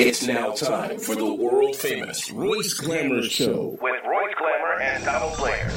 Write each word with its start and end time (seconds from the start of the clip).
It's 0.00 0.24
now 0.24 0.52
time 0.52 0.96
for 1.00 1.16
the 1.16 1.34
world 1.34 1.74
famous 1.74 2.30
Royce 2.30 2.72
Glamour 2.74 3.24
Show 3.24 3.76
with 3.82 3.96
Royce 4.06 4.34
Glamour 4.38 4.80
and 4.80 5.04
Donald 5.04 5.36
Blair. 5.36 5.68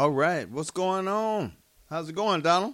All 0.00 0.10
right, 0.10 0.48
what's 0.48 0.70
going 0.70 1.08
on? 1.08 1.52
How's 1.90 2.08
it 2.08 2.14
going, 2.14 2.40
Donald? 2.40 2.72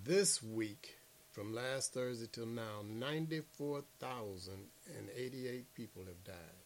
This 0.04 0.42
week, 0.42 0.96
from 1.30 1.54
last 1.54 1.94
Thursday 1.94 2.28
till 2.30 2.46
now, 2.46 2.82
94,088 2.88 5.74
people 5.74 6.04
have 6.04 6.22
died 6.24 6.65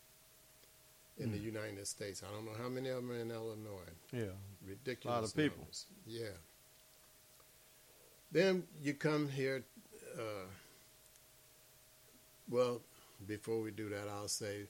in 1.21 1.33
the 1.33 1.39
United 1.39 1.87
States. 1.87 2.23
I 2.27 2.35
don't 2.35 2.45
know 2.47 2.57
how 2.61 2.69
many 2.69 2.89
of 2.89 2.97
them 2.97 3.11
are 3.11 3.21
in 3.21 3.31
Illinois. 3.31 3.93
Yeah. 4.13 4.35
Ridiculous. 4.67 5.17
A 5.17 5.21
lot 5.21 5.25
of 5.25 5.37
people. 5.37 5.67
Yeah. 6.07 6.37
Then 8.33 8.65
you 8.83 8.95
come 8.95 9.29
here. 9.29 9.65
Uh, 10.17 10.49
well, 12.49 12.81
before 13.27 13.61
we 13.61 13.71
do 13.71 13.89
that, 13.91 14.09
I'll 14.13 14.29
say 14.29 14.67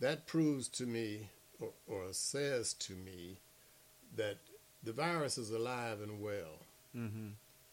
that 0.00 0.26
proves 0.26 0.68
to 0.68 0.86
me, 0.86 1.28
or, 1.60 1.70
or 1.86 2.04
says 2.12 2.74
to 2.74 2.92
me, 2.94 3.38
that 4.16 4.38
the 4.82 4.92
virus 4.92 5.38
is 5.38 5.50
alive 5.50 6.00
and 6.02 6.20
well. 6.20 6.58
Mm-hmm. 6.96 7.28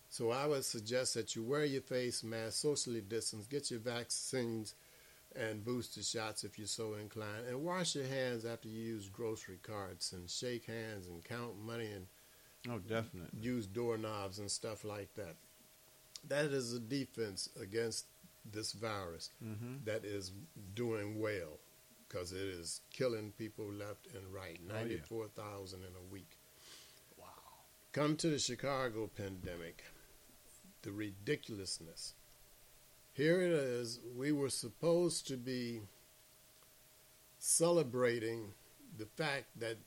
So 0.09 0.31
I 0.31 0.47
would 0.47 0.65
suggest 0.65 1.13
that 1.13 1.35
you 1.35 1.44
wear 1.44 1.65
your 1.65 1.81
face 1.81 2.23
mask, 2.23 2.53
socially 2.53 3.01
distance, 3.01 3.45
get 3.45 3.69
your 3.69 3.79
vaccines 3.79 4.73
and 5.35 5.63
booster 5.63 6.01
shots 6.03 6.43
if 6.43 6.57
you're 6.57 6.67
so 6.67 6.95
inclined, 6.95 7.47
and 7.47 7.63
wash 7.63 7.95
your 7.95 8.05
hands 8.05 8.45
after 8.45 8.67
you 8.67 8.81
use 8.81 9.09
grocery 9.09 9.59
carts 9.61 10.11
and 10.13 10.29
shake 10.29 10.65
hands 10.65 11.07
and 11.07 11.23
count 11.23 11.59
money 11.63 11.91
and 11.91 12.07
Oh, 12.69 12.79
definitely. 12.79 13.39
use 13.41 13.67
doorknobs 13.67 14.39
and 14.39 14.51
stuff 14.51 14.83
like 14.83 15.13
that. 15.15 15.35
That 16.27 16.45
is 16.51 16.73
a 16.73 16.79
defense 16.79 17.47
against 17.61 18.05
this 18.51 18.73
virus 18.73 19.29
Mm-hmm. 19.43 19.85
that 19.85 20.03
is 20.03 20.31
doing 20.73 21.19
well 21.19 21.59
because 22.07 22.31
it 22.33 22.41
is 22.41 22.81
killing 22.91 23.31
people 23.37 23.71
left 23.71 24.07
and 24.15 24.33
right. 24.33 24.59
Oh, 24.69 24.73
yeah. 24.73 24.81
94,000 24.81 25.79
in 25.79 25.85
a 25.95 26.11
week. 26.11 26.37
Wow. 27.17 27.25
Come 27.93 28.15
to 28.17 28.27
the 28.29 28.39
Chicago 28.39 29.09
pandemic, 29.15 29.83
the 30.81 30.91
ridiculousness. 30.91 32.13
Here 33.13 33.41
it 33.41 33.51
is. 33.51 34.00
We 34.15 34.31
were 34.31 34.50
supposed 34.50 35.27
to 35.27 35.38
be 35.38 35.81
celebrating 37.38 38.53
the 38.97 39.06
fact 39.06 39.47
that 39.59 39.77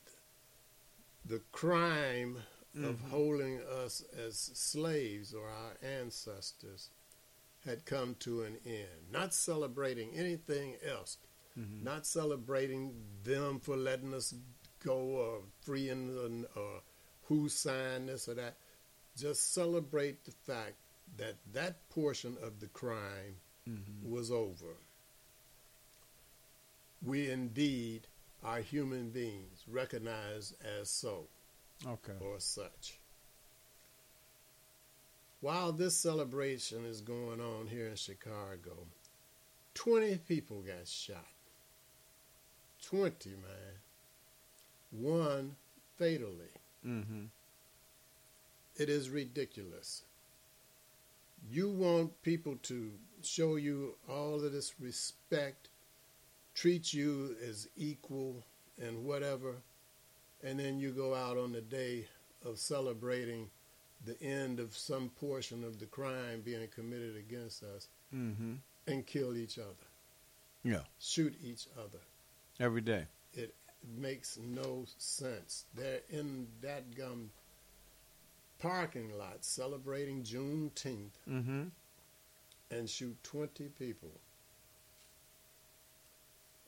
the 1.25 1.41
crime 1.53 2.43
of 2.75 2.97
Mhm. 2.97 3.09
holding 3.11 3.61
us 3.63 4.01
as 4.13 4.39
slaves 4.39 5.35
or 5.35 5.49
our 5.49 5.77
ancestors 5.83 6.91
had 7.65 7.85
come 7.85 8.15
to 8.17 8.43
an 8.43 8.57
end. 8.65 9.11
Not 9.11 9.35
celebrating 9.35 10.15
anything 10.15 10.77
else. 10.83 11.19
Mhm. 11.57 11.83
Not 11.83 12.07
celebrating 12.07 13.21
them 13.23 13.61
for 13.61 13.77
letting 13.77 14.15
us 14.15 14.35
go 14.81 14.99
or 14.99 15.45
freeing 15.61 16.47
or 16.57 16.83
who 17.25 17.49
signed 17.49 18.09
this 18.09 18.27
or 18.29 18.35
that. 18.35 18.57
Just 19.15 19.53
celebrate 19.53 20.25
the 20.25 20.33
fact 20.33 20.77
that 21.19 21.35
that 21.53 21.89
portion 21.91 22.37
of 22.43 22.61
the 22.61 22.69
crime 22.69 23.37
Mm-hmm. 23.69 24.11
was 24.13 24.33
over. 24.33 24.75
We 27.01 27.31
indeed 27.31 28.09
are 28.43 28.59
human 28.59 29.11
beings, 29.11 29.63
recognized 29.69 30.55
as 30.81 30.91
so 30.91 31.27
Okay. 31.87 32.15
or 32.21 32.41
such. 32.41 32.99
While 35.41 35.71
this 35.73 35.97
celebration 35.97 36.85
is 36.85 37.01
going 37.01 37.41
on 37.41 37.69
here 37.69 37.87
in 37.87 37.95
Chicago, 37.95 38.87
20 39.75 40.19
people 40.29 40.61
got 40.63 40.89
shot. 40.89 41.25
20, 42.87 43.31
man. 43.31 43.79
One 44.91 45.55
fatally. 45.99 46.51
Mm-hmm. 46.85 47.25
It 48.77 48.89
is 48.89 49.09
ridiculous. 49.09 50.03
You 51.51 51.69
want 51.71 52.23
people 52.23 52.57
to 52.65 52.91
show 53.23 53.57
you 53.57 53.95
all 54.09 54.45
of 54.45 54.53
this 54.53 54.75
respect, 54.81 55.69
treat 56.55 56.93
you 56.93 57.37
as 57.47 57.69
equal 57.77 58.43
and 58.81 59.05
whatever, 59.05 59.55
and 60.43 60.59
then 60.59 60.79
you 60.79 60.91
go 60.91 61.15
out 61.15 61.37
on 61.37 61.53
the 61.53 61.61
day 61.61 62.07
of 62.45 62.59
celebrating 62.59 63.49
the 64.05 64.21
end 64.23 64.59
of 64.59 64.77
some 64.77 65.09
portion 65.21 65.63
of 65.63 65.79
the 65.79 65.87
crime 65.87 66.41
being 66.45 66.67
committed 66.75 67.17
against 67.17 67.63
us 67.63 67.89
Mm-hmm. 68.15 68.55
and 68.89 69.07
kill 69.07 69.35
each 69.37 69.59
other, 69.59 69.87
Yeah. 70.65 70.83
shoot 71.01 71.35
each 71.43 71.67
other. 71.79 72.01
Every 72.61 72.83
day. 72.83 73.07
It 73.33 73.55
makes 73.99 74.39
no 74.39 74.85
sense. 74.99 75.65
They're 75.75 76.01
in 76.11 76.47
that 76.61 76.95
gum 76.95 77.31
parking 78.63 79.11
lot 79.19 79.39
celebrating 79.45 80.23
Juneteenth 80.23 81.11
Mm-hmm. 81.29 81.63
and 82.71 82.89
shoot 82.89 83.17
20 83.25 83.65
people. 83.79 84.11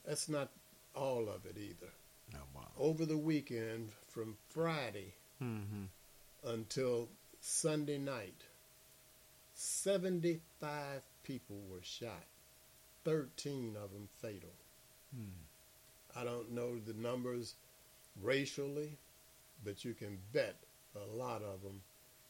That's 0.07 0.29
not 0.29 0.51
all 0.95 1.29
of 1.29 1.47
it 1.47 1.57
either. 1.57 1.93
Oh 2.35 2.39
wow. 2.55 2.69
Over 2.79 3.07
the 3.07 3.17
weekend, 3.19 3.91
from 4.09 4.37
Friday 4.51 5.15
Mm-hmm. 5.43 5.85
until 6.49 7.09
Sunday 7.41 7.99
night, 7.99 8.43
75 9.55 11.03
people 11.23 11.57
were 11.71 11.83
shot, 11.83 12.25
13 13.05 13.77
of 13.83 13.93
them 13.93 14.09
fatal. 14.23 14.51
Hmm. 15.15 16.19
I 16.19 16.25
don't 16.25 16.53
know 16.53 16.79
the 16.79 16.93
numbers 16.95 17.55
racially, 18.23 18.97
but 19.65 19.85
you 19.85 19.93
can 19.95 20.19
bet 20.33 20.57
a 20.97 21.17
lot 21.17 21.43
of 21.43 21.63
them 21.63 21.81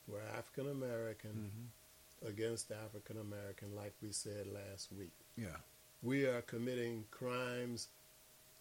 were 0.08 0.20
African 0.36 0.68
American 0.70 1.30
Mm-hmm. 1.50 2.28
against 2.28 2.70
African 2.72 3.18
American, 3.18 3.74
like 3.76 3.92
we 4.02 4.10
said 4.12 4.46
last 4.46 4.90
week. 4.92 5.12
Yeah. 5.36 5.56
We 6.02 6.26
are 6.26 6.42
committing 6.42 7.04
crimes 7.10 7.88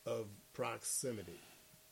of 0.05 0.25
proximity. 0.53 1.39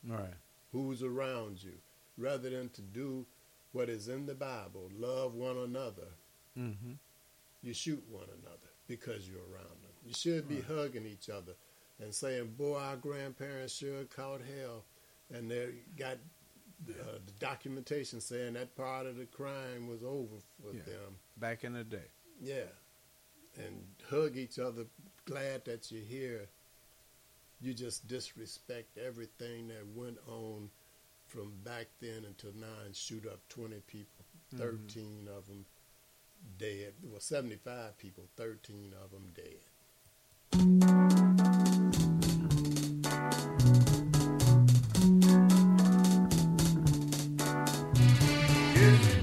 Right. 0.06 0.34
Who's 0.72 1.02
around 1.02 1.62
you? 1.62 1.74
Rather 2.18 2.50
than 2.50 2.68
to 2.70 2.82
do 2.82 3.24
what 3.72 3.88
is 3.88 4.08
in 4.08 4.26
the 4.26 4.34
Bible, 4.34 4.90
love 4.98 5.34
one 5.34 5.56
another, 5.58 6.08
Mm-hmm. 6.58 6.92
you 7.62 7.72
shoot 7.72 8.02
one 8.10 8.28
another 8.42 8.68
because 8.86 9.26
you're 9.26 9.38
around 9.54 9.70
them. 9.82 9.92
You 10.06 10.12
should 10.12 10.46
be 10.48 10.60
hugging 10.60 11.06
each 11.06 11.30
other 11.30 11.52
and 11.98 12.12
saying, 12.14 12.54
"Boy, 12.58 12.78
our 12.78 12.96
grandparents 12.96 13.74
sure 13.74 14.04
caught 14.14 14.42
hell," 14.42 14.84
and 15.32 15.50
they 15.50 15.68
got 15.96 16.18
uh, 16.90 17.18
the 17.24 17.32
documentation 17.38 18.20
saying 18.20 18.54
that 18.54 18.74
part 18.76 19.06
of 19.06 19.16
the 19.16 19.26
crime 19.26 19.88
was 19.88 20.02
over 20.02 20.36
with 20.64 20.74
Yeah. 20.76 20.82
them. 20.94 21.16
Back 21.36 21.64
in 21.64 21.72
the 21.74 21.84
day. 21.84 22.08
Yeah, 22.40 22.68
and 23.56 23.84
hug 24.10 24.36
each 24.36 24.58
other. 24.58 24.86
Glad 25.24 25.64
that 25.66 25.90
you're 25.92 26.02
here. 26.02 26.48
You 27.60 27.74
just 27.74 28.08
disrespect 28.08 28.98
everything 28.98 29.68
that 29.68 29.86
went 29.94 30.18
on 30.26 30.70
from 31.28 31.52
back 31.64 31.86
then 32.00 32.24
until 32.26 32.52
now 32.54 32.80
and 32.84 32.94
shoot 32.96 33.24
up 33.26 33.38
20 33.48 33.76
people, 33.86 34.24
13 34.56 35.28
of 35.28 35.46
them 35.46 35.64
dead. 36.58 36.94
Well, 37.04 37.20
75 37.20 37.96
people, 37.98 38.24
13 38.36 38.92
of 39.02 39.10
them 39.12 39.32
dead. 39.34 41.11
Thank 48.82 49.16
you. 49.16 49.21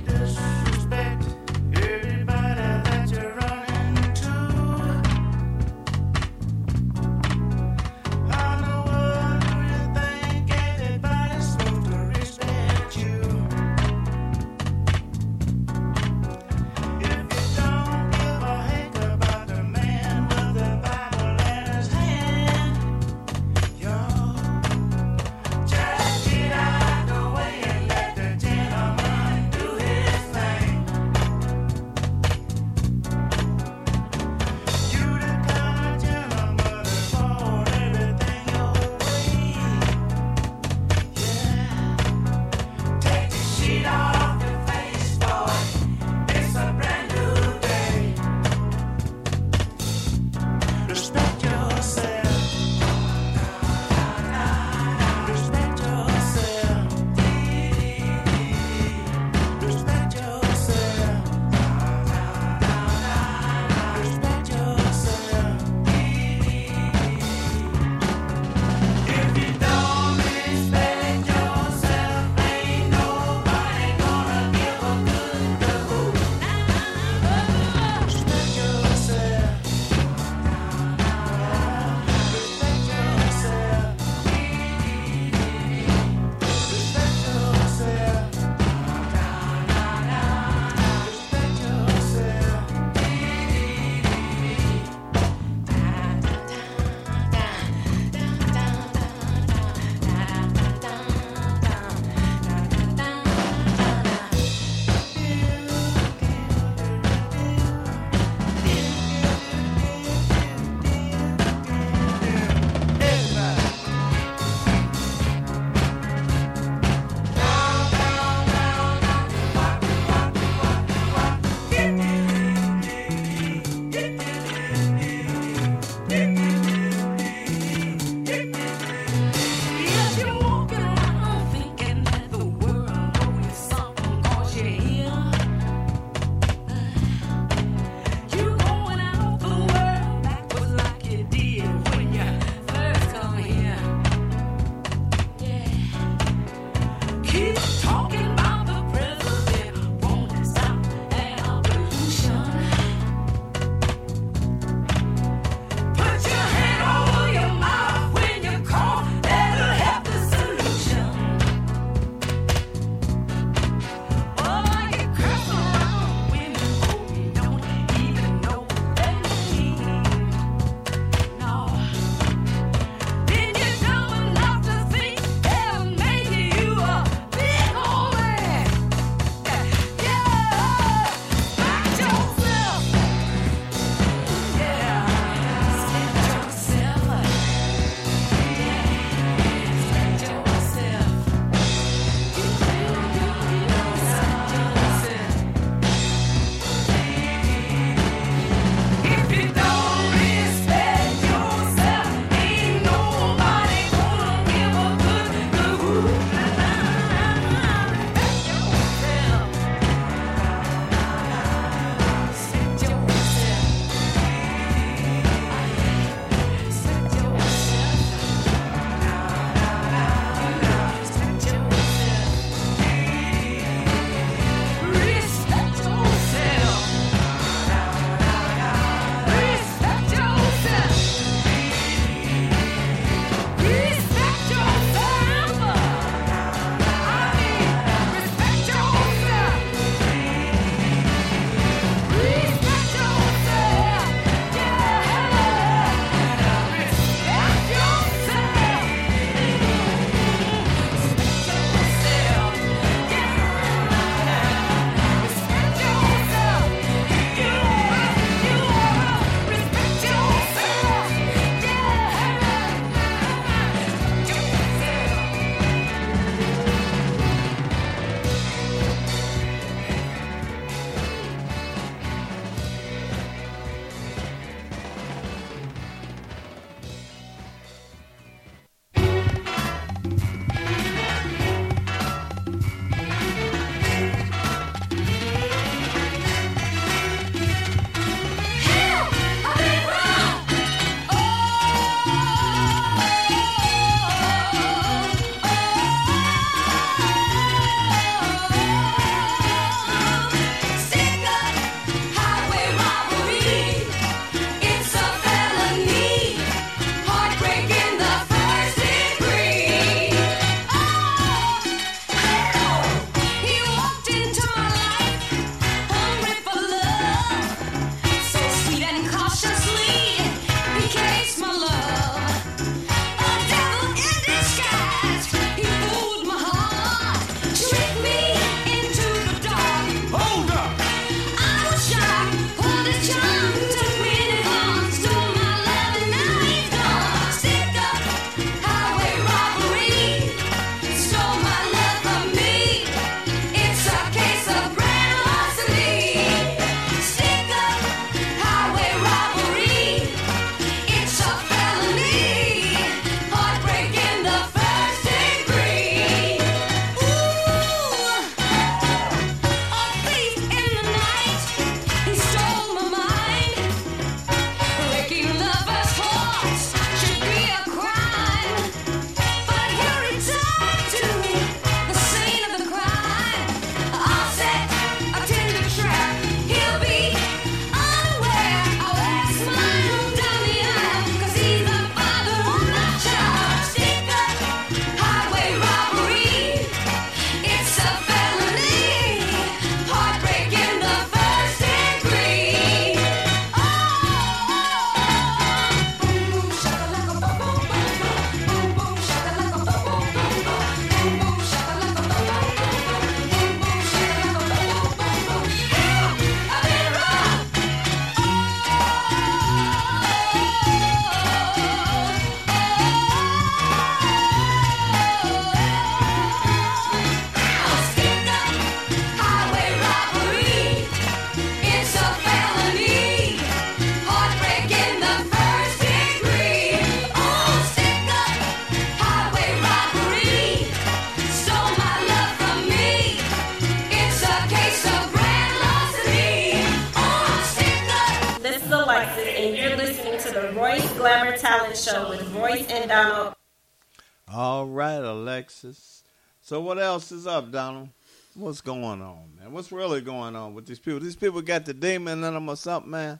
Else 446.89 447.11
is 447.11 447.27
up, 447.27 447.51
Donald? 447.51 447.89
What's 448.33 448.61
going 448.61 448.99
on, 448.99 449.29
man? 449.37 449.51
What's 449.51 449.71
really 449.71 450.01
going 450.01 450.35
on 450.35 450.55
with 450.55 450.65
these 450.65 450.79
people? 450.79 450.99
These 450.99 451.15
people 451.15 451.39
got 451.43 451.63
the 451.63 451.73
demon 451.73 452.23
in 452.23 452.33
them 452.33 452.49
or 452.49 452.55
something, 452.55 452.89
man. 452.89 453.19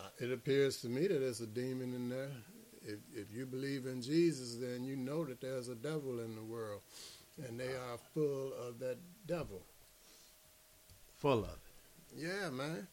Uh, 0.00 0.04
It 0.18 0.32
appears 0.32 0.78
to 0.78 0.88
me 0.88 1.06
that 1.06 1.20
there's 1.20 1.42
a 1.42 1.46
demon 1.46 1.92
in 1.94 2.08
there. 2.08 2.30
If, 2.82 2.98
if 3.14 3.36
you 3.36 3.44
believe 3.44 3.84
in 3.84 4.00
Jesus, 4.00 4.56
then 4.56 4.84
you 4.84 4.96
know 4.96 5.26
that 5.26 5.42
there's 5.42 5.68
a 5.68 5.74
devil 5.74 6.20
in 6.20 6.34
the 6.36 6.42
world, 6.42 6.80
and 7.46 7.60
they 7.60 7.74
are 7.74 7.98
full 8.14 8.52
of 8.66 8.78
that 8.78 8.96
devil. 9.26 9.60
Full 11.18 11.44
of 11.44 11.50
it. 11.50 12.16
Yeah, 12.16 12.48
man. 12.48 12.86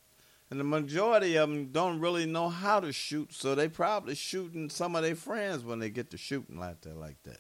And 0.52 0.60
the 0.60 0.66
majority 0.66 1.38
of 1.38 1.50
them 1.50 1.68
don't 1.72 2.02
really 2.02 2.26
know 2.26 2.50
how 2.50 2.82
to 2.82 2.92
shoot, 2.92 3.34
so 3.34 3.56
they 3.56 3.70
probably 3.70 4.16
shooting 4.16 4.70
some 4.70 4.98
of 4.98 5.04
their 5.04 5.16
friends 5.16 5.64
when 5.64 5.80
they 5.80 5.90
get 5.90 6.12
to 6.12 6.18
shooting 6.18 6.60
like 6.60 6.82
that, 6.82 6.98
like 6.98 7.24
that. 7.24 7.40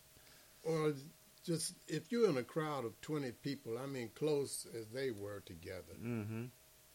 Or 0.63 0.93
just 1.43 1.75
if 1.87 2.11
you're 2.11 2.29
in 2.29 2.37
a 2.37 2.43
crowd 2.43 2.85
of 2.85 2.99
20 3.01 3.31
people, 3.43 3.77
I 3.81 3.85
mean, 3.85 4.09
close 4.15 4.65
as 4.77 4.87
they 4.87 5.11
were 5.11 5.41
together, 5.45 5.93
Mm-hmm. 6.01 6.43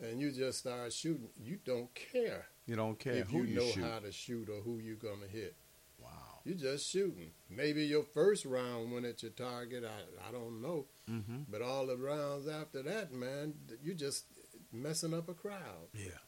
and 0.04 0.20
you 0.20 0.30
just 0.32 0.58
start 0.60 0.92
shooting, 0.92 1.28
you 1.42 1.58
don't 1.64 1.92
care 1.94 2.46
You 2.66 2.76
don't 2.76 2.98
care 2.98 3.14
if 3.14 3.28
who 3.30 3.38
you 3.38 3.44
you, 3.44 3.56
know 3.56 3.66
shoot. 3.70 3.84
how 3.84 3.98
to 4.00 4.12
shoot 4.12 4.48
or 4.48 4.60
who 4.62 4.78
you're 4.78 4.96
going 4.96 5.20
to 5.20 5.28
hit. 5.28 5.54
Wow. 6.00 6.40
You're 6.44 6.56
just 6.56 6.88
shooting. 6.88 7.32
Maybe 7.50 7.84
your 7.84 8.04
first 8.04 8.44
round 8.44 8.92
went 8.92 9.04
at 9.06 9.22
your 9.22 9.32
target. 9.32 9.84
I, 9.84 10.28
I 10.28 10.32
don't 10.32 10.62
know. 10.62 10.86
Mm-hmm. 11.10 11.38
But 11.50 11.60
all 11.62 11.86
the 11.86 11.96
rounds 11.96 12.46
after 12.48 12.82
that, 12.84 13.12
man, 13.12 13.54
you're 13.82 13.94
just 13.96 14.24
messing 14.72 15.12
up 15.12 15.28
a 15.28 15.34
crowd. 15.34 15.88
Yeah. 15.92 16.20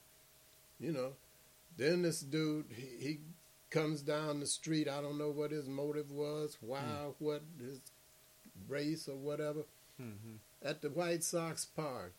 You 0.81 0.93
know. 0.93 1.12
Then 1.77 2.03
this 2.03 2.21
dude, 2.21 2.67
he, 2.75 3.03
he 3.07 3.21
comes 3.71 4.03
down 4.03 4.41
the 4.41 4.47
street. 4.47 4.89
I 4.89 5.00
don't 5.00 5.17
know 5.19 5.31
what 5.31 5.53
his 5.53 5.69
motive 5.69 6.11
was, 6.11 6.59
why, 6.61 6.81
what 7.21 7.43
his 7.59 7.81
race 8.69 9.09
or 9.09 9.17
whatever. 9.17 9.61
Mm-hmm. 10.00 10.37
At 10.62 10.83
the 10.83 10.88
White 10.90 11.23
Sox 11.23 11.64
Park 11.64 12.14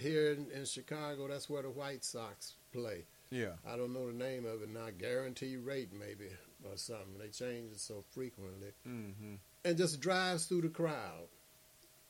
here 0.00 0.32
in, 0.32 0.50
in 0.50 0.64
Chicago, 0.64 1.28
that's 1.28 1.48
where 1.50 1.62
the 1.62 1.70
White 1.70 2.04
Sox 2.04 2.54
play. 2.72 3.04
Yeah. 3.30 3.52
I 3.66 3.76
don't 3.76 3.92
know 3.92 4.06
the 4.06 4.12
name 4.12 4.46
of 4.46 4.62
it 4.62 4.70
now. 4.70 4.86
Guarantee 4.98 5.56
rate 5.56 5.90
maybe 5.92 6.28
or 6.64 6.76
something. 6.76 7.18
They 7.18 7.28
change 7.28 7.72
it 7.72 7.80
so 7.80 8.02
frequently, 8.14 8.72
Mm-hmm. 8.86 9.34
and 9.64 9.76
just 9.76 10.00
drives 10.00 10.46
through 10.46 10.62
the 10.62 10.68
crowd, 10.68 11.28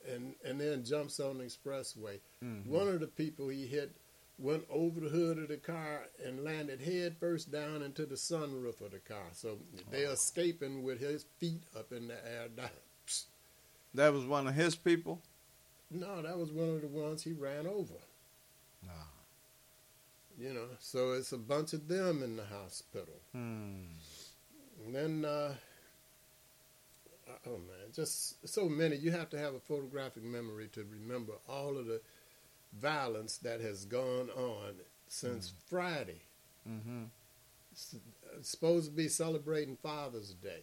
and 0.08 0.34
and 0.44 0.60
then 0.60 0.84
jumps 0.84 1.18
on 1.20 1.38
the 1.38 1.44
expressway. 1.44 2.20
Mm-hmm. 2.44 2.70
One 2.70 2.88
of 2.88 3.00
the 3.00 3.06
people 3.08 3.48
he 3.48 3.66
hit 3.66 3.96
went 4.38 4.64
over 4.70 5.00
the 5.00 5.08
hood 5.08 5.38
of 5.38 5.48
the 5.48 5.56
car 5.56 6.06
and 6.24 6.44
landed 6.44 6.80
head 6.80 7.16
first 7.18 7.50
down 7.50 7.82
into 7.82 8.06
the 8.06 8.14
sunroof 8.14 8.80
of 8.80 8.92
the 8.92 9.00
car. 9.00 9.26
So 9.32 9.58
they're 9.90 10.12
escaping 10.12 10.84
with 10.84 11.00
his 11.00 11.24
feet 11.38 11.64
up 11.76 11.90
in 11.92 12.06
the 12.06 12.14
air. 12.14 12.46
Down. 12.56 12.70
That 13.98 14.12
was 14.12 14.26
one 14.26 14.46
of 14.46 14.54
his 14.54 14.76
people. 14.76 15.20
No, 15.90 16.22
that 16.22 16.38
was 16.38 16.52
one 16.52 16.68
of 16.68 16.82
the 16.82 16.86
ones 16.86 17.24
he 17.24 17.32
ran 17.32 17.66
over. 17.66 17.94
No. 18.86 18.92
You 20.38 20.54
know, 20.54 20.66
so 20.78 21.14
it's 21.14 21.32
a 21.32 21.36
bunch 21.36 21.72
of 21.72 21.88
them 21.88 22.22
in 22.22 22.36
the 22.36 22.44
hospital. 22.44 23.16
Hmm. 23.32 23.86
And 24.86 24.94
then, 24.94 25.24
uh, 25.24 25.52
oh 27.44 27.58
man, 27.58 27.90
just 27.92 28.48
so 28.48 28.68
many. 28.68 28.94
You 28.94 29.10
have 29.10 29.30
to 29.30 29.38
have 29.38 29.54
a 29.54 29.60
photographic 29.60 30.22
memory 30.22 30.68
to 30.74 30.86
remember 30.88 31.32
all 31.48 31.76
of 31.76 31.86
the 31.86 32.00
violence 32.80 33.38
that 33.38 33.60
has 33.60 33.84
gone 33.84 34.30
on 34.30 34.74
since 35.08 35.52
Friday. 35.68 36.22
Mm-hmm. 36.70 37.06
It's 37.72 37.96
supposed 38.42 38.90
to 38.90 38.96
be 38.96 39.08
celebrating 39.08 39.76
Father's 39.76 40.34
Day. 40.34 40.62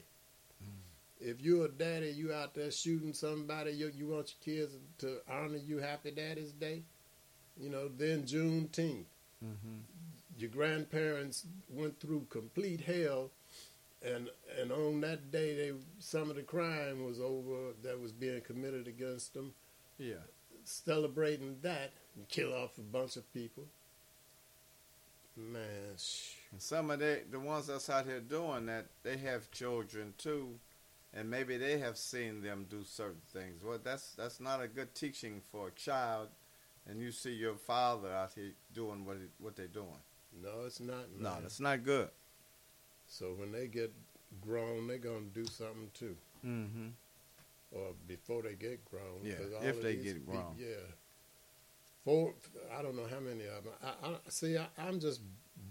If 1.19 1.41
you're 1.41 1.65
a 1.65 1.69
daddy, 1.69 2.11
you 2.11 2.33
out 2.33 2.53
there 2.53 2.71
shooting 2.71 3.13
somebody, 3.13 3.71
you, 3.71 3.91
you 3.95 4.07
want 4.07 4.33
your 4.45 4.55
kids 4.57 4.73
to 4.99 5.19
honor 5.29 5.57
you 5.57 5.77
Happy 5.77 6.11
Daddy's 6.11 6.51
Day. 6.51 6.83
You 7.59 7.69
know, 7.69 7.87
then 7.87 8.23
Juneteenth 8.23 9.05
Mm-hmm. 9.43 9.79
your 10.39 10.49
grandparents 10.49 11.45
went 11.69 11.99
through 11.99 12.25
complete 12.29 12.79
hell 12.81 13.29
and 14.01 14.29
and 14.59 14.71
on 14.71 15.01
that 15.01 15.29
day 15.29 15.53
they 15.55 15.73
some 15.99 16.29
of 16.29 16.37
the 16.37 16.41
crime 16.41 17.03
was 17.05 17.19
over 17.19 17.73
that 17.83 17.99
was 17.99 18.11
being 18.13 18.39
committed 18.41 18.87
against 18.87 19.33
them 19.33 19.53
Yeah. 19.99 20.23
celebrating 20.63 21.57
that 21.63 21.91
and 22.15 22.27
kill 22.29 22.53
off 22.53 22.77
a 22.77 22.81
bunch 22.81 23.17
of 23.17 23.31
people 23.33 23.65
man 25.35 25.95
sh- 25.97 26.35
And 26.51 26.61
some 26.61 26.89
of 26.91 26.99
the 26.99 27.21
the 27.29 27.39
ones 27.39 27.67
that's 27.67 27.89
out 27.89 28.05
here 28.05 28.21
doing 28.21 28.65
that, 28.67 28.85
they 29.03 29.17
have 29.17 29.51
children 29.51 30.13
too, 30.17 30.57
and 31.15 31.29
maybe 31.29 31.57
they 31.57 31.79
have 31.79 31.97
seen 31.97 32.41
them 32.41 32.65
do 32.69 32.83
certain 32.83 33.21
things. 33.33 33.63
Well, 33.63 33.79
that's 33.83 34.11
that's 34.13 34.39
not 34.39 34.61
a 34.61 34.67
good 34.67 34.93
teaching 34.93 35.41
for 35.51 35.69
a 35.69 35.71
child. 35.71 36.27
And 36.87 37.01
you 37.01 37.11
see 37.11 37.33
your 37.33 37.55
father 37.55 38.11
out 38.11 38.33
here 38.35 38.51
doing 38.73 39.05
what 39.05 39.17
he, 39.17 39.23
what 39.39 39.55
they're 39.55 39.65
doing. 39.67 40.01
no 40.43 40.65
it's 40.67 40.79
not 40.79 41.05
No, 41.19 41.29
man. 41.31 41.41
that's 41.41 41.59
not 41.59 41.83
good. 41.83 42.09
so 43.07 43.33
when 43.39 43.51
they 43.51 43.67
get 43.67 43.91
grown 44.41 44.87
they're 44.87 44.97
gonna 44.99 45.31
do 45.33 45.45
something 45.45 45.89
too 45.93 46.15
Mm-hmm. 46.45 46.89
or 47.71 47.93
before 48.07 48.43
they 48.43 48.53
get 48.53 48.85
grown. 48.85 49.21
Yeah, 49.23 49.35
if 49.63 49.81
they 49.81 49.95
get 49.95 50.23
grown. 50.27 50.53
yeah. 50.59 50.85
Four, 52.03 52.35
I 52.77 52.83
don't 52.83 52.95
know 52.95 53.07
how 53.09 53.19
many 53.19 53.45
of 53.45 53.63
them. 53.63 53.73
I, 53.83 54.07
I 54.09 54.15
see. 54.29 54.55
I, 54.57 54.67
I'm 54.77 54.99
just 54.99 55.21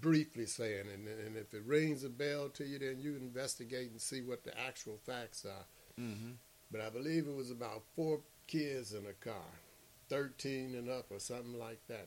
briefly 0.05 0.45
saying, 0.45 0.85
and, 0.93 1.09
and 1.09 1.35
if 1.39 1.55
it 1.55 1.63
rings 1.65 2.05
a 2.05 2.11
bell 2.11 2.51
to 2.51 2.63
you, 2.65 2.79
then 2.79 2.99
you 3.01 3.17
investigate 3.17 3.91
and 3.91 3.99
see 3.99 4.21
what 4.21 4.45
the 4.45 4.53
actual 4.61 4.99
facts 5.07 5.47
are. 5.47 5.65
Mm-hmm. 5.99 6.33
But 6.71 6.83
I 6.83 6.91
believe 6.91 7.27
it 7.27 7.35
was 7.35 7.51
about 7.51 7.83
four 7.97 8.21
kids 8.47 8.93
in 8.93 9.07
a 9.07 9.15
car, 9.25 9.49
13 10.11 10.75
and 10.75 10.91
up, 10.91 11.07
or 11.11 11.19
something 11.19 11.59
like 11.59 11.81
that, 11.89 12.07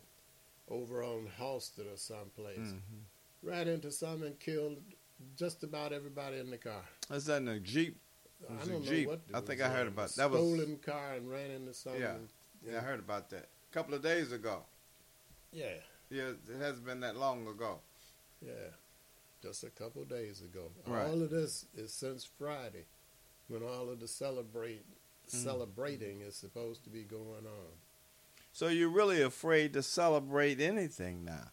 over 0.69 1.03
on 1.03 1.27
Halsted 1.39 1.91
or 1.91 1.97
someplace. 1.97 2.59
Mm-hmm. 2.59 3.49
Right 3.49 3.67
into 3.67 3.89
something 3.91 4.27
and 4.27 4.39
killed 4.39 4.77
just 5.35 5.63
about 5.63 5.91
everybody 5.91 6.37
in 6.37 6.51
the 6.51 6.57
car. 6.57 6.83
That's 7.09 7.25
that 7.25 7.41
in 7.41 7.47
a 7.47 7.59
jeep. 7.59 7.97
I 8.47 8.63
don't 8.65 8.83
know 8.83 8.91
Jeep. 8.91 9.07
what. 9.07 9.21
I 9.33 9.39
think 9.39 9.61
I 9.61 9.69
heard 9.69 9.87
about- 9.87 10.11
that 10.11 10.29
was- 10.29 10.39
stolen 10.39 10.77
car 10.77 11.13
and 11.15 11.27
ran 11.31 11.49
into 11.49 11.73
something. 11.73 12.01
Yeah. 12.01 12.17
Yeah, 12.63 12.77
I 12.77 12.81
heard 12.81 12.99
about 12.99 13.31
that 13.31 13.47
a 13.71 13.73
couple 13.73 13.95
of 13.95 14.03
days 14.03 14.31
ago. 14.31 14.61
Yeah, 15.51 15.73
Yeah, 16.09 16.29
it 16.29 16.59
hasn't 16.59 16.85
been 16.85 16.99
that 16.99 17.15
long 17.15 17.47
ago. 17.47 17.79
Yeah. 18.45 18.71
Just 19.41 19.63
a 19.63 19.69
couple 19.69 20.01
of 20.01 20.09
days 20.09 20.41
ago. 20.41 20.71
Right. 20.85 21.05
All 21.07 21.21
of 21.21 21.29
this 21.29 21.65
is 21.75 21.93
since 21.93 22.27
Friday, 22.39 22.85
when 23.47 23.61
all 23.63 23.89
of 23.89 23.99
the 23.99 24.07
celebrate 24.07 24.85
Mm. 25.27 25.43
celebrating 25.43 26.21
is 26.21 26.35
supposed 26.37 26.85
to 26.85 26.89
be 26.89 27.03
going 27.03 27.45
on. 27.45 27.71
So 28.53 28.69
you're 28.69 28.87
really 28.87 29.21
afraid 29.21 29.73
to 29.73 29.83
celebrate 29.83 30.61
anything 30.61 31.25
now 31.25 31.51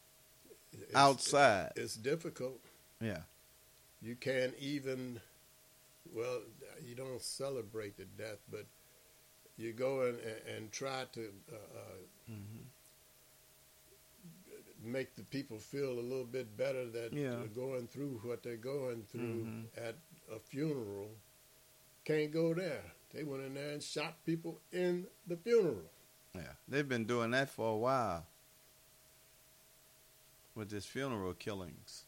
It's, 0.72 0.94
outside. 0.94 1.72
it's 1.74 1.96
difficult. 1.96 2.60
yeah. 3.00 3.22
You 4.00 4.14
can't 4.14 4.54
even. 4.60 5.20
Well, 6.14 6.42
you 6.86 6.94
don't 6.94 7.20
celebrate 7.20 7.96
the 7.96 8.04
death, 8.04 8.38
but 8.50 8.66
you 9.56 9.72
go 9.72 10.02
and, 10.02 10.18
and, 10.56 10.70
try 10.70 11.04
to 11.14 11.32
uh, 11.50 11.54
uh, 11.56 11.58
Mm-hmm. 11.80 12.13
Make 14.84 15.14
the 15.16 15.22
people 15.24 15.58
feel 15.58 15.90
a 15.92 16.00
little 16.00 16.24
bit 16.24 16.56
better 16.56 16.86
that 16.90 17.12
Yeah. 17.12 17.36
they're 17.36 17.46
going 17.48 17.86
through 17.88 18.18
what 18.22 18.42
they're 18.42 18.56
going 18.56 19.04
through 19.04 19.44
Mhm. 19.44 19.66
at 19.76 19.96
a 20.30 20.38
funeral. 20.38 21.10
Can't 22.04 22.30
go 22.32 22.54
there. 22.54 22.92
They 23.12 23.24
went 23.24 23.44
in 23.44 23.54
there 23.54 23.70
and 23.70 23.82
shot 23.82 24.24
people 24.24 24.60
in 24.72 25.06
the 25.26 25.36
funeral. 25.36 25.88
Yeah, 26.34 26.54
they've 26.68 26.88
been 26.88 27.04
doing 27.06 27.30
that 27.30 27.48
for 27.48 27.70
a 27.72 27.76
while 27.76 28.26
with 30.54 30.70
this 30.70 30.86
funeral 30.86 31.34
killings. 31.34 32.04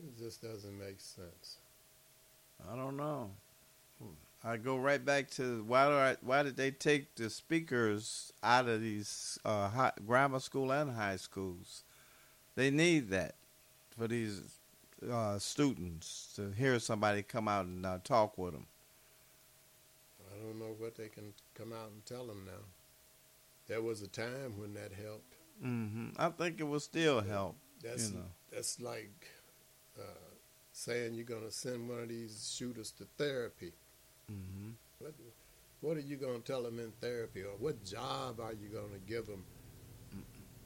It 0.00 0.16
just 0.18 0.42
doesn't 0.42 0.78
make 0.78 1.00
sense. 1.00 1.58
I 4.44 4.48
don't 4.48 4.64
know. 4.64 4.72
I 4.72 4.76
go 4.76 4.76
right 4.76 5.04
back 5.04 5.30
to 5.32 5.64
why 5.64 5.86
do 5.86 5.94
I, 5.94 6.16
why 6.22 6.42
did 6.42 6.56
they 6.56 6.70
take 6.70 7.14
the 7.14 7.30
speakers 7.30 8.32
out 8.42 8.68
of 8.68 8.80
these 8.80 9.38
uh, 9.44 9.68
high, 9.68 9.92
grammar 10.06 10.40
school 10.40 10.70
and 10.72 10.92
high 10.92 11.16
schools? 11.16 11.82
They 12.54 12.70
need 12.70 13.10
that 13.10 13.34
for 13.96 14.08
these 14.08 14.42
uh, 15.10 15.38
students 15.38 16.32
to 16.36 16.50
hear 16.50 16.78
somebody 16.78 17.22
come 17.22 17.48
out 17.48 17.66
and 17.66 17.84
uh, 17.86 17.98
talk 18.02 18.36
with 18.38 18.52
them. 18.52 18.66
I 20.20 20.44
don't 20.44 20.58
know 20.58 20.74
what 20.78 20.96
they 20.96 21.08
can 21.08 21.32
come 21.54 21.72
out 21.72 21.90
and 21.92 22.04
tell 22.04 22.26
them 22.26 22.44
now. 22.46 22.64
There 23.68 23.82
was 23.82 24.02
a 24.02 24.08
time 24.08 24.58
when 24.58 24.74
that 24.74 24.92
helped. 24.92 25.34
hmm 25.60 26.08
I 26.16 26.30
think 26.30 26.60
it 26.60 26.64
will 26.64 26.80
still 26.80 27.20
help. 27.20 27.56
That's 27.82 28.10
You 28.10 28.18
know. 28.18 28.24
that's 28.50 28.80
like 28.80 29.28
uh, 29.98 30.02
saying 30.72 31.14
you're 31.14 31.24
going 31.24 31.44
to 31.44 31.50
send 31.50 31.88
one 31.88 32.00
of 32.00 32.08
these 32.08 32.52
shooters 32.56 32.90
to 32.92 33.04
therapy. 33.18 33.72
Hmm 34.28 34.70
What 34.98 35.14
what 35.80 35.96
are 35.96 36.00
you 36.00 36.16
going 36.16 36.42
to 36.42 36.46
tell 36.46 36.62
them 36.62 36.78
in 36.80 36.92
therapy, 37.00 37.42
or 37.42 37.54
what 37.58 37.84
job 37.84 38.40
are 38.40 38.52
you 38.52 38.68
going 38.68 38.90
to 38.92 38.98
give 39.06 39.26
them 39.26 39.44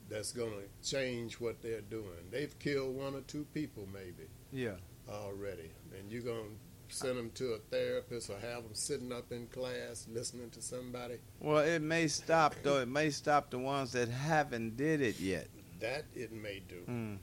that's 0.09 0.33
going 0.33 0.51
to 0.53 0.89
change 0.91 1.41
what 1.41 1.63
they're 1.63 1.81
doing. 1.81 2.29
They've 2.31 2.57
killed 2.59 2.95
one 2.95 3.15
or 3.15 3.23
two 3.23 3.47
people 3.55 3.89
maybe 3.93 4.29
Yeah. 4.53 4.77
already, 5.09 5.71
and 5.99 6.11
you're 6.13 6.23
going 6.23 6.59
to 6.89 6.95
send 6.95 7.17
them 7.17 7.31
to 7.37 7.55
a 7.55 7.59
therapist 7.59 8.29
or 8.29 8.39
have 8.39 8.63
them 8.65 8.75
sitting 8.75 9.11
up 9.13 9.33
in 9.33 9.47
class 9.47 10.07
listening 10.13 10.51
to 10.51 10.61
somebody. 10.61 11.15
Well, 11.41 11.59
it 11.65 11.81
may 11.81 12.09
stop 12.09 12.55
though. 12.63 12.81
It 12.81 12.89
may 12.89 13.09
stop 13.11 13.51
the 13.51 13.59
ones 13.59 13.93
that 13.93 14.09
haven't 14.09 14.77
did 14.77 15.01
it 15.01 15.19
yet. 15.19 15.49
That 15.81 16.05
it 16.15 16.33
may 16.33 16.61
do. 16.69 16.83
hmm 16.87 17.17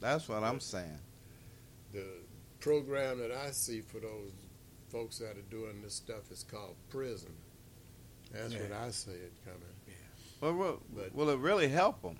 That's 0.00 0.28
what 0.28 0.42
I'm 0.42 0.60
saying. 0.60 0.98
The 1.92 2.04
program 2.60 3.18
that 3.20 3.32
I 3.32 3.52
see 3.52 3.80
for 3.80 4.00
those 4.00 4.32
folks 4.94 5.18
that 5.18 5.36
are 5.36 5.50
doing 5.50 5.82
this 5.82 5.92
stuff 5.94 6.30
is 6.30 6.44
called 6.44 6.76
prison. 6.88 7.32
That's 8.32 8.54
what 8.54 8.70
I 8.72 8.90
see 8.90 9.10
it 9.10 9.32
coming. 9.44 9.60
Yeah. 9.88 9.94
Well, 10.40 10.54
will, 10.54 10.82
But- 10.94 11.12
will 11.14 11.30
it 11.30 11.38
really 11.40 11.66
help 11.68 12.00
them 12.02 12.16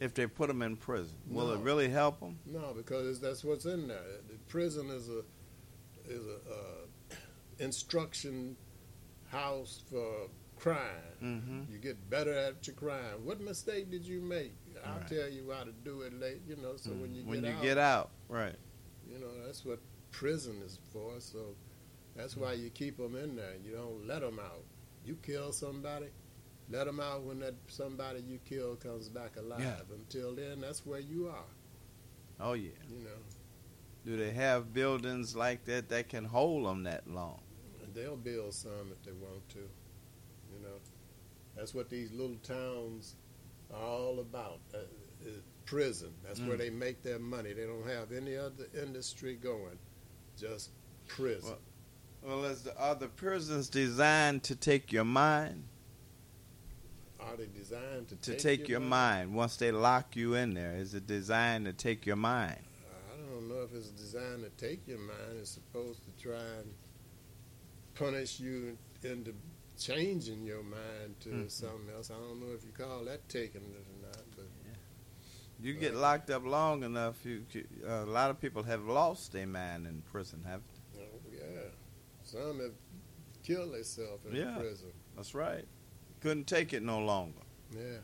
if 0.00 0.14
they 0.14 0.26
put 0.26 0.48
them 0.48 0.62
in 0.62 0.76
prison? 0.76 1.16
Will 1.30 1.52
it 1.52 1.60
really 1.60 1.88
help 1.88 2.18
them? 2.18 2.38
No, 2.44 2.72
because 2.76 3.20
that's 3.20 3.44
what's 3.44 3.66
in 3.66 3.86
there. 3.86 4.02
The 4.28 4.36
prison 4.48 4.90
is 4.90 5.08
a 5.08 5.22
is 6.06 6.26
a 6.26 6.36
uh, 6.52 7.14
instruction 7.60 8.56
house 9.30 9.82
for 9.90 10.28
crime. 10.58 11.16
Mm-hmm. 11.22 11.72
You 11.72 11.78
get 11.78 12.10
better 12.10 12.32
at 12.34 12.66
your 12.66 12.74
crime. 12.76 13.24
What 13.24 13.40
mistake 13.40 13.90
did 13.90 14.04
you 14.04 14.20
make? 14.20 14.52
I'll 14.84 14.98
Right. 14.98 15.08
tell 15.08 15.28
you 15.30 15.50
how 15.56 15.64
to 15.64 15.72
do 15.72 16.02
it 16.02 16.12
late. 16.20 16.42
You 16.48 16.56
know, 16.56 16.76
so 16.76 16.90
when 16.90 17.14
you 17.14 17.22
when 17.24 17.40
get 17.42 17.50
you 17.50 17.56
out, 17.56 17.62
get 17.62 17.78
out, 17.78 18.10
right? 18.28 18.56
you 19.08 19.18
know 19.18 19.28
that's 19.46 19.64
what 19.64 19.78
prison 20.18 20.60
is 20.64 20.78
for. 20.92 21.12
So 21.18 21.54
that's 22.16 22.36
why 22.36 22.52
you 22.54 22.70
keep 22.70 22.96
them 22.96 23.16
in 23.16 23.36
there. 23.36 23.54
You 23.64 23.72
don't 23.72 24.06
let 24.06 24.20
them 24.20 24.38
out. 24.38 24.64
You 25.04 25.16
kill 25.22 25.52
somebody, 25.52 26.06
let 26.70 26.86
them 26.86 27.00
out 27.00 27.22
when 27.24 27.40
that 27.40 27.54
somebody 27.66 28.20
you 28.26 28.38
kill 28.48 28.76
comes 28.76 29.08
back 29.08 29.36
alive. 29.36 29.60
Yeah. 29.60 29.76
Until 29.94 30.34
then, 30.34 30.60
that's 30.60 30.86
where 30.86 31.00
you 31.00 31.28
are. 31.28 31.50
Oh 32.40 32.54
yeah. 32.54 32.70
You 32.88 33.00
know. 33.04 33.20
Do 34.06 34.16
they 34.16 34.32
have 34.32 34.72
buildings 34.72 35.34
like 35.34 35.64
that 35.64 35.88
that 35.88 36.08
can 36.08 36.24
hold 36.24 36.66
them 36.66 36.84
that 36.84 37.08
long? 37.08 37.40
They'll 37.94 38.16
build 38.16 38.52
some 38.54 38.90
if 38.92 39.02
they 39.04 39.12
want 39.12 39.48
to. 39.50 39.58
You 39.58 40.60
know, 40.62 40.76
that's 41.56 41.74
what 41.74 41.88
these 41.88 42.12
little 42.12 42.36
towns 42.42 43.16
are 43.72 43.80
all 43.82 44.20
about. 44.20 44.60
Uh, 44.74 44.78
uh, 45.26 45.30
prison. 45.64 46.12
That's 46.22 46.40
where 46.40 46.56
Mm. 46.56 46.58
they 46.58 46.70
make 46.70 47.02
their 47.02 47.18
money. 47.18 47.54
They 47.54 47.64
don't 47.64 47.88
have 47.88 48.12
any 48.12 48.36
other 48.36 48.66
industry 48.78 49.36
going. 49.36 49.78
Just 50.38 50.70
prison. 51.08 51.54
Well, 52.22 52.44
is 52.46 52.62
the, 52.62 52.76
are 52.78 52.94
the 52.94 53.08
prisons 53.08 53.68
designed 53.68 54.42
to 54.44 54.56
take 54.56 54.92
your 54.92 55.04
mind? 55.04 55.64
are 57.20 57.36
they 57.36 57.46
designed 57.58 58.08
to, 58.08 58.16
To 58.16 58.36
take, 58.36 58.68
your 58.68 58.80
mind. 58.80 59.34
once 59.34 59.56
they 59.56 59.72
lock 59.72 60.14
you 60.14 60.34
in 60.34 60.52
there? 60.52 60.74
Is 60.76 60.92
it 60.94 61.06
designed 61.06 61.64
to 61.64 61.72
take 61.72 62.04
your 62.04 62.16
mind? 62.16 62.58
I 63.12 63.16
don't 63.32 63.48
know 63.48 63.62
if 63.62 63.72
it's 63.74 63.88
designed 63.88 64.42
to 64.42 64.50
take 64.62 64.86
your 64.86 64.98
mind. 64.98 65.38
It's 65.40 65.50
supposed 65.50 66.00
to 66.04 66.22
try 66.22 66.36
and 66.60 66.74
punish 67.94 68.40
you 68.40 68.76
into 69.02 69.34
changing 69.78 70.44
your 70.44 70.62
mind 70.62 71.18
to 71.20 71.28
Mhm. 71.30 71.50
something 71.50 71.88
else. 71.94 72.10
I 72.10 72.14
don't 72.14 72.40
know 72.40 72.52
if 72.52 72.62
you 72.62 72.72
call 72.72 73.04
that 73.06 73.26
taking 73.28 73.62
it 73.62 73.86
or 73.88 74.06
not, 74.06 74.22
but 74.36 74.46
You 75.64 75.72
get 75.72 75.94
locked 75.94 76.28
up 76.28 76.44
long 76.44 76.82
enough, 76.82 77.24
you 77.24 77.42
uh, 77.88 78.04
a 78.04 78.04
lot 78.04 78.28
of 78.28 78.38
people 78.38 78.62
have 78.64 78.84
lost 78.84 79.32
their 79.32 79.46
mind 79.46 79.86
in 79.86 80.02
prison. 80.12 80.42
haven't? 80.44 80.64
Oh, 80.94 81.00
yeah. 81.32 81.70
Some 82.22 82.60
have 82.60 82.74
killed 83.42 83.72
themselves 83.72 84.26
in 84.26 84.36
Yeah. 84.36 84.58
prison. 84.58 84.92
that's 85.16 85.34
right. 85.34 85.64
Couldn't 86.20 86.46
take 86.46 86.74
it 86.74 86.82
no 86.82 86.98
longer. 86.98 87.40
Yeah. 87.70 88.00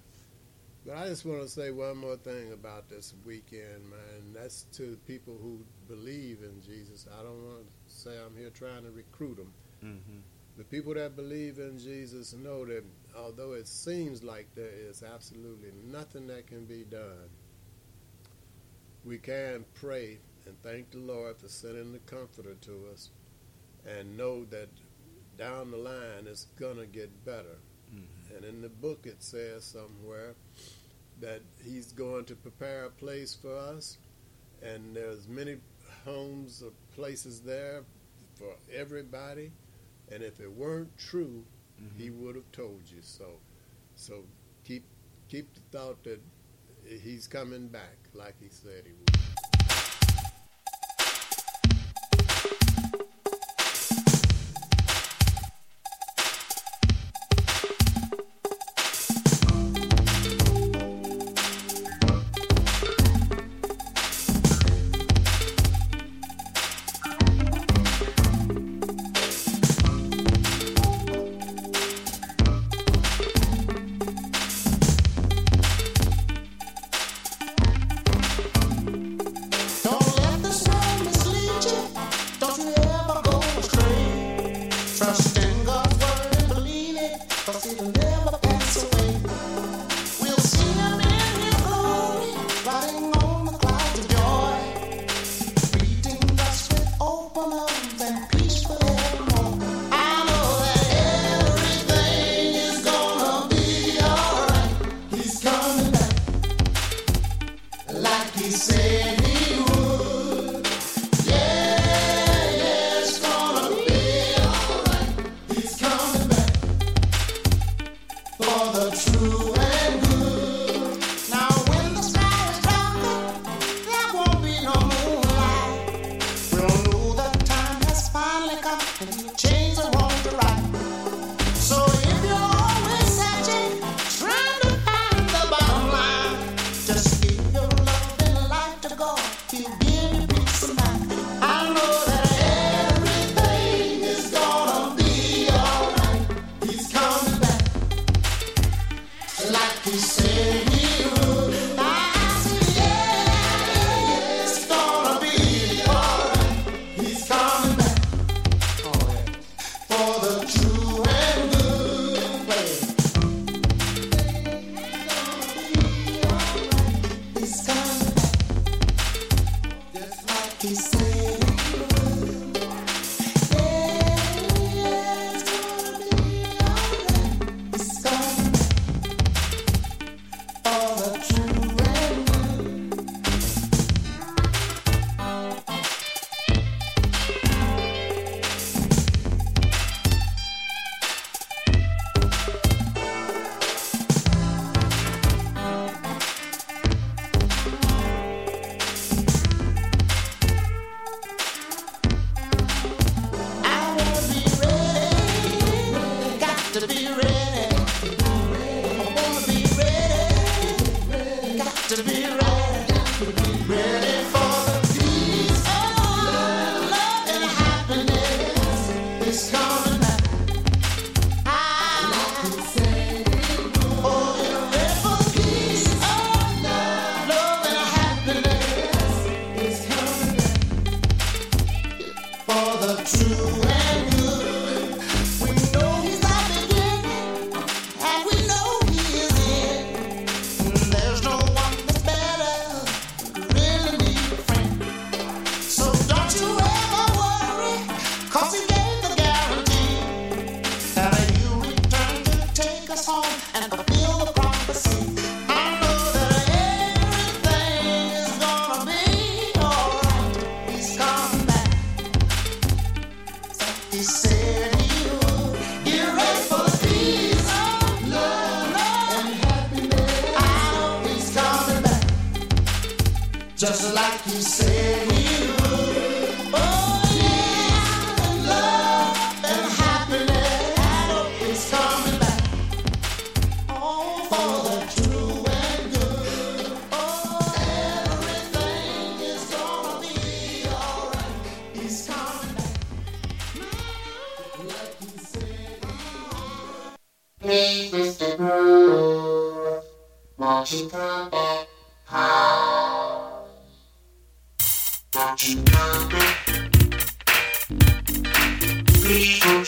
But 0.87 0.97
I 0.97 1.09
just 1.09 1.27
want 1.27 1.43
to 1.43 1.49
say 1.49 1.71
one 1.71 1.99
more 1.99 2.17
thing 2.17 2.53
about 2.53 2.89
this 2.89 3.13
weekend, 3.27 3.91
man. 3.91 4.33
That's 4.33 4.63
to 4.79 4.97
people 5.07 5.37
who 5.37 5.63
believe 5.87 6.39
in 6.43 6.63
Jesus. 6.63 7.07
I 7.13 7.23
don't 7.23 7.45
want 7.45 7.67
to 7.67 7.95
say 7.95 8.13
I'm 8.25 8.35
here 8.39 8.49
trying 8.49 8.85
to 8.85 8.91
recruit 8.91 9.37
them. 9.37 9.53
Mm-hmm. 9.85 10.21
The 10.57 10.65
people 10.65 10.95
that 10.95 11.15
believe 11.15 11.59
in 11.59 11.79
Jesus 11.79 12.33
know 12.33 12.65
that 12.65 12.85
although 13.15 13.53
it 13.53 13.69
seems 13.69 14.23
like 14.23 14.47
there 14.55 14.73
is 14.89 15.03
absolutely 15.03 15.73
nothing 15.85 16.27
that 16.29 16.47
can 16.47 16.65
be 16.65 16.85
done, 16.85 17.29
we 19.05 19.19
can 19.19 19.65
pray 19.75 20.19
and 20.47 20.61
thank 20.63 20.91
the 20.91 20.99
Lord 20.99 21.39
for 21.39 21.49
sending 21.49 21.93
the 21.93 21.99
Comforter 22.01 22.55
to 22.55 22.89
us 22.93 23.11
and 23.87 24.17
know 24.17 24.45
that 24.47 24.69
down 25.39 25.71
the 25.71 25.77
line 25.77 26.27
it's 26.27 26.47
going 26.59 26.77
to 26.77 26.87
get 26.87 27.25
better. 27.25 27.59
Mm-hmm. 27.95 28.37
And 28.37 28.45
in 28.45 28.63
the 28.63 28.69
book 28.69 29.07
it 29.07 29.23
says 29.23 29.65
somewhere 29.65 30.35
that 31.21 31.43
He's 31.65 31.93
going 31.93 32.25
to 32.27 32.35
prepare 32.35 32.87
a 32.87 32.91
place 32.91 33.35
for 33.35 33.57
us, 33.57 33.99
and 34.63 34.95
there's 34.97 35.29
many 35.29 35.57
homes 36.05 36.63
or 36.63 36.73
places 36.95 37.41
there 37.41 37.85
for 38.37 38.55
everybody. 38.75 39.53
And 40.13 40.23
if 40.23 40.41
it 40.41 40.51
weren't 40.51 40.97
true, 40.99 41.45
he 41.97 42.09
mm-hmm. 42.09 42.25
would 42.25 42.35
have 42.37 42.51
told 42.53 42.83
you 42.87 42.99
so. 43.01 43.39
So 43.97 44.25
keep 44.65 44.85
keep 45.29 45.55
the 45.55 45.61
thought 45.71 46.03
that 46.05 46.21
he's 46.99 47.27
coming 47.27 47.69
back 47.69 47.99
like 48.15 48.35
he 48.41 48.49
said 48.49 48.83
he 48.85 48.93
would. 48.93 49.30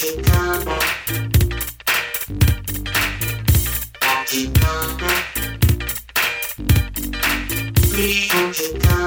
Won't 0.02 0.18
you 8.58 9.01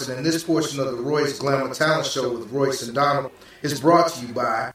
Johnson, 0.00 0.16
and 0.16 0.24
this 0.24 0.42
portion 0.42 0.80
of 0.80 0.96
the 0.96 1.02
Royce 1.02 1.38
Glamour 1.38 1.74
Talent 1.74 2.06
Show 2.06 2.32
with 2.32 2.50
Royce 2.50 2.82
and 2.82 2.94
Donald 2.94 3.32
is 3.62 3.80
brought 3.80 4.10
to 4.12 4.26
you 4.26 4.32
by 4.32 4.72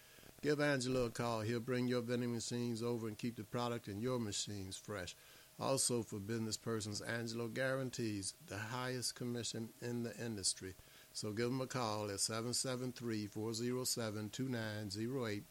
give 0.43 0.61
Angelo 0.61 1.07
a 1.07 1.11
call. 1.11 1.41
He'll 1.41 1.61
bring 1.61 1.87
your 1.87 2.01
vending 2.01 2.33
machines 2.33 2.83
over 2.83 3.09
and 3.09 3.19
keep 3.19 3.37
the 3.37 3.45
product 3.45 3.89
in 3.89 4.01
your 4.01 4.19
machines 4.19 4.77
fresh. 4.77 5.15
Also, 5.59 6.03
for 6.03 6.19
business 6.19 6.57
persons, 6.57 7.01
Angelo 7.01 7.49
guarantees 7.49 8.35
the 8.47 8.59
highest 8.59 9.15
commission 9.15 9.71
in 9.81 10.03
the 10.03 10.15
industry. 10.17 10.75
So 11.13 11.33
give 11.33 11.47
him 11.47 11.63
a 11.63 11.67
call 11.67 12.11
at 12.11 12.21
773 12.21 13.27
407 13.27 14.31
2908. 14.31 15.45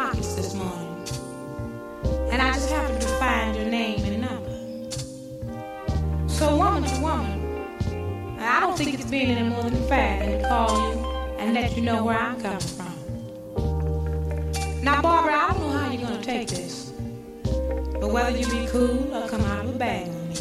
pockets 0.06 0.34
this 0.34 0.54
morning, 0.54 1.04
and 2.30 2.40
I 2.40 2.52
just 2.52 2.70
happened 2.70 3.00
to 3.00 3.08
find 3.18 3.56
your 3.56 3.64
name 3.64 4.04
and 4.04 4.20
number. 4.20 4.52
So, 6.28 6.56
woman 6.56 6.84
to 6.84 7.00
woman, 7.00 8.38
I 8.38 8.60
don't 8.60 8.78
think 8.78 8.94
it's 8.94 9.10
being 9.10 9.32
any 9.32 9.48
more 9.48 9.64
than 9.64 9.82
fair 9.88 10.20
than 10.20 10.42
to 10.42 10.48
call 10.48 10.70
you 10.94 11.04
and 11.38 11.54
let 11.54 11.76
you 11.76 11.82
know 11.82 12.04
where 12.04 12.16
I'm 12.16 12.40
coming 12.40 12.60
from. 12.60 12.94
Now, 14.84 15.02
Barbara, 15.02 15.32
I 15.34 15.48
don't 15.50 15.60
know 15.62 15.70
how 15.70 15.90
you're 15.90 16.02
gonna 16.02 16.22
take 16.22 16.50
this, 16.50 16.92
but 18.00 18.12
whether 18.12 18.30
you 18.38 18.46
be 18.46 18.68
cool 18.68 19.12
or 19.12 19.28
come 19.28 19.40
out 19.40 19.64
of 19.64 19.74
a 19.74 19.76
bag 19.76 20.06
on 20.06 20.28
me, 20.28 20.36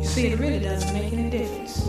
you 0.00 0.06
see, 0.06 0.28
it 0.28 0.38
really 0.38 0.60
doesn't 0.60 0.94
make 0.94 1.12
any 1.12 1.28
difference. 1.28 1.86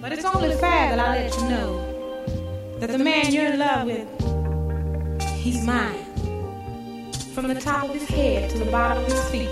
But 0.00 0.14
it's 0.14 0.24
only 0.24 0.56
fair 0.56 0.96
that 0.96 0.98
I 0.98 1.24
let 1.24 1.36
you 1.36 1.48
know 1.50 2.78
that 2.78 2.88
the 2.88 2.96
man 2.98 3.30
you're 3.30 3.52
in 3.52 3.58
love 3.58 3.86
with, 3.86 4.19
he's 5.40 5.64
mine. 5.64 6.04
From 7.34 7.48
the 7.48 7.58
top 7.58 7.84
of 7.84 7.94
his 7.94 8.06
head 8.08 8.50
to 8.50 8.58
the 8.58 8.70
bottom 8.70 9.02
of 9.02 9.10
his 9.10 9.24
feet, 9.30 9.48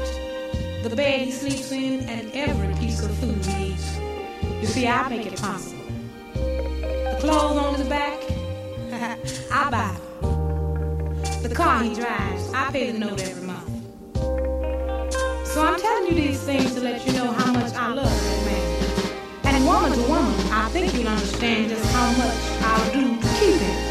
the 0.83 0.95
bed 0.95 1.21
he 1.21 1.31
sleeps 1.31 1.73
in, 1.73 2.01
and 2.09 2.31
every 2.35 2.75
piece 2.75 3.03
of 3.03 3.11
food 3.17 3.45
he 3.47 3.73
eats. 3.73 3.99
You 4.61 4.67
see, 4.67 4.87
I 4.87 5.09
make 5.09 5.27
it 5.27 5.41
possible. 5.41 5.83
The 6.35 7.17
clothes 7.21 7.57
on 7.57 7.75
his 7.75 7.89
back, 7.89 8.21
I 9.51 9.71
buy 9.71 9.97
them. 10.21 11.43
The 11.43 11.55
car 11.55 11.83
he 11.83 11.95
drives, 11.95 12.53
I 12.53 12.71
pay 12.71 12.91
the 12.91 12.99
note 12.99 13.23
every 13.23 13.47
month. 13.47 13.69
So 15.47 15.65
I'm 15.65 15.81
telling 15.81 16.09
you 16.09 16.15
these 16.15 16.43
things 16.43 16.75
to 16.75 16.81
let 16.81 17.07
you 17.07 17.15
know 17.15 17.33
how 17.33 17.51
much 17.53 17.73
I 17.73 17.89
love 17.89 18.05
that 18.05 18.45
man. 18.45 19.55
And 19.55 19.67
woman 19.67 19.93
to 19.93 20.03
woman, 20.03 20.35
I 20.53 20.69
think 20.69 20.93
you'll 20.95 21.09
understand 21.09 21.71
just 21.71 21.91
how 21.93 22.13
much 22.13 22.37
I'll 22.63 22.93
do 22.93 23.21
to 23.21 23.29
keep 23.41 23.61
him. 23.61 23.88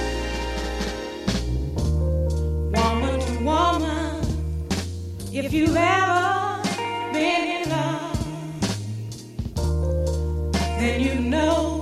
If 5.46 5.54
you've 5.54 5.76
ever 5.76 6.62
been 7.14 7.62
in 7.62 7.70
love, 7.70 8.60
then 10.80 11.00
you 11.00 11.16
know 11.16 11.77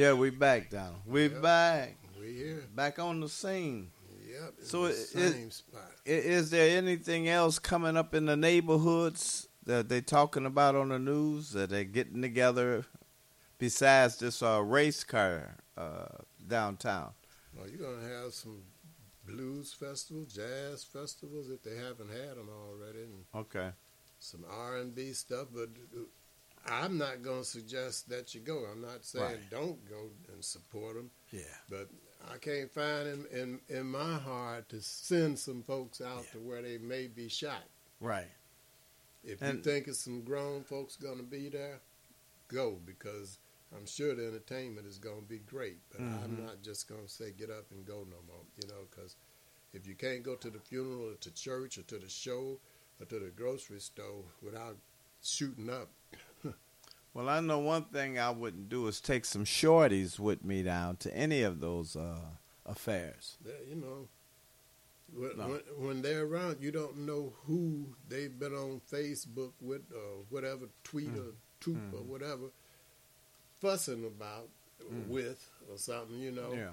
Yeah, 0.00 0.14
we 0.14 0.30
back, 0.30 0.70
Donald. 0.70 1.02
We 1.04 1.28
back. 1.28 1.98
We 2.18 2.32
here. 2.32 2.64
Back 2.74 2.98
on 2.98 3.20
the 3.20 3.28
scene. 3.28 3.90
Yep. 4.32 4.54
So 4.62 4.88
the 4.88 4.94
same 4.94 5.48
is, 5.48 5.54
spot. 5.56 5.82
is 6.06 6.48
there 6.48 6.78
anything 6.78 7.28
else 7.28 7.58
coming 7.58 7.98
up 7.98 8.14
in 8.14 8.24
the 8.24 8.34
neighborhoods 8.36 9.46
that 9.66 9.90
they're 9.90 10.00
talking 10.00 10.46
about 10.46 10.74
on 10.74 10.88
the 10.88 10.98
news 10.98 11.50
that 11.50 11.68
they're 11.68 11.84
getting 11.84 12.22
together 12.22 12.86
besides 13.58 14.16
this 14.16 14.42
uh, 14.42 14.62
race 14.62 15.04
car 15.04 15.58
uh, 15.76 16.06
downtown? 16.48 17.10
Well, 17.54 17.68
you're 17.68 17.86
gonna 17.94 18.08
have 18.22 18.32
some 18.32 18.62
blues 19.26 19.74
festivals, 19.74 20.32
jazz 20.32 20.82
festivals 20.82 21.50
if 21.50 21.62
they 21.62 21.76
haven't 21.76 22.08
had 22.08 22.38
them 22.38 22.48
already, 22.48 23.02
and 23.02 23.24
Okay. 23.34 23.72
some 24.18 24.46
R 24.50 24.78
and 24.78 24.94
B 24.94 25.12
stuff. 25.12 25.48
But 25.52 25.68
uh, 25.94 26.04
I'm 26.66 26.98
not 26.98 27.22
gonna 27.22 27.44
suggest 27.44 28.08
that 28.10 28.34
you 28.34 28.40
go. 28.40 28.64
I'm 28.70 28.80
not 28.82 29.04
saying 29.04 29.24
Right. 29.24 29.50
don't 29.50 29.88
go 29.88 30.10
and 30.32 30.44
support 30.44 30.94
them. 30.96 31.10
Yeah. 31.30 31.42
But 31.68 31.88
I 32.28 32.36
can't 32.38 32.70
find 32.72 33.08
in 33.08 33.26
in, 33.26 33.60
in 33.68 33.86
my 33.86 34.18
heart 34.18 34.68
to 34.70 34.80
send 34.82 35.38
some 35.38 35.62
folks 35.62 36.00
out 36.00 36.26
to 36.32 36.38
where 36.40 36.62
they 36.62 36.78
may 36.78 37.06
be 37.08 37.28
shot. 37.28 37.64
Right. 38.00 38.30
If 39.24 39.40
And- 39.42 39.58
you 39.58 39.64
think 39.64 39.88
it's 39.88 39.98
some 40.00 40.22
grown 40.22 40.64
folks 40.64 40.96
gonna 40.96 41.22
be 41.22 41.48
there, 41.48 41.80
go 42.48 42.76
because 42.84 43.38
I'm 43.72 43.86
sure 43.86 44.14
the 44.14 44.26
entertainment 44.26 44.86
is 44.86 44.98
gonna 44.98 45.22
be 45.22 45.38
great. 45.38 45.78
But 45.90 46.00
I'm 46.02 46.36
Mhm. 46.36 46.44
not 46.44 46.62
just 46.62 46.88
gonna 46.88 47.08
say 47.08 47.30
get 47.32 47.50
up 47.50 47.70
and 47.70 47.86
go 47.86 48.04
no 48.04 48.20
more. 48.22 48.44
You 48.60 48.68
know, 48.68 48.86
because 48.90 49.16
if 49.72 49.86
you 49.86 49.94
can't 49.94 50.22
go 50.22 50.36
to 50.36 50.50
the 50.50 50.58
funeral 50.60 51.10
or 51.10 51.14
to 51.16 51.30
church 51.30 51.78
or 51.78 51.82
to 51.84 51.98
the 51.98 52.08
show 52.08 52.60
or 52.98 53.06
to 53.06 53.18
the 53.18 53.30
grocery 53.30 53.80
store 53.80 54.24
without 54.42 54.76
shooting 55.22 55.70
up, 55.70 55.90
Well, 57.12 57.28
I 57.28 57.40
know 57.40 57.58
one 57.58 57.84
thing 57.86 58.18
I 58.18 58.30
wouldn't 58.30 58.68
do 58.68 58.86
is 58.86 59.00
take 59.00 59.24
some 59.24 59.44
shorties 59.44 60.18
with 60.18 60.44
me 60.44 60.62
down 60.62 60.96
to 60.98 61.16
any 61.16 61.42
of 61.42 61.60
those 61.60 61.96
uh, 61.96 62.20
affairs. 62.66 63.36
you 63.68 63.74
know. 63.76 64.08
When, 65.12 65.36
No. 65.36 65.48
when, 65.48 65.86
when 65.88 66.02
they're 66.02 66.24
around, 66.24 66.58
you 66.60 66.70
don't 66.70 66.98
know 66.98 67.32
who 67.46 67.96
they've 68.08 68.38
been 68.38 68.54
on 68.54 68.80
Facebook 68.92 69.52
with 69.60 69.82
or 69.92 70.22
whatever 70.28 70.66
tweet 70.84 71.10
or 71.16 71.34
troop 71.58 71.78
or 71.92 71.98
Mm. 72.00 72.06
whatever 72.06 72.46
fussing 73.60 74.04
about 74.06 74.48
Mm. 74.84 75.08
with 75.08 75.50
or 75.68 75.76
something, 75.78 76.18
you 76.20 76.30
know. 76.30 76.52
Yeah. 76.52 76.72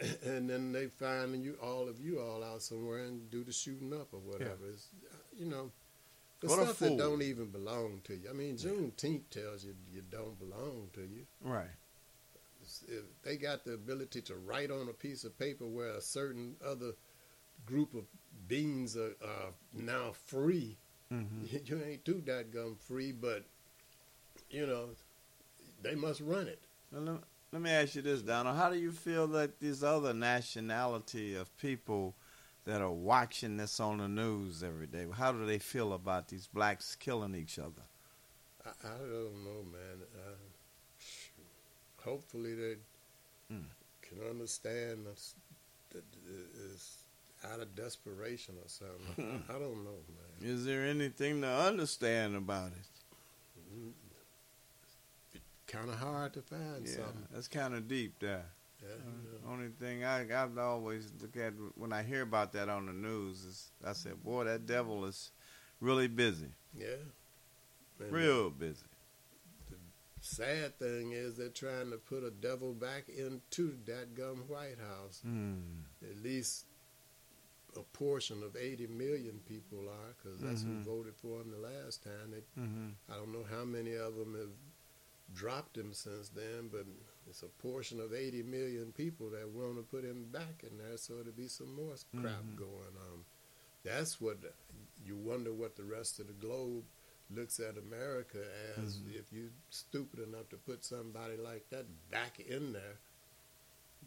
and 0.24 0.50
then 0.50 0.72
they 0.72 0.86
find 0.88 1.42
you 1.44 1.56
all 1.62 1.88
of 1.88 2.00
you 2.00 2.20
all 2.20 2.42
out 2.44 2.62
somewhere 2.62 3.04
and 3.04 3.30
do 3.30 3.42
the 3.44 3.52
shooting 3.52 3.92
up 3.94 4.12
or 4.12 4.18
whatever. 4.20 4.68
It's, 4.72 4.88
you 5.38 5.46
know, 5.46 5.70
the 6.40 6.46
What 6.48 6.62
stuff 6.62 6.78
that 6.80 6.96
don't 6.98 7.22
even 7.22 7.46
belong 7.46 8.00
to 8.04 8.14
you. 8.14 8.28
I 8.30 8.32
mean, 8.32 8.56
Juneteenth 8.56 9.28
tells 9.30 9.64
you 9.64 9.74
you 9.92 10.02
don't 10.10 10.38
belong 10.38 10.88
to 10.94 11.00
you. 11.00 11.26
Right. 11.42 11.66
If 12.86 13.04
they 13.22 13.36
got 13.36 13.64
the 13.64 13.72
ability 13.74 14.20
to 14.22 14.34
write 14.36 14.70
on 14.70 14.88
a 14.88 14.92
piece 14.92 15.24
of 15.24 15.38
paper 15.38 15.66
where 15.66 15.88
a 15.90 16.00
certain 16.00 16.56
other 16.64 16.92
group 17.66 17.94
of 17.94 18.04
beings 18.46 18.96
are, 18.96 19.14
are 19.22 19.52
now 19.72 20.12
free, 20.12 20.76
Mhm. 21.12 21.66
you 21.68 21.82
ain't 21.82 22.04
too 22.04 22.22
that 22.26 22.50
gum 22.52 22.76
free, 22.76 23.12
but 23.12 23.44
you 24.50 24.66
know 24.66 24.90
they 25.82 25.94
must 25.94 26.20
run 26.20 26.46
it. 26.46 26.60
Well, 26.92 27.02
let, 27.02 27.20
let 27.52 27.62
me 27.62 27.70
ask 27.70 27.94
you 27.94 28.02
this, 28.02 28.20
Donald. 28.22 28.56
How 28.56 28.68
do 28.70 28.76
you 28.78 28.92
feel 28.92 29.26
that 29.28 29.58
these 29.60 29.82
other 29.82 30.12
nationality 30.12 31.34
of 31.34 31.56
people 31.56 32.14
that 32.68 32.82
are 32.82 32.92
watching 32.92 33.56
this 33.56 33.80
on 33.80 33.96
the 33.96 34.06
news 34.08 34.62
every 34.62 34.86
day, 34.86 35.06
how 35.16 35.32
do 35.32 35.46
they 35.46 35.58
feel 35.58 35.94
about 35.94 36.28
these 36.28 36.46
blacks 36.46 36.94
killing 36.96 37.34
each 37.34 37.58
other? 37.58 37.80
I, 38.62 38.68
I 38.86 38.98
don't 38.98 39.42
know, 39.42 39.64
man. 39.72 40.02
Uh, 40.14 40.34
hopefully 42.04 42.54
they 42.54 42.74
Hmm. 43.50 43.62
can 44.02 44.18
understand 44.28 45.06
that 45.06 46.02
it's 46.74 46.98
out 47.50 47.60
of 47.60 47.74
desperation 47.74 48.56
or 48.62 48.68
something. 48.68 49.42
I, 49.48 49.54
I 49.54 49.58
don't 49.58 49.82
know, 49.84 50.00
man. 50.06 50.42
Is 50.42 50.66
there 50.66 50.84
anything 50.84 51.40
to 51.40 51.48
understand 51.48 52.36
about 52.36 52.72
it? 52.72 53.94
Kind 55.66 55.88
of 55.88 55.96
hard 55.96 56.34
to 56.34 56.42
find 56.42 56.86
Yeah, 56.86 56.96
something. 56.96 57.26
that's 57.30 57.48
kind 57.48 57.74
of 57.74 57.88
deep 57.88 58.18
there. 58.20 58.44
Yeah, 58.82 58.94
Uh, 58.94 59.50
Only 59.52 59.68
thing 59.80 60.04
I 60.04 60.20
I've 60.42 60.56
always 60.58 61.10
look 61.20 61.36
at 61.36 61.52
when 61.76 61.92
I 61.92 62.02
hear 62.02 62.22
about 62.22 62.52
that 62.52 62.68
on 62.68 62.86
the 62.86 62.92
news 62.92 63.44
is 63.44 63.70
I 63.84 63.92
said, 63.92 64.22
boy, 64.22 64.44
that 64.44 64.66
devil 64.66 65.04
is 65.04 65.30
really 65.80 66.08
busy, 66.08 66.50
Yeah. 66.74 66.96
And 68.00 68.12
real 68.12 68.50
busy. 68.50 68.84
The 69.70 69.76
sad 70.20 70.78
thing 70.78 71.12
is 71.12 71.36
they're 71.36 71.48
trying 71.48 71.90
to 71.90 71.96
put 71.96 72.22
a 72.22 72.30
devil 72.30 72.72
back 72.72 73.08
into 73.08 73.76
that 73.86 74.14
gum 74.14 74.44
White 74.48 74.78
House. 74.78 75.20
Mm. 75.26 75.82
At 76.08 76.22
least 76.22 76.64
a 77.76 77.82
portion 77.92 78.42
of 78.44 78.56
80 78.56 78.86
million 78.86 79.40
people 79.48 79.88
are, 79.88 80.14
because 80.16 80.40
that's 80.40 80.62
Mhm. 80.62 80.84
who 80.84 80.94
voted 80.96 81.14
for 81.16 81.40
him 81.40 81.50
the 81.50 81.58
last 81.58 82.02
time. 82.04 82.30
They, 82.30 82.42
Mhm. 82.60 82.94
I 83.08 83.14
don't 83.16 83.32
know 83.32 83.44
how 83.44 83.64
many 83.64 83.94
of 83.94 84.14
them 84.16 84.34
have 84.38 84.54
dropped 85.34 85.76
him 85.76 85.92
since 85.92 86.28
then, 86.30 86.68
but 86.68 86.86
it's 87.28 87.42
a 87.42 87.46
portion 87.62 88.00
of 88.00 88.12
80 88.14 88.42
million 88.44 88.92
people 88.92 89.30
that 89.30 89.48
want 89.48 89.76
to 89.76 89.82
put 89.82 90.04
him 90.04 90.26
back 90.32 90.64
in 90.68 90.78
there, 90.78 90.96
so 90.96 91.14
there'll 91.16 91.32
be 91.32 91.48
some 91.48 91.74
more 91.74 91.94
crap 92.16 92.42
Mhm. 92.42 92.56
going 92.56 92.96
on. 93.10 93.24
That's 93.84 94.20
what 94.20 94.38
you 95.04 95.16
wonder 95.16 95.52
what 95.52 95.76
the 95.76 95.84
rest 95.84 96.18
of 96.20 96.26
the 96.26 96.32
globe 96.34 96.84
looks 97.30 97.60
at 97.60 97.76
America 97.76 98.38
as 98.78 98.98
Mhm. 98.98 99.14
if 99.14 99.32
you're 99.32 99.50
stupid 99.70 100.20
enough 100.20 100.48
to 100.50 100.56
put 100.56 100.84
somebody 100.84 101.36
like 101.36 101.68
that 101.70 101.86
back 102.10 102.40
in 102.40 102.72
there. 102.72 102.98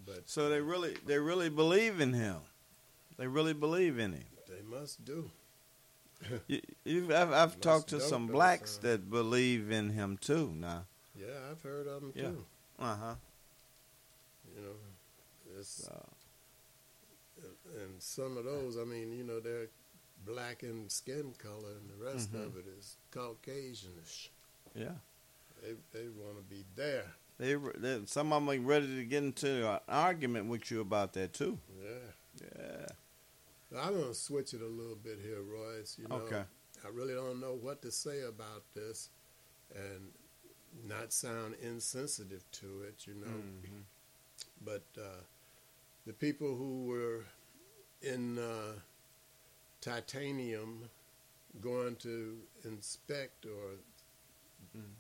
But 0.06 0.28
So 0.30 0.50
they 0.50 0.62
really 0.62 0.96
they 1.06 1.20
really 1.20 1.50
believe 1.50 2.00
in 2.02 2.14
him. 2.14 2.42
They 3.18 3.28
really 3.28 3.54
believe 3.54 4.00
in 4.00 4.14
him. 4.14 4.26
they 4.48 4.62
must 4.64 5.06
do. 5.06 5.32
You, 6.48 6.62
you've, 6.84 7.12
I've, 7.12 7.32
I've 7.32 7.60
talked 7.62 7.90
to 7.90 8.00
some 8.00 8.28
blacks 8.28 8.78
that 8.78 9.10
believe 9.10 9.72
in 9.72 9.90
him 9.92 10.18
too. 10.18 10.52
Now, 10.54 10.86
Yeah, 11.16 11.50
I've 11.50 11.62
heard 11.62 11.88
of 11.88 12.02
them 12.02 12.14
Yeah. 12.16 12.30
too. 12.32 12.46
Uh 12.82 12.96
huh. 12.96 13.16
You 14.56 14.62
know, 14.64 14.76
it's 15.60 15.88
and 17.82 18.00
some 18.02 18.38
of 18.38 18.44
those, 18.46 18.78
I 18.78 18.84
mean, 18.84 19.14
you 19.18 19.24
know, 19.24 19.40
they're 19.40 19.68
black 20.26 20.64
in 20.64 20.90
skin 20.90 21.34
color, 21.40 21.72
and 21.80 21.90
the 21.90 22.06
rest 22.06 22.32
Mhm. 22.34 22.46
of 22.46 22.58
it 22.58 22.66
is 22.78 22.98
Caucasianish. 23.12 24.30
Yeah. 24.76 24.96
They 25.62 25.76
they 25.92 26.08
want 26.10 26.38
to 26.38 26.44
be 26.44 26.66
there. 26.76 27.06
They, 27.38 27.56
they 27.56 28.06
some 28.06 28.34
of 28.34 28.46
them 28.46 28.50
are 28.50 28.68
ready 28.68 28.88
to 28.96 29.06
get 29.06 29.24
into 29.24 29.68
an 29.70 29.80
argument 29.88 30.48
with 30.48 30.70
you 30.72 30.82
about 30.82 31.14
that 31.14 31.34
too. 31.34 31.58
Yeah. 31.82 32.48
Yeah. 32.60 32.86
I'm 33.80 34.00
gonna 34.00 34.14
switch 34.14 34.54
it 34.54 34.62
a 34.62 34.68
little 34.68 34.96
bit 34.96 35.20
here, 35.24 35.42
Royce. 35.42 35.98
You 35.98 36.08
know, 36.08 36.16
Okay. 36.18 36.44
I 36.84 36.88
really 36.90 37.14
don't 37.14 37.40
know 37.40 37.54
what 37.54 37.82
to 37.84 37.92
say 37.92 38.22
about 38.24 38.64
this, 38.74 39.10
and 39.76 40.12
not 40.88 41.12
sound 41.14 41.56
insensitive 41.62 42.44
to 42.54 42.84
it. 42.84 43.06
You 43.08 43.16
know, 43.16 43.28
Mhm. 43.28 43.84
but 44.62 44.84
uh, 44.98 45.24
the 46.06 46.14
people 46.14 46.56
who 46.56 46.86
were 46.86 47.26
in 48.02 48.38
uh, 48.40 48.80
titanium 49.82 50.90
going 51.62 51.96
to 51.98 52.48
inspect 52.64 53.46
or 53.46 53.78
Mm. 54.76 54.96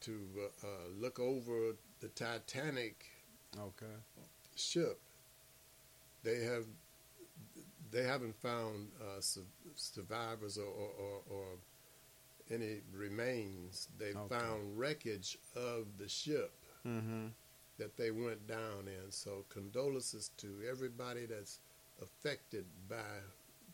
to 0.00 0.28
uh, 0.62 0.66
uh, 0.66 0.86
look 0.98 1.18
over 1.20 1.76
the 2.00 2.08
Titanic 2.08 3.04
Okay. 3.56 3.94
ship, 4.56 4.98
they 6.24 6.42
have 6.42 6.66
they 7.92 8.02
haven't 8.02 8.34
found 8.40 8.90
uh, 9.00 9.20
su- 9.20 9.46
survivors 9.76 10.58
or, 10.58 10.66
or, 10.66 10.90
or, 10.98 11.22
or 11.30 11.46
any 12.50 12.80
remains. 12.92 13.88
They 13.98 14.12
Okay. 14.14 14.28
found 14.38 14.78
wreckage 14.78 15.38
of 15.56 15.96
the 15.98 16.08
ship 16.08 16.52
Mm-hmm. 16.86 17.28
that 17.78 17.96
they 17.96 18.10
went 18.10 18.46
down 18.46 18.86
in. 18.88 19.10
So 19.10 19.44
condolences 19.48 20.30
to 20.38 20.62
everybody 20.70 21.26
that's 21.26 21.60
affected 22.02 22.66
by 22.88 23.20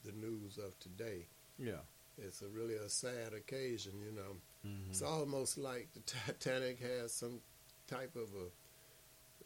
the 0.05 0.13
news 0.13 0.59
of 0.59 0.79
today. 0.79 1.27
Yeah. 1.59 1.81
It's 2.19 2.43
a 2.43 2.49
really 2.49 2.75
a 2.77 2.89
sad 2.89 3.33
occasion, 3.35 4.01
you 4.01 4.13
know. 4.13 4.37
Mhm. 4.65 4.91
It's 4.91 5.03
almost 5.03 5.59
like 5.59 5.93
the 5.93 6.01
Titanic 6.01 6.79
has 6.81 7.13
some 7.13 7.41
type 7.87 8.15
of 8.17 8.33
a 8.35 8.51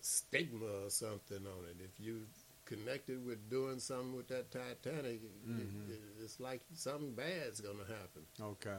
stigma 0.00 0.66
or 0.84 0.90
something 0.90 1.46
on 1.46 1.64
it. 1.70 1.76
If 1.80 1.98
you 1.98 2.26
connected 2.66 3.24
with 3.24 3.48
doing 3.50 3.78
something 3.78 4.14
with 4.14 4.28
that 4.28 4.50
Titanic, 4.50 5.22
it- 5.22 5.46
Mhm. 5.48 5.90
it, 5.90 6.00
it's 6.22 6.40
like 6.40 6.62
something 6.74 7.14
bad's 7.14 7.60
going 7.60 7.78
to 7.78 7.84
happen. 7.84 8.26
Okay. 8.40 8.78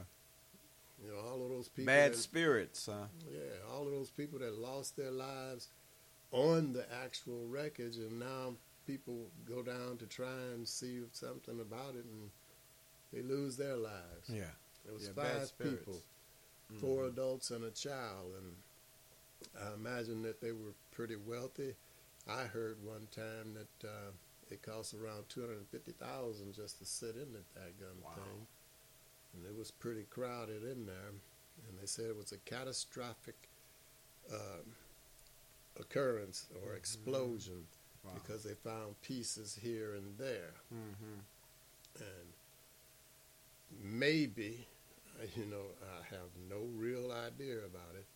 You 1.02 1.10
know, 1.12 1.18
all 1.18 1.42
of 1.42 1.50
those 1.50 1.68
people. 1.68 1.86
Bad 1.86 2.12
that- 2.12 2.18
spirits, 2.18 2.86
huh? 2.86 3.06
Yeah, 3.30 3.40
all 3.70 3.86
of 3.86 3.92
those 3.92 4.10
people 4.10 4.38
that 4.38 4.54
lost 4.58 4.96
their 4.96 5.10
lives 5.10 5.68
on 6.32 6.72
the 6.72 6.90
actual 6.92 7.46
wreckage, 7.46 7.96
and 7.96 8.18
now 8.18 8.54
people 8.86 9.30
go 9.44 9.62
down 9.62 9.98
to 9.98 10.06
try 10.06 10.32
and 10.54 10.66
see 10.66 11.00
something 11.12 11.60
about 11.60 11.94
it, 11.96 12.04
and 12.04 12.30
they 13.12 13.22
lose 13.22 13.56
their 13.56 13.76
lives. 13.76 14.28
Yeah. 14.28 14.50
It 14.86 14.92
was 14.92 15.06
Yeah, 15.06 15.12
five 15.12 15.58
people, 15.58 16.02
four 16.80 17.04
Mhm. 17.04 17.08
adults 17.12 17.50
and 17.50 17.64
a 17.64 17.70
child, 17.72 18.34
and 18.36 18.56
I 19.60 19.74
imagine 19.74 20.22
that 20.22 20.40
they 20.40 20.52
were 20.52 20.72
pretty 20.92 21.16
wealthy. 21.16 21.74
I 22.26 22.44
heard 22.44 22.82
one 22.84 23.06
time 23.08 23.54
that 23.54 23.88
uh, 23.88 24.10
it 24.50 24.62
cost 24.62 24.94
around 24.94 25.28
two 25.28 25.40
hundred 25.42 25.58
and 25.58 25.68
fifty 25.68 25.92
thousand 25.92 26.54
just 26.54 26.78
to 26.78 26.84
sit 26.86 27.16
in 27.16 27.34
at 27.36 27.54
that 27.54 27.78
daggum 27.78 28.14
thing, 28.14 28.46
and 29.36 29.44
it 29.46 29.56
was 29.56 29.70
pretty 29.70 30.04
crowded 30.10 30.62
in 30.64 30.86
there. 30.86 31.12
And 31.68 31.78
they 31.80 31.86
said 31.86 32.06
it 32.06 32.16
was 32.16 32.32
a 32.32 32.38
catastrophic 32.38 33.48
um, 34.32 34.72
occurrence 35.78 36.46
or 36.64 36.74
explosion 36.74 37.66
Wow. 38.04 38.12
because 38.22 38.44
they 38.44 38.54
found 38.54 39.00
pieces 39.02 39.58
here 39.60 39.94
and 39.94 40.16
there 40.16 40.54
Mm-hmm. 40.72 41.18
and 41.98 42.32
maybe, 43.82 44.66
uh, 45.20 45.26
you 45.36 45.46
know, 45.46 45.64
I 45.82 46.14
have 46.14 46.28
no 46.48 46.66
real 46.76 47.10
idea 47.12 47.58
about 47.58 47.94
it. 47.96 48.06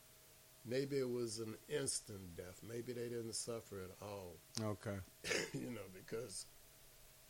Maybe 0.67 0.99
it 0.99 1.11
was 1.11 1.39
an 1.39 1.55
instant 1.69 2.37
death. 2.37 2.61
Maybe 2.67 2.93
they 2.93 3.09
didn't 3.09 3.35
suffer 3.35 3.81
at 3.83 3.91
all. 4.07 4.37
Okay. 4.63 4.97
you 5.55 5.71
know, 5.71 5.81
because 5.93 6.47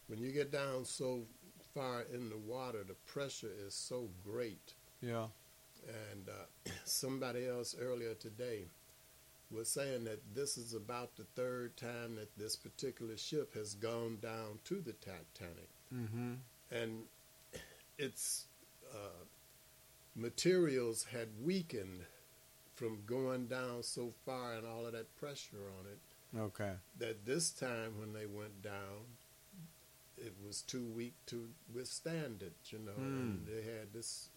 when 0.08 0.18
you 0.20 0.32
get 0.32 0.50
down 0.50 0.84
so 0.84 1.22
far 1.74 2.02
in 2.12 2.28
the 2.28 2.36
water, 2.36 2.84
the 2.86 2.94
pressure 3.12 3.50
is 3.66 3.74
so 3.74 4.08
great. 4.24 4.74
Yeah. 5.02 5.26
And 6.12 6.28
uh, 6.28 6.70
somebody 6.84 7.46
else 7.46 7.74
earlier 7.80 8.14
today 8.14 8.64
was 9.50 9.68
saying 9.68 10.04
that 10.04 10.20
this 10.34 10.56
is 10.56 10.74
about 10.74 11.16
the 11.16 11.24
third 11.34 11.76
time 11.76 12.14
that 12.16 12.36
this 12.38 12.54
particular 12.56 13.16
ship 13.16 13.52
has 13.54 13.74
gone 13.74 14.18
down 14.22 14.58
to 14.64 14.76
the 14.80 14.92
Titanic 14.92 15.68
Mm-hmm. 15.92 16.34
and 16.70 17.02
its 17.98 18.44
uh, 18.94 19.24
materials 20.14 21.04
had 21.12 21.28
weakened 21.44 22.02
from 22.74 22.98
going 23.06 23.46
down 23.46 23.82
so 23.82 24.12
far 24.24 24.54
and 24.54 24.66
all 24.66 24.86
of 24.86 24.92
that 24.92 25.14
pressure 25.16 25.56
on 25.80 25.86
it 25.86 25.98
Okay. 26.38 26.72
that 26.98 27.26
this 27.26 27.50
time 27.50 27.98
when 27.98 28.12
they 28.12 28.26
went 28.26 28.62
down 28.62 29.02
it 30.20 30.34
was 30.46 30.62
too 30.62 30.86
weak 30.96 31.14
to 31.26 31.48
withstand 31.74 32.42
it 32.42 32.54
you 32.72 32.78
know 32.78 32.92
and 32.96 33.38
Hmm. 33.40 33.44
they 33.50 33.62
had 33.62 33.92
this 33.92 34.28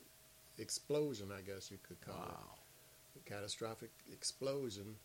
explosion 0.58 1.32
i 1.38 1.42
guess 1.42 1.70
you 1.72 1.78
could 1.88 2.00
call 2.02 2.24
it 3.16 3.20
a 3.26 3.30
catastrophic 3.30 3.92
explosion 4.12 4.96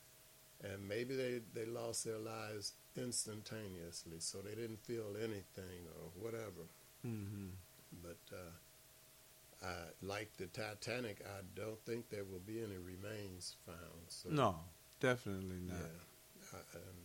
and 0.63 0.89
maybe 0.89 1.15
they, 1.15 1.41
they 1.55 1.65
lost 1.67 2.05
their 2.05 2.19
lives 2.19 2.73
instantaneously, 2.97 4.17
so 4.19 4.39
they 4.39 4.57
didn't 4.57 4.81
feel 4.85 5.15
anything 5.17 5.87
or 5.97 6.11
whatever. 6.21 6.67
Mm-hmm. 7.07 7.51
But 8.03 8.19
uh, 8.37 9.67
I, 9.67 9.75
like 10.03 10.37
the 10.37 10.47
Titanic, 10.47 11.19
I 11.25 11.43
don't 11.55 11.79
think 11.87 12.09
there 12.11 12.25
will 12.25 12.43
be 12.45 12.59
any 12.59 12.77
remains 12.77 13.55
found. 13.67 14.03
So, 14.09 14.31
No, 14.31 14.57
definitely 14.99 15.61
not. 15.65 15.77
Yeah, 15.77 16.55
I, 16.55 16.77
I'm 16.77 17.05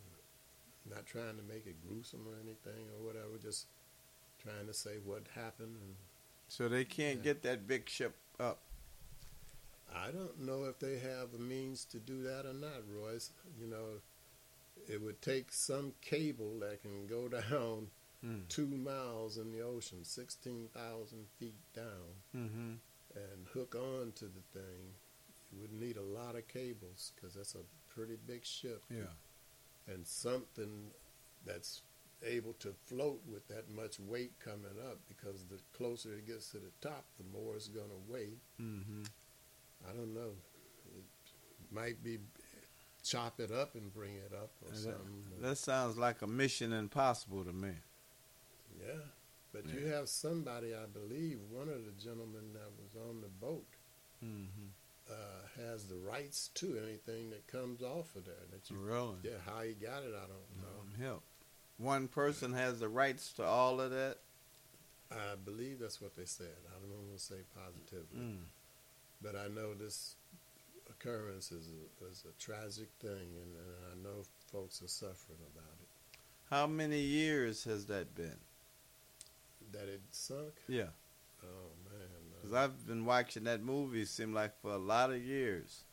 not 0.89 1.05
trying 1.05 1.37
to 1.37 1.43
make 1.43 1.65
it 1.65 1.75
gruesome 1.87 2.25
or 2.27 2.35
anything 2.41 2.85
or 2.97 3.05
whatever. 3.05 3.37
Just 3.41 3.67
trying 4.41 4.67
to 4.67 4.73
say 4.73 4.97
what 5.03 5.23
happened. 5.35 5.75
And 5.81 5.95
So 6.47 6.67
they 6.69 6.85
can't 6.85 7.17
Yeah. 7.19 7.23
get 7.23 7.41
that 7.43 7.67
big 7.67 7.87
ship 7.89 8.15
up. 8.39 8.59
I 9.93 10.11
don't 10.11 10.39
know 10.41 10.63
if 10.65 10.79
they 10.79 10.97
have 10.99 11.33
a 11.33 11.37
means 11.39 11.85
to 11.85 11.99
do 11.99 12.23
that 12.23 12.45
or 12.45 12.53
not, 12.53 12.81
Royce. 12.89 13.31
You 13.59 13.67
know, 13.67 14.01
it 14.87 15.01
would 15.01 15.21
take 15.21 15.51
some 15.51 15.93
cable 16.01 16.59
that 16.59 16.81
can 16.81 17.07
go 17.07 17.27
down 17.29 17.89
Mm. 18.23 18.47
two 18.47 18.67
miles 18.67 19.37
in 19.37 19.51
the 19.51 19.59
ocean, 19.59 20.05
16,000 20.05 21.27
feet 21.39 21.59
down, 21.73 22.21
Mm-hmm. 22.33 22.73
and 23.15 23.47
hook 23.53 23.75
on 23.75 24.13
to 24.13 24.25
the 24.29 24.39
thing. 24.53 24.95
You 25.51 25.59
would 25.59 25.73
need 25.73 25.97
a 25.97 26.01
lot 26.01 26.35
of 26.37 26.47
cables 26.47 27.11
because 27.15 27.33
that's 27.33 27.53
a 27.55 27.65
pretty 27.89 28.15
big 28.15 28.45
ship. 28.45 28.81
Yeah. 28.89 29.11
And 29.87 30.05
something 30.07 30.91
that's 31.45 31.81
able 32.25 32.53
to 32.53 32.73
float 32.85 33.19
with 33.29 33.45
that 33.49 33.69
much 33.69 33.99
weight 33.99 34.31
coming 34.43 34.77
up 34.89 34.97
because 35.09 35.43
the 35.49 35.59
closer 35.77 36.13
it 36.13 36.25
gets 36.25 36.49
to 36.51 36.57
the 36.57 36.71
top, 36.87 37.03
the 37.17 37.25
more 37.37 37.55
it's 37.55 37.67
going 37.67 37.89
to 37.89 38.11
weigh. 38.13 38.37
Mm-hmm. 38.61 39.03
I 39.89 39.91
don't 39.93 40.13
know. 40.13 40.31
It 40.95 41.03
might 41.75 42.01
be 42.03 42.19
chop 43.03 43.41
it 43.41 43.51
up 43.51 43.75
and 43.75 43.93
bring 43.93 44.13
it 44.15 44.31
up 44.33 44.51
or 44.65 44.69
That, 44.71 44.77
something. 44.77 45.23
that 45.41 45.57
sounds 45.57 45.97
like 45.97 46.21
a 46.21 46.27
mission 46.27 46.71
impossible 46.71 47.43
to 47.43 47.51
me. 47.51 47.71
yeah. 48.79 48.93
But 49.51 49.69
you 49.69 49.85
have 49.87 50.07
somebody, 50.09 50.73
I 50.73 50.85
believe, 50.91 51.37
one 51.51 51.67
of 51.69 51.85
the 51.85 51.91
gentlemen 52.01 52.53
that 52.53 52.71
was 52.81 52.95
on 53.09 53.21
the 53.21 53.27
boat 53.45 53.65
Mm-hmm. 54.23 55.11
uh, 55.11 55.42
has 55.61 55.85
the 55.85 55.95
rights 55.95 56.49
to 56.55 56.77
anything 56.83 57.29
that 57.29 57.47
comes 57.47 57.81
off 57.81 58.15
of 58.15 58.25
there. 58.25 58.35
That 58.51 58.69
you, 58.69 58.77
Really? 58.77 59.17
Yeah, 59.23 59.37
how 59.45 59.61
he 59.61 59.73
got 59.73 60.03
it, 60.03 60.13
I 60.15 60.27
don't 60.27 60.61
know. 60.61 60.81
Um, 60.81 61.01
help. 61.01 61.23
One 61.77 62.07
person 62.07 62.53
has 62.53 62.79
the 62.79 62.89
rights 62.89 63.33
to 63.33 63.43
all 63.43 63.81
of 63.81 63.91
that. 63.91 64.17
I 65.11 65.35
believe 65.43 65.79
that's 65.79 66.01
what 66.01 66.15
they 66.15 66.25
said. 66.25 66.47
I 66.67 66.79
don't 66.79 66.89
want 66.89 67.17
to 67.17 67.23
say 67.23 67.41
positively. 67.55 68.19
Mm. 68.19 68.43
But 69.21 69.35
I 69.35 69.47
know 69.47 69.73
this 69.73 70.15
occurrence 70.89 71.51
is 71.51 71.69
a, 71.69 72.05
is 72.05 72.25
a 72.27 72.41
tragic 72.41 72.89
thing, 72.99 73.11
and, 73.11 73.55
and 73.55 73.75
I 73.91 74.03
know 74.03 74.23
folks 74.51 74.81
are 74.81 74.87
suffering 74.87 75.39
about 75.53 75.77
it. 75.81 75.87
How 76.49 76.67
many 76.67 76.99
years 76.99 77.63
has 77.63 77.85
that 77.87 78.15
been? 78.15 78.37
That 79.71 79.87
it 79.87 80.01
sunk? 80.11 80.53
Yeah. 80.67 80.91
Oh, 81.43 81.45
man. 81.45 81.72
Because 82.43 82.57
I've 82.57 82.85
been 82.85 83.05
watching 83.05 83.45
that 83.45 83.63
movie, 83.63 84.03
seem 84.03 84.33
like 84.33 84.59
for 84.61 84.71
a 84.71 84.77
lot 84.77 85.11
of 85.11 85.23
years. 85.23 85.85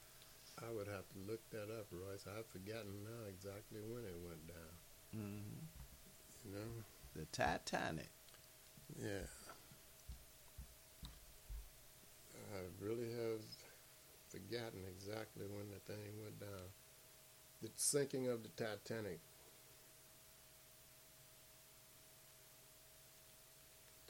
I 0.59 0.73
would 0.75 0.89
have 0.89 1.09
to 1.11 1.31
look 1.31 1.49
that 1.51 1.71
up, 1.79 1.87
Royce. 1.93 2.27
I've 2.27 2.47
forgotten 2.47 3.05
now 3.05 3.29
exactly 3.29 3.79
when 3.89 4.03
it 4.03 4.17
went 4.27 4.49
down. 4.49 5.17
Mm-hmm. 5.17 6.49
You 6.49 6.55
know? 6.57 6.71
The 7.15 7.25
Titanic. 7.27 8.11
Yeah. 9.01 9.29
I 12.53 12.85
really 12.85 13.11
have 13.13 13.43
forgotten 14.29 14.81
exactly 14.89 15.45
when 15.47 15.71
the 15.71 15.93
thing 15.93 16.03
went 16.21 16.41
down. 16.41 16.69
The 17.63 17.69
sinking 17.77 18.27
of 18.27 18.43
the 18.43 18.49
Titanic. 18.49 19.21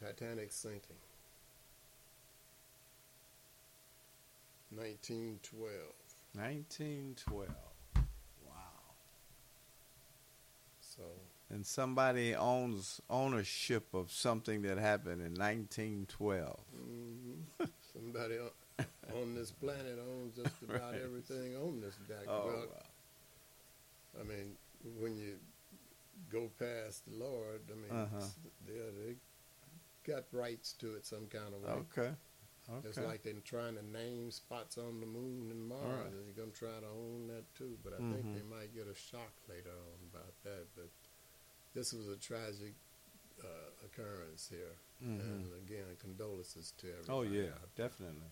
Titanic 0.01 0.53
sinking. 0.53 0.97
1912. 4.71 5.71
1912. 6.35 7.49
Wow. 8.47 8.53
So, 10.81 11.03
And 11.51 11.67
somebody 11.67 12.35
owns 12.35 13.01
ownership 13.11 13.93
of 13.95 14.13
something 14.13 14.63
that 14.63 14.79
happened 14.79 15.23
in 15.23 15.35
1912. 15.35 16.61
mhm. 16.77 17.43
somebody 17.93 18.39
on, 18.39 18.87
on 19.21 19.35
this 19.35 19.51
planet 19.51 19.99
owns 19.99 20.37
just 20.37 20.63
about 20.63 20.93
Right. 20.93 21.01
everything 21.03 21.57
on 21.57 21.81
this 21.81 21.97
deck. 22.09 22.25
Oh, 22.29 22.47
well, 22.47 22.67
wow. 22.69 24.21
I 24.21 24.25
mean, 24.25 24.57
when 24.99 25.17
you 25.17 25.39
go 26.31 26.49
past 26.59 27.05
the 27.07 27.17
Lord, 27.17 27.61
I 27.71 27.75
mean, 27.75 27.91
Uh-huh. 27.91 28.27
they 28.67 29.17
got 30.05 30.25
rights 30.33 30.73
to 30.75 30.95
it 30.95 31.05
some 31.07 31.27
kind 31.27 31.55
of 31.55 31.63
way. 31.63 31.71
Okay. 31.71 32.15
It's 32.85 32.97
Okay. 32.99 33.07
like 33.07 33.23
they're 33.23 33.35
trying 33.45 33.77
to 33.77 33.83
name 33.85 34.31
spots 34.31 34.79
on 34.79 35.01
the 35.01 35.07
moon 35.07 35.51
and 35.51 35.69
Mars. 35.69 35.83
Alright. 35.83 36.13
They're 36.13 36.35
going 36.45 36.53
to 36.53 36.59
try 36.59 36.81
to 36.81 36.87
own 36.87 37.27
that 37.29 37.53
too. 37.55 37.79
But 37.83 37.95
I 37.95 37.97
Mhm. 37.99 38.13
think 38.23 38.35
they 38.35 38.43
might 38.43 38.75
get 38.75 38.87
a 38.87 38.95
shock 38.95 39.33
later 39.49 39.71
on 39.71 39.99
about 40.13 40.35
that. 40.45 40.67
But 40.75 40.91
this 41.75 41.93
was 41.93 42.09
a 42.09 42.17
tragic 42.17 42.75
uh, 43.43 43.71
occurrence 43.87 44.49
here. 44.49 44.77
Mhm. 45.03 45.21
And 45.21 45.55
again, 45.55 45.97
condolences 45.99 46.73
to 46.79 46.89
everybody. 46.93 47.09
Oh, 47.11 47.23
yeah, 47.23 47.59
definitely. 47.75 48.31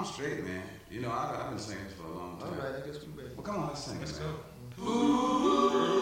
I'm 0.00 0.06
straight, 0.06 0.42
man. 0.42 0.62
You 0.90 1.02
know, 1.02 1.10
I, 1.10 1.44
I've 1.44 1.50
been 1.50 1.58
singing 1.58 1.84
for 1.94 2.06
a 2.06 2.16
long 2.16 2.38
time. 2.38 2.54
All 2.54 2.54
right, 2.54 2.82
I 2.82 2.86
guess 2.86 3.02
we 3.02 3.22
ready. 3.22 3.34
Well, 3.34 3.44
come 3.44 3.56
on, 3.56 3.68
let's 3.68 3.84
sing. 3.84 3.98
Let's 3.98 4.18
go. 4.18 5.96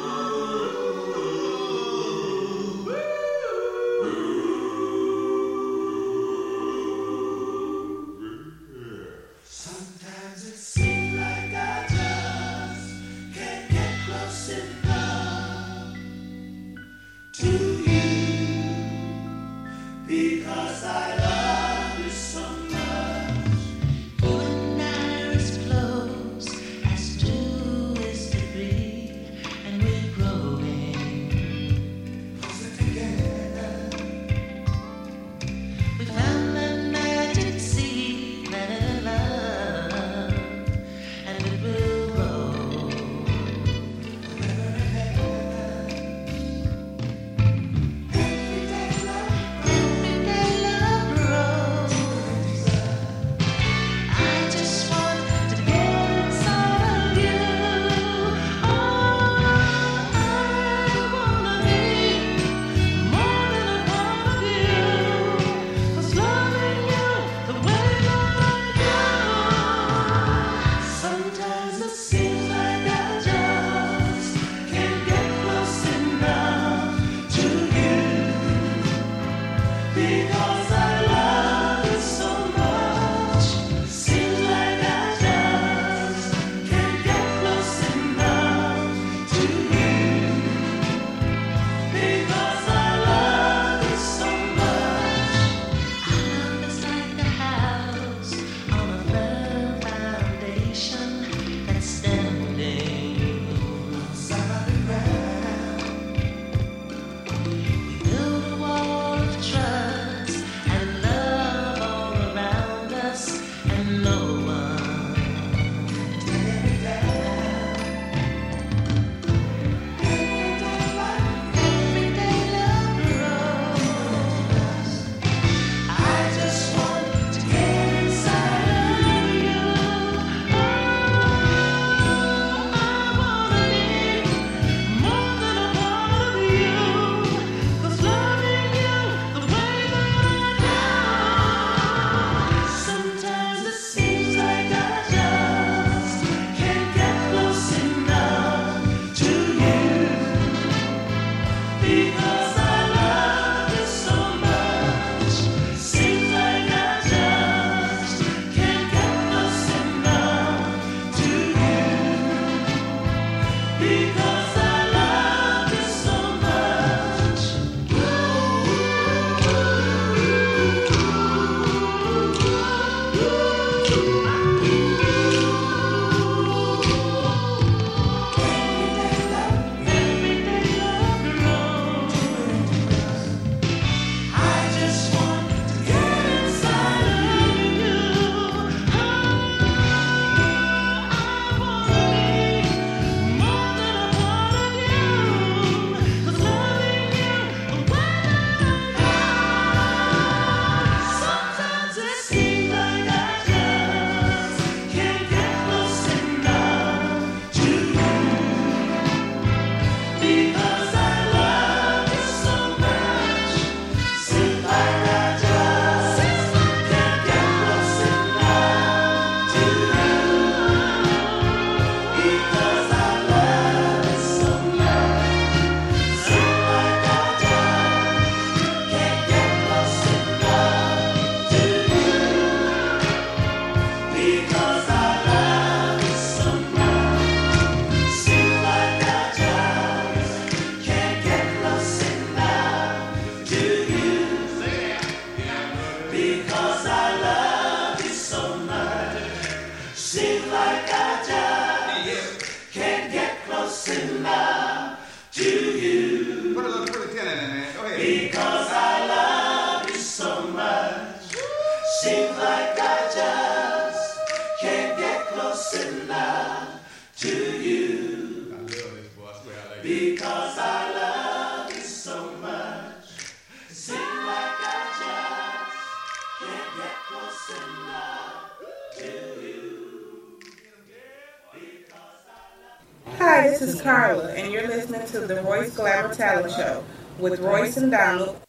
and 287.83 287.91
Donald. 287.91 288.41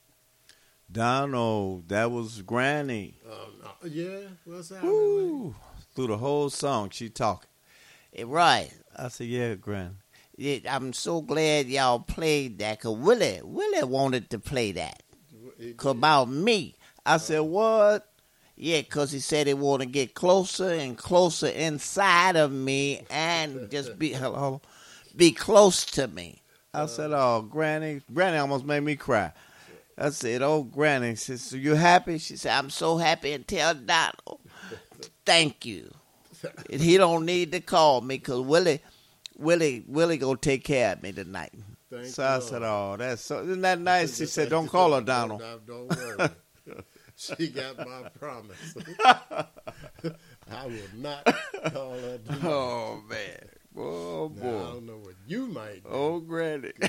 Donald, 0.92 1.90
that 1.90 2.10
was 2.12 2.42
Granny. 2.42 3.16
Uh, 3.30 3.88
yeah, 3.88 4.20
what's 4.46 4.70
that? 4.70 4.84
Ooh, 4.84 5.56
through 5.96 6.08
the 6.08 6.18
whole 6.18 6.50
song, 6.50 6.90
she 6.90 7.10
talking. 7.10 7.50
Eh, 8.16 8.24
right. 8.26 8.72
I 8.96 9.10
said, 9.10 9.28
yeah, 9.28 9.56
Granny. 9.56 9.96
I'm 10.68 10.94
so 10.94 11.22
glad 11.22 11.68
y'all 11.68 12.00
played 12.00 12.60
that, 12.60 12.80
cause 12.82 12.98
Willie, 12.98 13.42
Willie 13.44 13.84
wanted 13.84 14.30
to 14.32 14.40
play 14.40 14.72
that. 14.74 15.04
Cause 15.78 15.92
about 15.92 16.30
me, 16.30 16.76
I 17.06 17.18
said, 17.18 17.42
what? 17.42 18.10
Yeah, 18.56 18.82
cause 18.82 19.12
he 19.12 19.20
said 19.20 19.48
he 19.48 19.54
want 19.54 19.82
to 19.82 19.86
get 19.86 20.14
closer 20.14 20.72
and 20.72 20.98
closer 20.98 21.48
inside 21.48 22.36
of 22.36 22.52
me 22.52 23.06
and 23.10 23.70
just 23.70 24.00
be 24.00 24.10
hello, 24.14 24.62
be 25.16 25.32
close 25.32 25.86
to 25.86 26.08
me. 26.08 26.42
I 26.74 26.82
uh, 26.82 26.88
said, 26.88 27.12
oh, 27.12 27.42
Granny. 27.42 28.02
Granny 28.14 28.38
almost 28.38 28.66
made 28.66 28.82
me 28.82 28.96
cry. 28.96 29.32
I 29.98 30.12
said, 30.12 30.42
oh, 30.42 30.64
Granny. 30.64 31.16
She 31.16 31.38
said, 31.38 31.40
so 31.40 31.56
you 31.58 31.76
happy? 31.76 32.18
She 32.20 32.38
said, 32.38 32.58
I'm 32.58 32.70
so 32.70 32.98
happy 32.98 33.34
and 33.34 33.48
tell 33.48 33.74
Donald, 33.74 34.40
thank 35.26 35.66
you. 35.66 35.92
And 36.70 36.80
he 36.80 36.98
don't 36.98 37.26
need 37.26 37.52
to 37.52 37.60
call 37.60 38.00
me 38.00 38.18
'cause 38.18 38.40
Willie, 38.40 38.82
Willie, 39.38 39.84
Willie 39.88 40.18
gonna 40.18 40.38
take 40.38 40.64
care 40.64 40.94
of 40.94 41.04
me 41.04 41.12
tonight. 41.12 41.52
Thank 41.92 42.06
so 42.06 42.24
I 42.24 42.40
said, 42.40 42.62
oh, 42.64 42.96
that's 42.98 43.24
so, 43.24 43.42
isn't 43.44 43.62
that 43.62 43.80
nice? 43.80 44.18
She 44.18 44.26
said, 44.26 44.50
don't 44.50 44.68
call 44.68 44.94
her 44.94 45.02
Donald. 45.02 45.42
Don't, 45.42 45.66
don't 45.66 45.90
worry. 45.90 46.30
she 47.16 47.48
got 47.50 47.78
my 47.78 48.08
promise. 48.18 48.76
I 49.06 50.66
will 50.66 50.80
not 50.96 51.26
call 51.74 51.92
her 51.92 52.20
oh, 52.30 52.32
Donald. 52.32 52.44
Oh, 52.46 53.02
man. 53.10 53.49
Oh, 53.80 54.32
Now, 54.36 54.42
boy. 54.42 54.58
I 54.58 54.72
don't 54.74 54.86
know 54.86 54.98
what 54.98 55.16
you 55.28 55.48
might 55.48 55.84
do. 55.84 55.90
Oh, 55.90 56.20
Granny. 56.20 56.72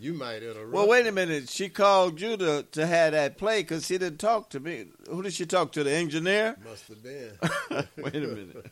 You 0.00 0.14
might 0.14 0.42
interrupt. 0.42 0.72
Well, 0.72 0.88
wait 0.88 1.06
a 1.06 1.12
minute. 1.12 1.48
She 1.48 1.68
called 1.68 2.20
you 2.20 2.36
to, 2.36 2.64
to 2.72 2.86
have 2.88 3.12
that 3.12 3.38
play 3.38 3.62
because 3.62 3.86
she 3.86 3.98
didn't 3.98 4.18
talk 4.18 4.50
to 4.50 4.58
me. 4.58 4.86
Who 5.08 5.22
did 5.22 5.32
she 5.32 5.46
talk 5.46 5.70
to? 5.72 5.84
The 5.84 5.92
engineer? 5.92 6.56
Must 6.68 6.88
have 6.88 7.02
been. 7.04 7.38
wait 8.02 8.16
a 8.16 8.20
minute. 8.26 8.66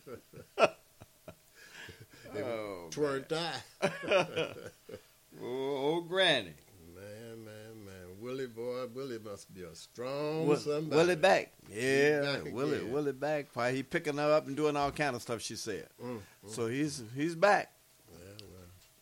It 0.58 2.44
Oh, 2.44 2.88
twerked 2.90 3.32
eye. 3.32 4.54
Oh, 5.40 6.00
Granny. 6.00 6.54
Willie 8.20 8.46
boy, 8.46 8.86
Willie 8.94 9.18
must 9.18 9.52
be 9.54 9.62
a 9.62 9.74
strong 9.74 10.46
Will, 10.46 10.56
somebody. 10.56 10.96
Willie 10.96 11.16
back. 11.16 11.52
Yeah, 11.72 12.20
back 12.20 12.52
Willie, 12.52 12.76
again. 12.78 12.92
Willie 12.92 13.12
back. 13.12 13.46
Why 13.54 13.72
he 13.72 13.82
picking 13.82 14.16
her 14.18 14.32
up 14.32 14.46
and 14.46 14.56
doing 14.56 14.76
all 14.76 14.90
kind 14.90 15.16
of 15.16 15.22
stuff. 15.22 15.40
She 15.40 15.56
said. 15.56 15.88
Mm, 16.02 16.20
So 16.46 16.66
he's 16.66 17.02
he's 17.16 17.34
back. 17.34 17.72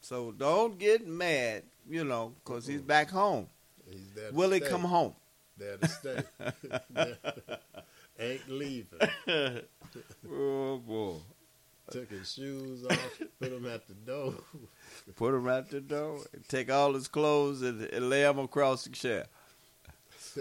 So 0.01 0.33
don't 0.33 0.79
get 0.79 1.07
mad, 1.07 1.65
you 1.87 2.03
know, 2.05 2.33
because 2.43 2.67
he's 2.67 2.81
back 2.81 3.11
home. 3.11 3.47
He's 3.91 4.11
there 4.15 4.33
Willie, 4.33 4.61
stay. 4.61 4.69
come 4.71 4.83
home. 4.83 5.15
There 5.59 5.77
to 5.77 5.89
stay. 5.89 6.23
Ain't 8.19 8.49
leaving. 8.49 8.99
oh 10.33 10.79
boy. 10.79 11.17
Took 11.91 12.11
his 12.11 12.33
shoes 12.35 12.85
off, 12.85 13.21
put 13.41 13.51
them 13.51 13.67
at 13.67 13.87
the 13.89 13.95
door. 13.95 14.35
Put 15.17 15.35
him 15.35 15.49
at 15.49 15.71
the 15.71 15.81
door, 15.81 16.19
take 16.49 16.71
all 16.71 16.93
his 16.93 17.09
clothes 17.09 17.63
and, 17.63 17.83
and 17.83 18.11
lay 18.11 18.23
him 18.23 18.39
across 18.39 18.85
the 18.85 18.91
chair. 18.91 19.27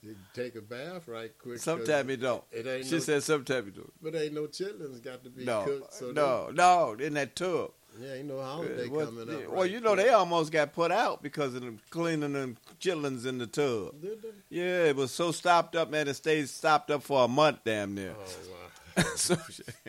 You 0.00 0.14
take 0.32 0.54
a 0.54 0.62
bath 0.62 1.08
right 1.08 1.32
quick. 1.42 1.58
Sometimes 1.58 2.08
he 2.08 2.16
don't. 2.16 2.42
It 2.52 2.66
ain't 2.68 2.86
She 2.86 2.92
no, 2.94 2.98
said 3.00 3.22
sometimes 3.24 3.64
he 3.66 3.72
do. 3.72 3.90
but 4.00 4.14
ain't 4.14 4.32
no 4.32 4.42
chitlins 4.46 5.02
got 5.02 5.24
to 5.24 5.28
be 5.30 5.44
No, 5.44 5.64
cooked. 5.64 5.92
So 5.92 6.12
no, 6.12 6.50
no, 6.54 6.92
in 6.92 7.14
that 7.14 7.34
tub. 7.34 7.72
yeah, 8.00 8.14
ain't 8.14 8.28
no 8.28 8.40
holiday 8.40 8.86
Uh, 8.86 8.90
what- 8.90 9.04
coming 9.06 9.28
up. 9.28 9.48
well, 9.48 9.62
right 9.62 9.70
you 9.70 9.80
know 9.80 9.94
quick. 9.94 10.06
they 10.06 10.12
almost 10.12 10.52
got 10.52 10.72
put 10.72 10.92
out 10.92 11.20
because 11.22 11.52
of 11.54 11.62
them 11.62 11.80
cleaning 11.90 12.32
them 12.32 12.56
chitlins 12.80 13.26
in 13.26 13.38
the 13.38 13.48
tub. 13.48 14.00
Did 14.00 14.22
they? 14.22 14.28
Yeah, 14.50 14.84
it 14.84 14.96
was 14.96 15.10
so 15.10 15.32
stopped 15.32 15.74
up, 15.74 15.90
man. 15.90 16.06
It 16.06 16.14
stayed 16.14 16.48
stopped 16.48 16.90
up 16.92 17.02
for 17.02 17.24
a 17.24 17.28
month, 17.28 17.58
damn 17.64 17.94
near. 17.94 18.14
Oh 18.16 18.20
wow. 18.22 18.67
so 19.16 19.36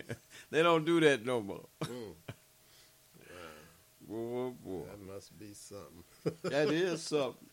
they 0.51 0.62
don't 0.64 0.86
do 0.86 0.99
that 1.01 1.26
no 1.26 1.41
more. 1.41 1.66
Mm. 1.84 2.14
Boy, 4.07 4.49
boy. 4.66 4.84
That 4.89 5.14
must 5.14 5.38
be 5.38 5.53
something. 5.53 6.03
That 6.43 6.70
is 6.72 7.03
something. 7.03 7.47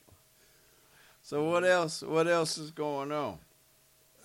So 1.22 1.44
what 1.44 1.64
else? 1.64 2.02
What 2.02 2.26
else 2.28 2.56
is 2.56 2.70
going 2.70 3.12
on? 3.12 3.38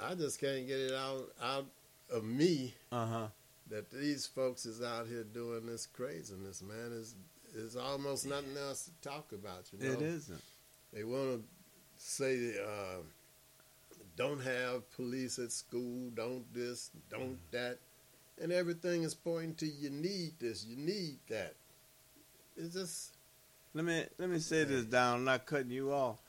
I 0.02 0.16
just 0.16 0.40
can't 0.40 0.66
get 0.66 0.80
it 0.80 0.94
out 0.94 1.30
out 1.44 1.66
of 2.10 2.24
me 2.24 2.74
Uh 2.92 3.06
huh. 3.06 3.28
that 3.70 3.90
these 3.92 4.26
folks 4.26 4.66
is 4.66 4.82
out 4.82 5.08
here 5.08 5.24
doing 5.24 5.66
this 5.66 5.86
craziness, 5.88 6.62
man. 6.62 6.92
Is 6.94 7.16
is 7.54 7.76
almost 7.76 8.26
nothing 8.26 8.56
else 8.58 8.84
to 8.86 9.10
talk 9.10 9.34
about. 9.34 9.66
You 9.78 9.86
know, 9.90 9.94
It 9.96 10.02
isn't. 10.02 10.42
They 10.94 11.04
want 11.04 11.42
to 11.42 11.44
say, 11.98 12.54
uh, 12.64 13.02
don't 14.16 14.41
have 14.41 14.89
police 14.91 15.39
at 15.39 15.51
school, 15.51 16.12
don't 16.14 16.51
this, 16.53 16.91
don't 17.09 17.34
mm. 17.34 17.51
that, 17.51 17.80
and 18.41 18.51
everything 18.51 19.03
is 19.03 19.14
pointing 19.16 19.55
to 19.55 19.66
you 19.66 19.89
need 19.89 20.34
this, 20.39 20.66
you 20.66 20.76
need 20.76 21.18
that. 21.30 21.55
It's 22.57 22.74
just 22.74 23.14
Let 23.74 23.86
me 23.86 24.05
let 24.18 24.30
me 24.30 24.39
say 24.39 24.64
this 24.66 24.86
down. 24.86 25.20
I'm 25.20 25.24
not 25.24 25.45
cutting 25.45 25.72
you 25.72 25.93
off. 25.93 26.20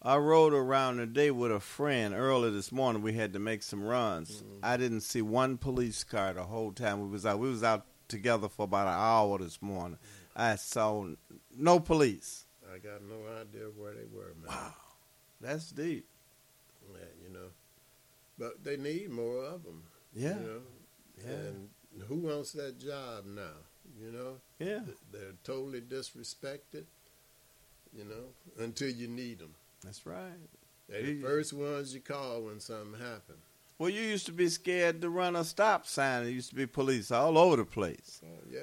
I 0.00 0.16
rode 0.16 0.52
around 0.52 0.98
today 0.98 1.30
with 1.30 1.50
a 1.50 1.60
friend 1.60 2.14
early 2.14 2.50
this 2.50 2.70
morning. 2.70 3.02
We 3.02 3.14
had 3.14 3.32
to 3.32 3.38
make 3.40 3.62
some 3.62 3.82
runs. 3.82 4.42
Mm-hmm. 4.42 4.58
I 4.62 4.76
didn't 4.76 5.00
see 5.00 5.22
one 5.22 5.58
police 5.58 6.04
car 6.04 6.32
the 6.34 6.44
whole 6.44 6.72
time 6.72 7.00
we 7.00 7.08
was 7.08 7.26
out. 7.26 7.40
We 7.40 7.48
was 7.48 7.64
out 7.64 7.84
together 8.06 8.48
for 8.48 8.64
about 8.64 8.86
an 8.86 8.94
hour 8.94 9.38
this 9.38 9.60
morning. 9.60 9.98
Mm. 9.98 10.40
I 10.40 10.54
saw 10.56 11.06
no 11.56 11.80
police. 11.80 12.46
I 12.72 12.78
got 12.78 13.02
no 13.02 13.16
idea 13.40 13.68
where 13.76 13.92
they 13.92 14.06
were, 14.12 14.34
man. 14.40 14.48
Wow, 14.48 14.74
that's 15.40 15.70
deep. 15.70 16.06
Yeah, 18.38 18.44
you 18.46 18.50
know, 18.50 18.54
but 18.56 18.64
they 18.64 18.76
need 18.76 19.10
more 19.10 19.44
of 19.44 19.64
them. 19.64 19.82
Yeah. 20.14 20.34
you 20.38 20.46
know? 20.46 20.60
Yeah. 21.26 21.34
and 21.48 21.68
who 22.08 22.16
wants 22.16 22.52
that 22.52 22.78
job 22.78 23.24
now? 23.26 23.50
You 24.00 24.12
know, 24.12 24.40
Yeah. 24.58 24.80
they're 25.12 25.32
totally 25.44 25.80
disrespected. 25.80 26.84
You 27.96 28.04
know, 28.04 28.62
until 28.62 28.90
you 28.90 29.08
need 29.08 29.38
them. 29.38 29.54
That's 29.82 30.04
right. 30.04 30.32
They're 30.88 31.02
the 31.02 31.22
first 31.22 31.52
ones 31.54 31.94
you 31.94 32.00
call 32.00 32.42
when 32.42 32.60
something 32.60 33.00
happens. 33.00 33.38
Well, 33.78 33.88
you 33.88 34.02
used 34.02 34.26
to 34.26 34.32
be 34.32 34.48
scared 34.48 35.00
to 35.02 35.08
run 35.10 35.36
a 35.36 35.44
stop 35.44 35.86
sign. 35.86 36.24
There 36.24 36.32
used 36.32 36.50
to 36.50 36.54
be 36.56 36.66
police 36.66 37.10
all 37.10 37.38
over 37.38 37.56
the 37.56 37.64
place. 37.64 38.20
Oh 38.24 38.44
yeah. 38.50 38.60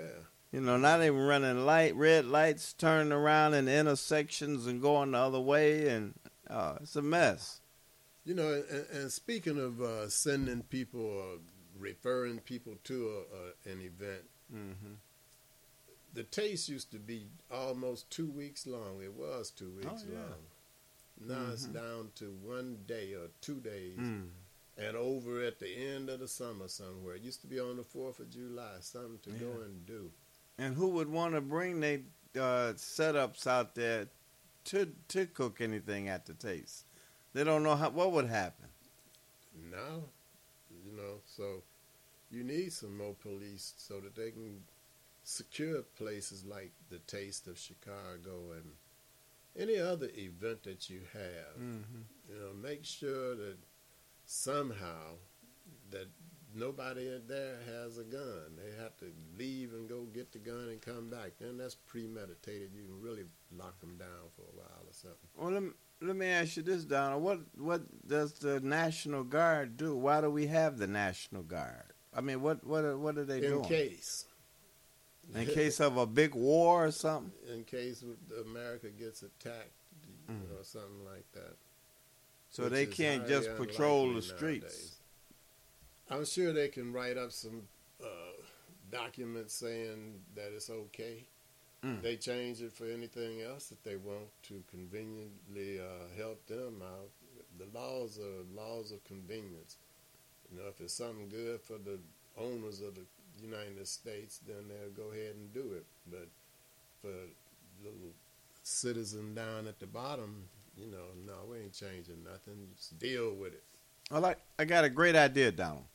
You 0.52 0.62
know, 0.62 0.78
not 0.78 1.02
even 1.02 1.20
running 1.20 1.66
light, 1.66 1.96
red 1.96 2.26
lights, 2.26 2.74
turning 2.74 3.12
around 3.12 3.56
in 3.56 3.68
intersections 3.68 4.68
and 4.68 4.82
going 4.82 5.12
the 5.12 5.18
other 5.18 5.40
way, 5.40 5.88
and 5.90 6.14
oh, 6.50 6.78
it's 6.82 6.96
a 6.96 7.02
mess. 7.02 7.60
You 8.26 8.34
know, 8.34 8.64
and, 8.70 8.86
and 8.92 9.12
speaking 9.12 9.60
of 9.60 9.82
uh, 9.82 10.10
sending 10.10 10.64
people 10.64 11.02
or 11.02 11.38
referring 11.80 12.40
people 12.40 12.74
to 12.86 13.10
a, 13.66 13.70
a, 13.70 13.74
an 13.74 13.82
event, 13.82 14.24
Mm-hmm. 14.54 14.94
the 16.14 16.22
taste 16.24 16.70
used 16.70 16.92
to 16.92 17.00
be 17.00 17.26
almost 17.52 18.08
two 18.12 18.30
weeks 18.30 18.68
long. 18.68 19.02
It 19.04 19.12
was 19.14 19.50
two 19.50 19.72
weeks 19.72 20.04
Oh, 20.08 20.12
yeah. 20.12 20.20
long. 20.20 21.38
Now 21.46 21.52
it's 21.52 21.66
Mhm. 21.66 21.74
down 21.74 22.12
to 22.18 22.32
one 22.44 22.78
day 22.88 23.14
or 23.16 23.30
two 23.42 23.60
days, 23.60 23.98
Mm. 23.98 24.28
and 24.78 24.96
over 24.96 25.42
at 25.42 25.58
the 25.58 25.68
end 25.76 26.10
of 26.12 26.20
the 26.20 26.28
summer 26.28 26.68
somewhere. 26.68 27.16
It 27.16 27.24
used 27.24 27.42
to 27.42 27.48
be 27.48 27.60
on 27.60 27.78
the 27.78 27.84
Fourth 27.84 28.20
of 28.20 28.30
July, 28.30 28.78
something 28.82 29.18
to 29.24 29.32
go 29.40 29.62
and 29.62 29.84
do. 29.88 30.12
And 30.60 30.76
who 30.76 30.90
would 30.90 31.10
want 31.10 31.34
to 31.34 31.42
bring 31.42 31.80
their 31.80 32.02
uh, 32.36 32.74
setups 32.76 33.48
out 33.48 33.74
there 33.76 34.08
to 34.66 34.94
to 35.08 35.26
cook 35.26 35.60
anything 35.60 36.08
at 36.08 36.26
the 36.28 36.34
taste? 36.36 36.86
They 37.36 37.44
don't 37.44 37.64
know 37.64 37.76
how, 37.76 37.90
what 37.90 38.14
would 38.14 38.30
happen. 38.30 38.70
No, 39.70 40.06
you 40.86 40.96
know, 40.96 41.20
so 41.26 41.64
you 42.32 42.46
need 42.46 42.72
some 42.72 42.98
more 42.98 43.14
police 43.22 43.74
so 43.78 44.00
that 44.00 44.16
they 44.16 44.32
can 44.32 44.62
secure 45.26 45.82
places 45.98 46.46
like 46.46 46.72
the 46.90 47.00
Taste 47.00 47.48
of 47.48 47.60
Chicago 47.60 48.54
and 48.54 48.72
any 49.60 49.78
other 49.78 50.08
event 50.16 50.64
that 50.64 50.90
you 50.90 51.02
have. 51.12 51.62
Mm-hmm. 51.62 52.04
You 52.30 52.40
know, 52.40 52.54
make 52.64 52.86
sure 52.86 53.36
that 53.36 53.58
somehow 54.26 55.18
that 55.92 56.08
nobody 56.56 57.20
there 57.28 57.58
has 57.66 57.98
a 57.98 58.06
gun. 58.06 58.56
They 58.56 58.82
have 58.82 58.96
to 59.00 59.12
leave 59.38 59.74
and 59.74 59.90
go 59.90 60.04
get 60.14 60.32
the 60.32 60.40
gun 60.40 60.70
and 60.70 60.82
come 60.82 61.10
back. 61.10 61.32
Then 61.42 61.58
that's 61.58 61.76
premeditated. 61.76 62.72
You 62.74 62.84
can 62.84 63.02
really 63.02 63.26
lock 63.58 63.78
them 63.82 63.98
down 63.98 64.30
for 64.34 64.44
a 64.44 64.56
while 64.56 64.86
or 64.88 64.94
something. 64.94 65.30
Well, 65.36 65.74
let 66.06 66.16
me, 66.16 66.28
ask 66.28 66.58
you 66.58 66.64
this, 66.64 66.84
Donald. 66.86 67.24
What 67.24 67.40
what 67.58 67.82
does 68.08 68.34
the 68.34 68.60
National 68.60 69.24
Guard 69.24 69.78
do? 69.78 69.96
Why 69.96 70.22
do 70.22 70.30
we 70.30 70.48
have 70.48 70.78
the 70.78 70.88
National 70.88 71.44
Guard? 71.44 71.94
I 72.14 72.22
mean, 72.22 72.42
what 72.42 72.64
what 72.66 72.84
are- 72.84 72.98
what 72.98 73.18
are 73.18 73.26
they 73.26 73.40
do? 73.42 73.46
in 73.46 73.52
doing? 73.54 73.64
case. 73.66 74.26
In 75.34 75.46
case 75.48 75.80
of 75.80 75.98
a 75.98 76.06
big 76.06 76.36
war 76.36 76.86
or 76.86 76.92
something. 76.92 77.32
in 77.54 77.64
case 77.64 78.04
America 78.46 78.90
gets 78.90 79.24
attacked 79.24 79.72
Mhm. 80.30 80.60
or 80.60 80.64
something 80.64 81.04
like 81.06 81.26
that. 81.34 81.56
So 82.50 82.70
they 82.70 82.86
can't 82.86 83.28
just 83.28 83.50
patrol 83.58 84.14
the 84.14 84.22
streets. 84.22 84.64
nowadays. 84.64 84.92
I'm 86.10 86.26
sure 86.26 86.54
they 86.54 86.68
can 86.70 86.94
write 86.94 87.18
up 87.18 87.32
some 87.32 87.64
uh, 88.02 88.06
documents 88.92 89.56
saying 89.56 90.22
that 90.36 90.52
it's 90.56 90.70
okay. 90.70 91.26
Mm. 91.86 92.02
They 92.02 92.16
change 92.16 92.62
it 92.62 92.74
for 92.74 92.86
anything 92.86 93.42
else 93.42 93.68
that 93.68 93.84
they 93.84 93.96
want 93.96 94.28
to 94.44 94.64
conveniently 94.72 95.80
uh, 95.80 96.08
help 96.18 96.46
them 96.48 96.82
out. 96.82 97.10
The 97.60 97.78
laws 97.78 98.20
are 98.20 98.60
laws 98.60 98.92
of 98.92 99.04
convenience. 99.04 99.78
You 100.52 100.58
know, 100.60 100.68
if 100.68 100.82
it's 100.82 100.94
something 100.94 101.30
good 101.30 101.62
for 101.62 101.74
the 101.74 102.00
owners 102.38 102.82
of 102.82 102.96
the 102.96 103.06
United 103.42 103.88
States, 103.88 104.40
then 104.48 104.68
they'll 104.68 105.06
go 105.06 105.12
ahead 105.12 105.36
and 105.36 105.54
do 105.54 105.74
it. 105.74 105.86
But 106.10 106.28
for 107.02 107.14
little 107.84 108.14
citizen 108.64 109.36
down 109.36 109.68
at 109.68 109.80
the 109.80 109.86
bottom, 109.86 110.44
you 110.78 110.88
know, 110.88 111.06
no, 111.26 111.34
we 111.50 111.58
ain't 111.58 111.74
changing 111.74 112.24
nothing. 112.24 112.68
Just 112.76 112.98
deal 113.00 113.34
with 113.34 113.54
it. 113.54 113.64
I 114.12 114.20
like. 114.20 114.40
I 114.60 114.66
got 114.66 114.84
a 114.84 114.90
great 114.90 115.16
idea, 115.16 115.52
Donald. 115.52 115.86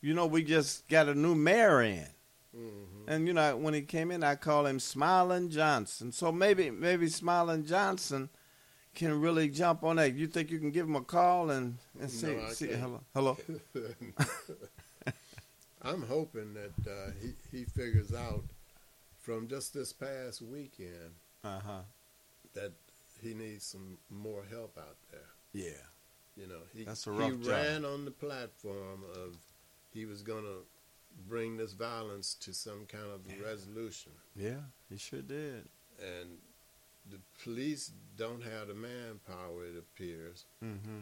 You 0.00 0.14
know, 0.14 0.26
we 0.26 0.44
just 0.44 0.88
got 0.88 1.08
a 1.08 1.14
new 1.14 1.34
mayor 1.34 1.82
in, 1.82 2.06
Mm-hmm. 2.56 3.08
and 3.10 3.26
you 3.28 3.34
know, 3.34 3.56
when 3.56 3.74
he 3.74 3.82
came 3.82 4.10
in, 4.10 4.24
I 4.24 4.34
called 4.34 4.66
him 4.66 4.80
Smiling 4.80 5.50
Johnson. 5.50 6.12
So 6.12 6.32
maybe, 6.32 6.70
maybe 6.70 7.08
Smiling 7.08 7.64
Johnson 7.66 8.30
can 8.94 9.20
really 9.20 9.48
jump 9.48 9.84
on 9.84 9.96
that. 9.96 10.14
You 10.14 10.26
think 10.26 10.50
you 10.50 10.58
can 10.58 10.70
give 10.70 10.86
him 10.86 10.96
a 10.96 11.02
call 11.02 11.50
and 11.50 11.76
and 12.00 12.10
see? 12.10 12.34
No, 12.34 12.48
see 12.50 12.68
hello, 12.68 13.00
hello. 13.14 13.36
I'm 15.82 16.02
hoping 16.02 16.54
that 16.54 16.90
uh, 16.90 17.10
he 17.20 17.34
he 17.56 17.64
figures 17.64 18.12
out 18.12 18.44
from 19.20 19.46
just 19.48 19.72
this 19.74 19.92
past 19.92 20.42
weekend 20.42 21.14
Uh 21.44 21.60
huh. 21.64 21.80
that 22.54 22.72
he 23.22 23.34
needs 23.34 23.64
some 23.64 23.98
more 24.10 24.42
help 24.50 24.76
out 24.78 24.96
there. 25.10 25.20
Yeah. 25.52 25.84
You 26.36 26.46
know, 26.46 26.60
he 26.74 26.84
That's 26.84 27.06
a 27.06 27.12
he 27.12 27.30
job. 27.30 27.46
ran 27.46 27.84
on 27.84 28.04
the 28.04 28.10
platform 28.10 29.04
of 29.14 29.36
he 29.92 30.04
was 30.04 30.22
going 30.22 30.44
to 30.44 30.62
bring 31.26 31.56
this 31.56 31.72
violence 31.72 32.34
to 32.40 32.52
some 32.52 32.86
kind 32.86 33.10
of 33.12 33.20
resolution, 33.44 34.12
Yeah, 34.36 34.60
he 34.88 34.96
sure 34.96 35.22
did. 35.22 35.68
and 36.00 36.38
the 37.10 37.18
police 37.42 37.90
don't 38.16 38.42
have 38.42 38.68
the 38.68 38.74
manpower. 38.74 39.64
It 39.64 39.78
appears 39.78 40.44
Mm-hmm. 40.62 41.00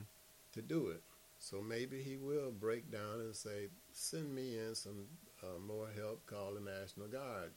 to 0.52 0.62
do 0.62 0.88
it. 0.88 1.02
So 1.38 1.60
maybe 1.60 2.00
he 2.02 2.16
will 2.16 2.50
break 2.50 2.90
down 2.90 3.20
and 3.20 3.34
say, 3.34 3.68
"Send 3.92 4.34
me 4.34 4.58
in 4.58 4.74
some 4.74 5.06
uh, 5.42 5.58
more 5.58 5.88
help. 5.96 6.24
Call 6.26 6.54
the 6.54 6.60
National 6.60 7.08
Guard." 7.08 7.50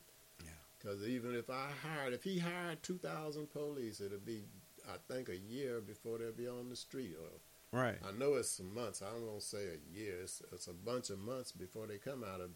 Yeah. 0.43 0.49
Because 0.77 1.07
even 1.07 1.33
if 1.35 1.49
I 1.49 1.69
hired, 1.83 2.13
if 2.13 2.23
he 2.23 2.39
hired 2.39 2.83
two 2.83 2.97
thousand 2.97 3.51
police, 3.51 4.01
it'll 4.01 4.17
be, 4.19 4.43
I 4.87 4.97
think, 5.11 5.29
a 5.29 5.37
year 5.37 5.79
before 5.79 6.17
they'll 6.17 6.31
be 6.33 6.47
on 6.47 6.69
the 6.69 6.75
street. 6.75 7.15
Or 7.21 7.29
Right. 7.71 7.97
I 8.07 8.17
know 8.17 8.33
it's 8.35 8.49
some 8.49 8.73
months. 8.73 9.01
I 9.01 9.11
don't 9.11 9.27
want 9.27 9.41
to 9.41 9.45
say 9.45 9.63
a 9.65 9.97
year. 9.97 10.15
It's, 10.23 10.41
it's 10.51 10.67
a 10.67 10.73
bunch 10.73 11.09
of 11.11 11.19
months 11.19 11.51
before 11.51 11.85
they 11.87 11.97
come 11.97 12.23
out 12.23 12.41
of 12.41 12.49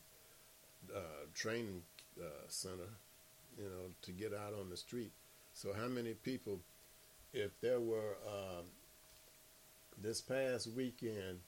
uh, 0.96 1.00
training 1.36 1.84
uh, 2.20 2.26
center, 2.48 2.90
you 3.58 3.66
know, 3.66 3.92
to 4.02 4.12
get 4.12 4.34
out 4.34 4.54
on 4.60 4.70
the 4.70 4.78
street. 4.78 5.12
So 5.54 5.72
how 5.74 5.88
many 5.88 6.14
people, 6.14 6.60
if 7.32 7.52
there 7.62 7.80
were 7.80 8.18
um, 8.28 8.66
this 10.02 10.20
past 10.20 10.68
weekend, 10.76 11.40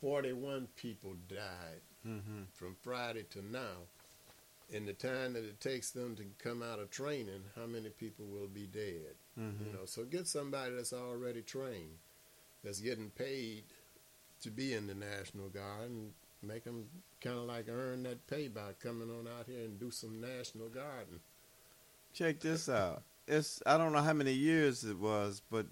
forty-one 0.00 0.68
people 0.76 1.14
died 1.28 1.80
Mm-hmm. 2.08 2.44
from 2.54 2.76
Friday 2.82 3.24
to 3.28 3.44
now. 3.44 3.84
In 4.70 4.86
the 4.86 4.94
time 4.94 5.34
that 5.34 5.44
it 5.44 5.60
takes 5.60 5.90
them 5.90 6.16
to 6.16 6.24
come 6.42 6.62
out 6.62 6.78
of 6.78 6.90
training, 6.90 7.42
how 7.54 7.66
many 7.66 7.90
people 7.90 8.24
will 8.24 8.46
be 8.46 8.66
dead? 8.66 9.16
Mhm. 9.38 9.66
You 9.66 9.72
know, 9.74 9.84
so 9.84 10.04
get 10.04 10.26
somebody 10.26 10.74
that's 10.74 10.94
already 10.94 11.42
trained, 11.42 11.98
that's 12.64 12.80
getting 12.80 13.10
paid 13.10 13.64
to 14.42 14.50
be 14.50 14.74
in 14.74 14.86
the 14.86 14.94
National 14.94 15.48
Guard, 15.48 15.90
and 15.90 16.12
make 16.42 16.64
them 16.64 16.86
kind 17.20 17.38
of 17.38 17.44
like 17.44 17.66
earn 17.68 18.02
that 18.04 18.26
pay 18.26 18.48
by 18.48 18.72
coming 18.82 19.10
on 19.10 19.26
out 19.26 19.46
here 19.46 19.64
and 19.64 19.78
do 19.78 19.90
some 19.90 20.20
National 20.20 20.68
Guarding. 20.68 21.20
Check 22.14 22.40
this 22.40 22.68
out. 22.68 23.02
It's 23.28 23.62
I 23.66 23.76
don't 23.76 23.92
know 23.92 24.00
how 24.02 24.14
many 24.14 24.32
years 24.32 24.82
it 24.84 24.98
was, 24.98 25.42
but 25.50 25.66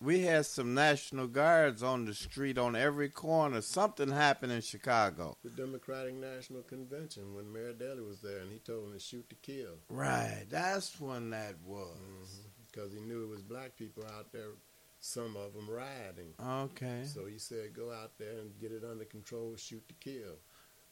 we 0.00 0.20
had 0.20 0.46
some 0.46 0.74
National 0.74 1.26
Guards 1.26 1.82
on 1.82 2.04
the 2.04 2.14
street 2.14 2.58
on 2.58 2.76
every 2.76 3.08
corner. 3.08 3.60
Something 3.60 4.10
happened 4.10 4.52
in 4.52 4.60
Chicago. 4.60 5.36
The 5.42 5.50
Democratic 5.50 6.14
National 6.14 6.62
Convention 6.62 7.34
when 7.34 7.52
Mayor 7.52 7.72
Daley 7.72 8.02
was 8.02 8.20
there, 8.20 8.38
and 8.38 8.52
he 8.52 8.58
told 8.58 8.84
them 8.84 8.92
to 8.92 9.00
shoot 9.00 9.28
to 9.30 9.36
kill. 9.36 9.74
Right. 9.88 10.44
That's 10.48 11.00
when 11.00 11.30
that 11.30 11.54
was. 11.64 11.96
Mm-hmm. 11.96 12.48
because 12.70 12.92
he 12.92 13.00
knew 13.00 13.24
it 13.24 13.28
was 13.28 13.42
black 13.42 13.76
people 13.76 14.04
out 14.16 14.30
there, 14.32 14.50
some 15.08 15.36
of 15.36 15.54
them 15.54 15.68
rioting. 15.70 16.34
Okay. 16.40 17.02
So 17.04 17.24
he 17.26 17.38
said, 17.38 17.72
go 17.74 17.90
out 17.90 18.12
there 18.18 18.38
and 18.40 18.58
get 18.60 18.72
it 18.72 18.82
under 18.88 19.04
control, 19.04 19.56
shoot 19.56 19.86
to 19.88 19.94
kill. 19.94 20.36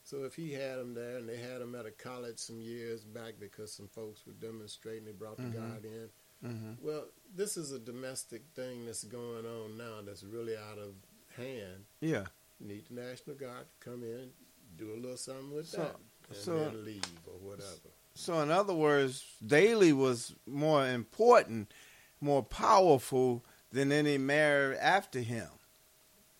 So 0.02 0.24
if 0.24 0.34
he 0.34 0.52
had 0.52 0.78
them 0.78 0.94
there, 0.94 1.18
and 1.18 1.28
they 1.28 1.36
had 1.36 1.60
them 1.60 1.74
at 1.74 1.84
a 1.84 1.90
college 1.90 2.38
some 2.38 2.60
years 2.60 3.04
back 3.04 3.34
because 3.40 3.72
some 3.72 3.88
folks 3.88 4.24
were 4.26 4.32
demonstrating, 4.34 5.04
they 5.04 5.12
brought 5.12 5.36
the 5.36 5.42
Mhm. 5.44 5.52
guard 5.54 5.84
in. 5.84 6.10
Mm-hmm. 6.44 6.86
Well, 6.86 7.06
this 7.34 7.56
is 7.56 7.72
a 7.72 7.78
domestic 7.78 8.42
thing 8.54 8.86
that's 8.86 9.04
going 9.04 9.44
on 9.46 9.76
now 9.76 10.00
that's 10.02 10.22
really 10.22 10.56
out 10.56 10.78
of 10.78 10.94
hand. 11.36 11.84
Yeah. 12.00 12.26
You 12.60 12.68
need 12.68 12.86
the 12.88 12.94
National 12.94 13.36
Guard 13.36 13.66
to 13.80 13.90
come 13.90 14.02
in, 14.04 14.30
do 14.76 14.92
a 14.92 14.96
little 14.96 15.16
something 15.16 15.50
with 15.50 15.66
So- 15.68 15.78
that, 15.78 15.96
and 16.28 16.36
so- 16.38 16.58
then 16.58 16.84
leave 16.84 17.02
or 17.26 17.38
whatever. 17.38 17.90
So 18.14 18.40
in 18.40 18.50
other 18.50 18.72
words, 18.72 19.26
Daley 19.44 19.92
was 19.92 20.34
more 20.46 20.88
important, 20.88 21.72
more 22.20 22.42
powerful 22.42 23.44
than 23.76 23.92
any 23.92 24.18
mayor 24.18 24.76
after 24.80 25.20
him. 25.20 25.48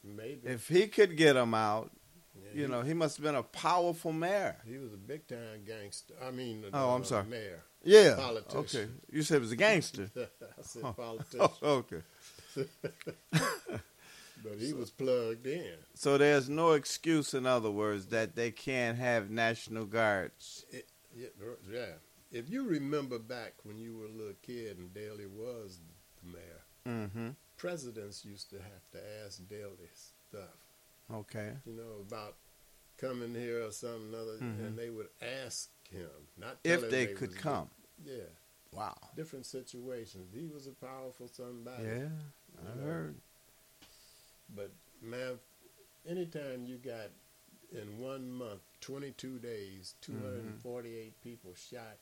Maybe. 0.03 0.41
If 0.45 0.69
he 0.69 0.87
could 0.89 1.17
get 1.17 1.37
him 1.37 1.53
out, 1.55 1.91
Yeah, 2.35 2.61
you 2.63 2.69
know, 2.69 2.83
he 2.83 2.95
must 2.95 3.17
have 3.19 3.25
been 3.25 3.35
a 3.35 3.43
powerful 3.43 4.13
mayor. 4.13 4.57
He 4.67 4.79
was 4.79 4.93
a 4.93 4.97
big 4.97 5.27
time 5.27 5.65
gangster. 5.67 6.15
I 6.27 6.31
mean, 6.31 6.65
Oh, 6.73 6.91
I'm 6.95 7.03
uh, 7.03 7.05
sorry. 7.05 7.27
mayor. 7.27 7.63
Yeah. 7.85 8.15
Politician. 8.17 8.59
Okay. 8.81 8.91
You 9.13 9.23
said 9.23 9.37
it 9.37 9.41
was 9.41 9.53
a 9.53 9.57
gangster. 9.57 10.11
I 10.17 10.63
said 10.63 10.83
Oh, 10.85 10.93
politician. 11.05 11.49
okay. 11.63 12.03
but 13.31 14.59
he 14.59 14.73
was 14.73 14.91
plugged 14.91 15.47
in. 15.47 15.75
So 15.95 16.19
there's 16.19 16.49
no 16.49 16.73
excuse, 16.73 17.35
in 17.35 17.47
other 17.47 17.71
words, 17.71 18.07
that 18.07 18.35
they 18.37 18.51
can't 18.51 18.99
have 18.99 19.31
National 19.31 19.85
Guards. 19.85 20.65
It, 20.71 20.87
yeah, 21.17 21.27
yeah. 21.71 21.87
If 22.33 22.51
you 22.51 22.65
remember 22.65 23.19
back 23.19 23.55
when 23.65 23.79
you 23.79 23.97
were 23.97 24.07
a 24.07 24.11
little 24.11 24.35
kid 24.43 24.79
and 24.79 24.93
Daley 24.95 25.27
was 25.27 25.79
the 26.23 26.31
mayor, 26.33 26.56
Mm-hmm. 26.87 27.31
presidents 27.57 28.25
used 28.25 28.51
to 28.51 28.57
have 28.57 28.91
to 28.93 28.99
ask 29.25 29.47
Daley 29.49 29.91
stuff. 30.29 30.57
Okay. 31.13 31.53
You 31.67 31.73
know 31.73 32.01
about 32.07 32.35
coming 32.99 33.35
here 33.35 33.65
or 33.67 33.71
something 33.73 34.15
other, 34.15 34.39
Mhm. 34.39 34.67
and 34.67 34.79
they 34.79 34.91
would 34.91 35.09
ask 35.21 35.69
him 35.91 36.11
not 36.37 36.59
If 36.65 36.91
they 36.91 37.09
was 37.09 37.19
could 37.19 37.37
come. 37.37 37.71
Yeah. 38.05 38.25
Wow. 38.73 38.97
Different 39.17 39.47
situations. 39.47 40.33
He 40.35 40.47
was 40.47 40.67
a 40.67 40.73
powerful 40.73 41.29
somebody. 41.29 41.85
Yeah, 41.85 42.09
I 42.61 42.75
know. 42.75 42.83
heard. 42.85 43.15
But 44.55 44.71
man, 45.01 45.39
anytime 46.07 46.67
you 46.67 46.77
got 46.79 47.11
in 47.73 47.99
one 47.99 48.31
month, 48.31 48.61
22 48.81 49.39
days, 49.39 49.95
Mm-hmm. 50.03 50.19
248 50.61 51.21
people 51.23 51.55
shot 51.55 51.99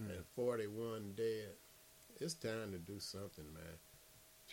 Mm. 0.00 0.10
and 0.10 0.24
41 0.34 1.14
dead, 1.14 1.56
it's 2.20 2.34
time 2.34 2.72
to 2.72 2.78
do 2.78 2.98
something, 3.00 3.52
man. 3.54 3.78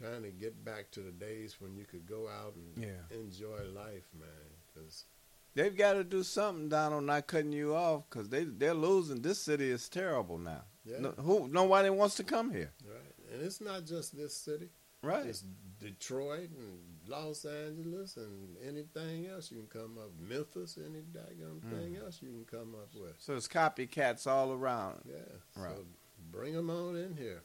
Trying 0.01 0.23
to 0.23 0.31
get 0.31 0.65
back 0.65 0.89
to 0.91 1.01
the 1.01 1.11
days 1.11 1.57
when 1.61 1.75
you 1.75 1.85
could 1.85 2.05
go 2.07 2.27
out 2.27 2.55
and 2.55 2.83
Yeah. 2.83 3.15
enjoy 3.17 3.63
life, 3.73 4.07
man. 4.17 4.29
Because 4.67 5.05
They've 5.53 5.75
got 5.75 5.93
to 5.93 6.03
do 6.05 6.23
something, 6.23 6.69
Donald. 6.69 7.03
Not 7.03 7.27
cutting 7.27 7.51
you 7.51 7.75
off 7.75 8.09
because 8.09 8.29
they 8.29 8.45
they're 8.45 8.73
losing. 8.73 9.21
This 9.21 9.39
city 9.39 9.69
is 9.69 9.89
terrible 9.89 10.37
now. 10.37 10.63
Yeah. 10.85 10.99
No, 10.99 11.11
who 11.11 11.47
nobody 11.49 11.89
wants 11.89 12.15
to 12.15 12.23
come 12.23 12.51
here. 12.51 12.71
right, 12.85 13.15
and 13.33 13.41
it's 13.41 13.59
not 13.61 13.85
just 13.85 14.15
this 14.15 14.33
city. 14.35 14.69
Right. 15.03 15.25
It's 15.25 15.43
Detroit 15.79 16.51
and 16.51 16.79
Los 17.07 17.43
Angeles 17.43 18.15
and 18.17 18.55
anything 18.65 19.25
else 19.27 19.51
you 19.51 19.57
can 19.57 19.81
come 19.81 19.97
up. 19.97 20.11
Memphis, 20.19 20.77
any 20.77 21.01
daggone 21.01 21.59
thing 21.61 21.95
Mm. 21.95 22.03
else 22.03 22.21
you 22.21 22.29
can 22.29 22.45
come 22.45 22.75
up 22.75 22.93
with. 22.95 23.19
So 23.19 23.35
it's 23.35 23.47
copycats 23.47 24.27
all 24.27 24.53
around. 24.53 25.01
Yeah. 25.05 25.17
Right. 25.55 25.75
So 25.75 25.85
bring 26.31 26.53
them 26.53 26.69
on 26.69 26.95
in 26.95 27.15
here 27.17 27.41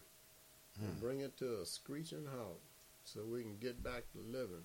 and 0.80 0.94
Hmm. 0.94 1.00
bring 1.00 1.20
it 1.20 1.36
to 1.38 1.60
a 1.60 1.66
screeching 1.66 2.26
halt 2.26 2.62
so 3.04 3.24
we 3.24 3.42
can 3.42 3.56
get 3.58 3.82
back 3.82 4.04
to 4.12 4.18
living. 4.20 4.64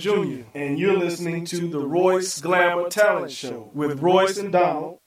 Donald 0.00 0.26
Blair 0.26 0.36
Jr., 0.38 0.58
and 0.58 0.78
you're 0.78 0.96
listening 0.98 1.44
to 1.46 1.68
the 1.68 1.80
Royce 1.80 2.40
Glamour 2.40 2.88
Talent 2.88 3.30
Show 3.32 3.70
with 3.74 4.00
Royce 4.00 4.38
and 4.38 4.52
Donald. 4.52 4.98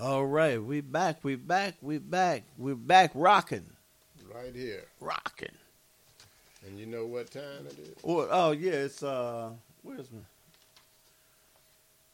All 0.00 0.26
right, 0.26 0.62
we 0.62 0.80
back, 0.80 1.18
we 1.22 1.36
back, 1.36 1.76
we 1.80 1.98
back, 1.98 2.44
we 2.58 2.74
back 2.74 3.12
rocking, 3.14 3.66
Right 4.34 4.54
here. 4.54 4.84
rocking. 5.00 5.48
And 6.66 6.78
you 6.78 6.86
know 6.86 7.06
what 7.06 7.30
time 7.30 7.66
it 7.66 7.78
is? 7.78 7.94
Oh, 8.04 8.26
oh 8.30 8.50
yeah, 8.52 8.72
it's 8.72 9.02
uh, 9.02 9.50
where's 9.82 10.10
my? 10.10 10.18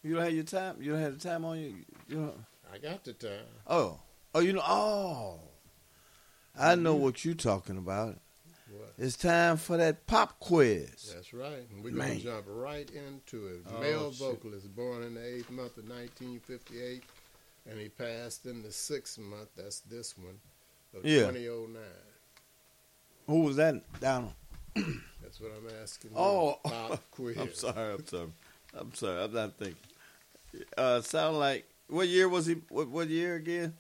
You 0.03 0.15
don't 0.15 0.25
have 0.25 0.33
your 0.33 0.45
time. 0.45 0.77
You 0.81 0.93
don't 0.93 1.01
have 1.03 1.19
the 1.21 1.29
time 1.29 1.45
on 1.45 1.59
you. 1.59 1.75
You 2.09 2.17
don't. 2.17 2.45
I 2.73 2.79
got 2.79 3.05
the 3.05 3.13
time. 3.13 3.45
Oh, 3.67 3.99
oh, 4.35 4.41
you 4.41 4.53
know. 4.53 4.63
Oh, 4.67 5.41
I 6.59 6.75
know 6.75 6.95
what 6.95 7.25
you're 7.25 7.35
talking 7.35 7.77
about. 7.77 8.19
It's 9.01 9.17
time 9.17 9.57
for 9.59 9.77
that 9.77 10.07
pop 10.09 10.41
quiz. 10.41 11.13
That's 11.15 11.33
right. 11.33 11.65
And 11.73 11.85
we're 11.85 11.93
going 11.93 12.19
to 12.19 12.25
jump 12.25 12.47
right 12.49 12.91
into 12.91 13.47
it. 13.47 13.61
Oh, 13.73 13.81
Male 13.81 14.11
shit. 14.11 14.19
vocalist 14.19 14.75
born 14.75 15.05
in 15.05 15.15
the 15.15 15.25
eighth 15.37 15.51
month 15.51 15.77
of 15.79 15.89
1958, 15.89 17.05
and 17.71 17.79
he 17.79 17.89
passed 17.91 18.47
in 18.47 18.63
the 18.63 18.73
sixth 18.73 19.19
month, 19.19 19.51
that's 19.57 19.81
this 19.81 20.19
one, 20.19 20.41
of 20.97 21.05
Yeah. 21.07 21.27
2009. 21.31 21.81
Who 23.29 23.43
was 23.43 23.57
that, 23.57 23.77
Donald? 24.01 24.33
That's 24.75 25.39
what 25.41 25.51
I'm 25.57 25.69
asking. 25.83 26.13
Oh, 26.17 26.59
Pop 26.65 27.01
quiz. 27.11 27.37
I'm 27.37 27.53
sorry. 27.53 27.95
I'm 27.95 28.07
sorry. 28.07 28.33
I'm 28.79 28.95
sorry. 28.95 29.23
I'm 29.25 29.33
not 29.35 29.59
thinking. 29.59 29.77
Uh, 30.79 31.03
sound 31.03 31.39
like 31.39 31.67
what 31.89 32.09
year 32.09 32.27
was 32.29 32.47
he? 32.47 32.55
What, 32.71 32.89
what 32.89 33.09
year 33.09 33.35
again? 33.35 33.75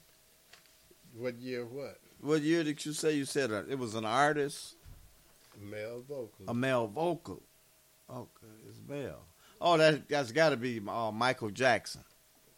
What 1.16 1.36
year 1.38 1.64
what? 1.64 1.98
What 2.20 2.42
year 2.42 2.62
did 2.62 2.84
you 2.84 2.92
say? 2.92 3.12
You 3.12 3.24
said 3.24 3.50
uh, 3.50 3.62
it 3.70 3.78
was 3.78 3.94
an 3.94 4.04
artist, 4.04 4.74
Male 5.60 6.02
vocalist. 6.08 6.48
a 6.48 6.54
male 6.54 6.86
vocal. 6.86 7.42
Okay, 8.10 8.46
it's 8.68 8.80
male. 8.88 9.20
Oh, 9.60 9.76
that 9.76 10.08
that's 10.08 10.32
got 10.32 10.50
to 10.50 10.56
be 10.56 10.80
uh, 10.86 11.10
Michael 11.10 11.50
Jackson. 11.50 12.02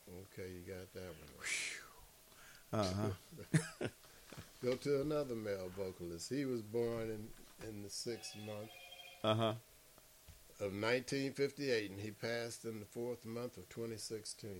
Okay, 0.08 0.48
you 0.50 0.60
got 0.72 0.92
that 0.94 1.02
one. 1.02 1.12
Uh 2.72 2.84
huh. 3.80 3.88
Go 4.64 4.74
to 4.76 5.00
another 5.00 5.34
male 5.34 5.72
vocalist. 5.76 6.28
He 6.30 6.44
was 6.44 6.62
born 6.62 7.10
in, 7.10 7.68
in 7.68 7.82
the 7.82 7.90
sixth 7.90 8.36
month 8.46 8.70
Uh 9.24 9.34
huh. 9.34 9.54
of 10.60 10.72
1958, 10.72 11.90
and 11.90 11.98
he 12.00 12.12
passed 12.12 12.64
in 12.64 12.78
the 12.78 12.86
fourth 12.86 13.24
month 13.26 13.56
of 13.56 13.68
2016. 13.70 14.50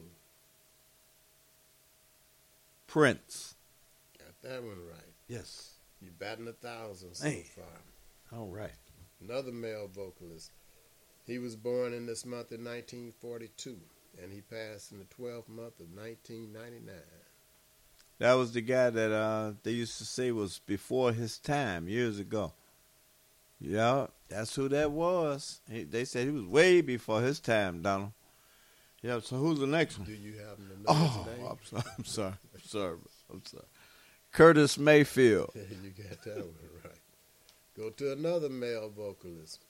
Prince. 2.86 3.54
Got 4.18 4.42
that 4.50 4.62
one 4.62 4.78
right. 4.90 5.14
Yes. 5.28 5.74
You're 6.02 6.10
batting 6.18 6.48
a 6.48 6.52
thousand 6.52 7.14
so 7.14 7.30
far. 7.54 7.64
All 8.32 8.48
right. 8.48 8.70
Another 9.22 9.52
male 9.52 9.88
vocalist. 9.92 10.52
He 11.26 11.38
was 11.38 11.56
born 11.56 11.92
in 11.92 12.06
this 12.06 12.24
month 12.24 12.52
in 12.52 12.64
1942, 12.64 13.76
and 14.22 14.32
he 14.32 14.40
passed 14.40 14.92
in 14.92 14.98
the 14.98 15.04
12th 15.04 15.48
month 15.48 15.78
of 15.80 15.86
1999. 15.94 16.94
That 18.18 18.34
was 18.34 18.52
the 18.52 18.60
guy 18.60 18.90
that 18.90 19.12
uh, 19.12 19.52
they 19.62 19.70
used 19.72 19.98
to 19.98 20.04
say 20.04 20.30
was 20.32 20.60
before 20.66 21.12
his 21.12 21.38
time 21.38 21.88
years 21.88 22.18
ago. 22.18 22.52
Yeah, 23.60 24.06
that's 24.28 24.54
who 24.54 24.68
that 24.70 24.90
was. 24.90 25.60
He, 25.70 25.84
they 25.84 26.04
said 26.04 26.26
he 26.26 26.30
was 26.32 26.44
way 26.44 26.80
before 26.80 27.20
his 27.22 27.40
time, 27.40 27.82
Donald. 27.82 28.12
Yeah. 29.02 29.20
So 29.20 29.36
who's 29.36 29.58
the 29.58 29.66
next 29.66 29.98
one? 29.98 30.06
Do 30.06 30.12
you 30.14 30.34
happen 30.38 30.68
to 30.68 30.76
know 30.78 30.84
Oh, 30.88 31.26
his 31.28 31.38
name? 31.38 31.46
I'm 31.48 31.58
sorry. 31.64 31.82
I'm 31.98 32.04
sorry. 32.04 32.32
I'm 32.54 32.60
sorry. 32.64 32.96
I'm 33.32 33.42
sorry. 33.44 33.64
Curtis 34.32 34.78
Mayfield. 34.78 35.50
you 35.54 35.90
got 35.90 36.22
that 36.24 36.36
one 36.36 36.54
right. 36.84 36.99
Go 37.80 37.88
to 37.88 38.12
another 38.12 38.50
male 38.50 38.90
vocalist. 38.94 39.64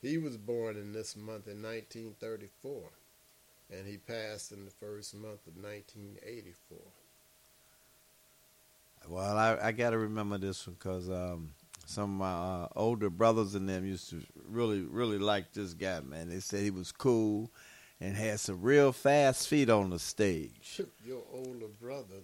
He 0.00 0.18
was 0.18 0.36
born 0.36 0.76
in 0.76 0.92
this 0.92 1.16
month 1.16 1.48
in 1.48 1.60
1934, 1.60 2.82
and 3.72 3.88
he 3.88 3.96
passed 3.96 4.52
in 4.52 4.64
the 4.64 4.70
first 4.70 5.16
month 5.16 5.44
of 5.48 5.56
1984. 5.56 6.78
Well, 9.08 9.36
I, 9.36 9.58
I 9.60 9.72
got 9.72 9.90
to 9.90 9.98
remember 9.98 10.38
this 10.38 10.64
one 10.64 10.76
because 10.78 11.10
um, 11.10 11.50
some 11.86 12.04
of 12.04 12.10
my 12.20 12.32
uh, 12.32 12.68
older 12.76 13.10
brothers 13.10 13.56
and 13.56 13.68
them 13.68 13.84
used 13.84 14.10
to 14.10 14.22
really, 14.48 14.82
really 14.82 15.18
like 15.18 15.52
this 15.52 15.74
guy, 15.74 15.98
man. 16.02 16.28
They 16.28 16.38
said 16.38 16.62
he 16.62 16.70
was 16.70 16.92
cool 16.92 17.50
and 18.00 18.14
had 18.14 18.38
some 18.38 18.62
real 18.62 18.92
fast 18.92 19.48
feet 19.48 19.68
on 19.68 19.90
the 19.90 19.98
stage. 19.98 20.82
Your 21.04 21.24
older 21.32 21.66
brother, 21.80 22.14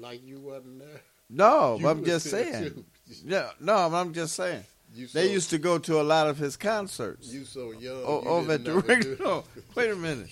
like 0.00 0.26
you 0.26 0.40
wasn't 0.40 0.80
there. 0.80 1.02
No, 1.30 1.76
You 1.80 1.86
I'm 1.88 2.04
just 2.04 2.28
saying. 2.28 2.64
too. 2.74 2.84
Yeah, 3.24 3.50
no, 3.60 3.76
I'm 3.76 4.12
just 4.12 4.34
saying. 4.34 4.64
You 4.94 5.06
They 5.06 5.26
so- 5.26 5.32
used 5.32 5.50
to 5.50 5.58
go 5.58 5.78
to 5.78 6.00
a 6.00 6.02
lot 6.02 6.28
of 6.28 6.36
his 6.38 6.56
concerts. 6.56 7.32
You 7.32 7.44
so 7.44 7.72
young. 7.72 8.02
Oh, 8.04 8.22
you 8.22 8.28
over 8.28 8.52
at 8.52 8.64
the 8.64 8.74
ring. 8.80 9.16
No, 9.20 9.44
wait 9.74 9.90
a 9.90 9.96
minute. 9.96 10.28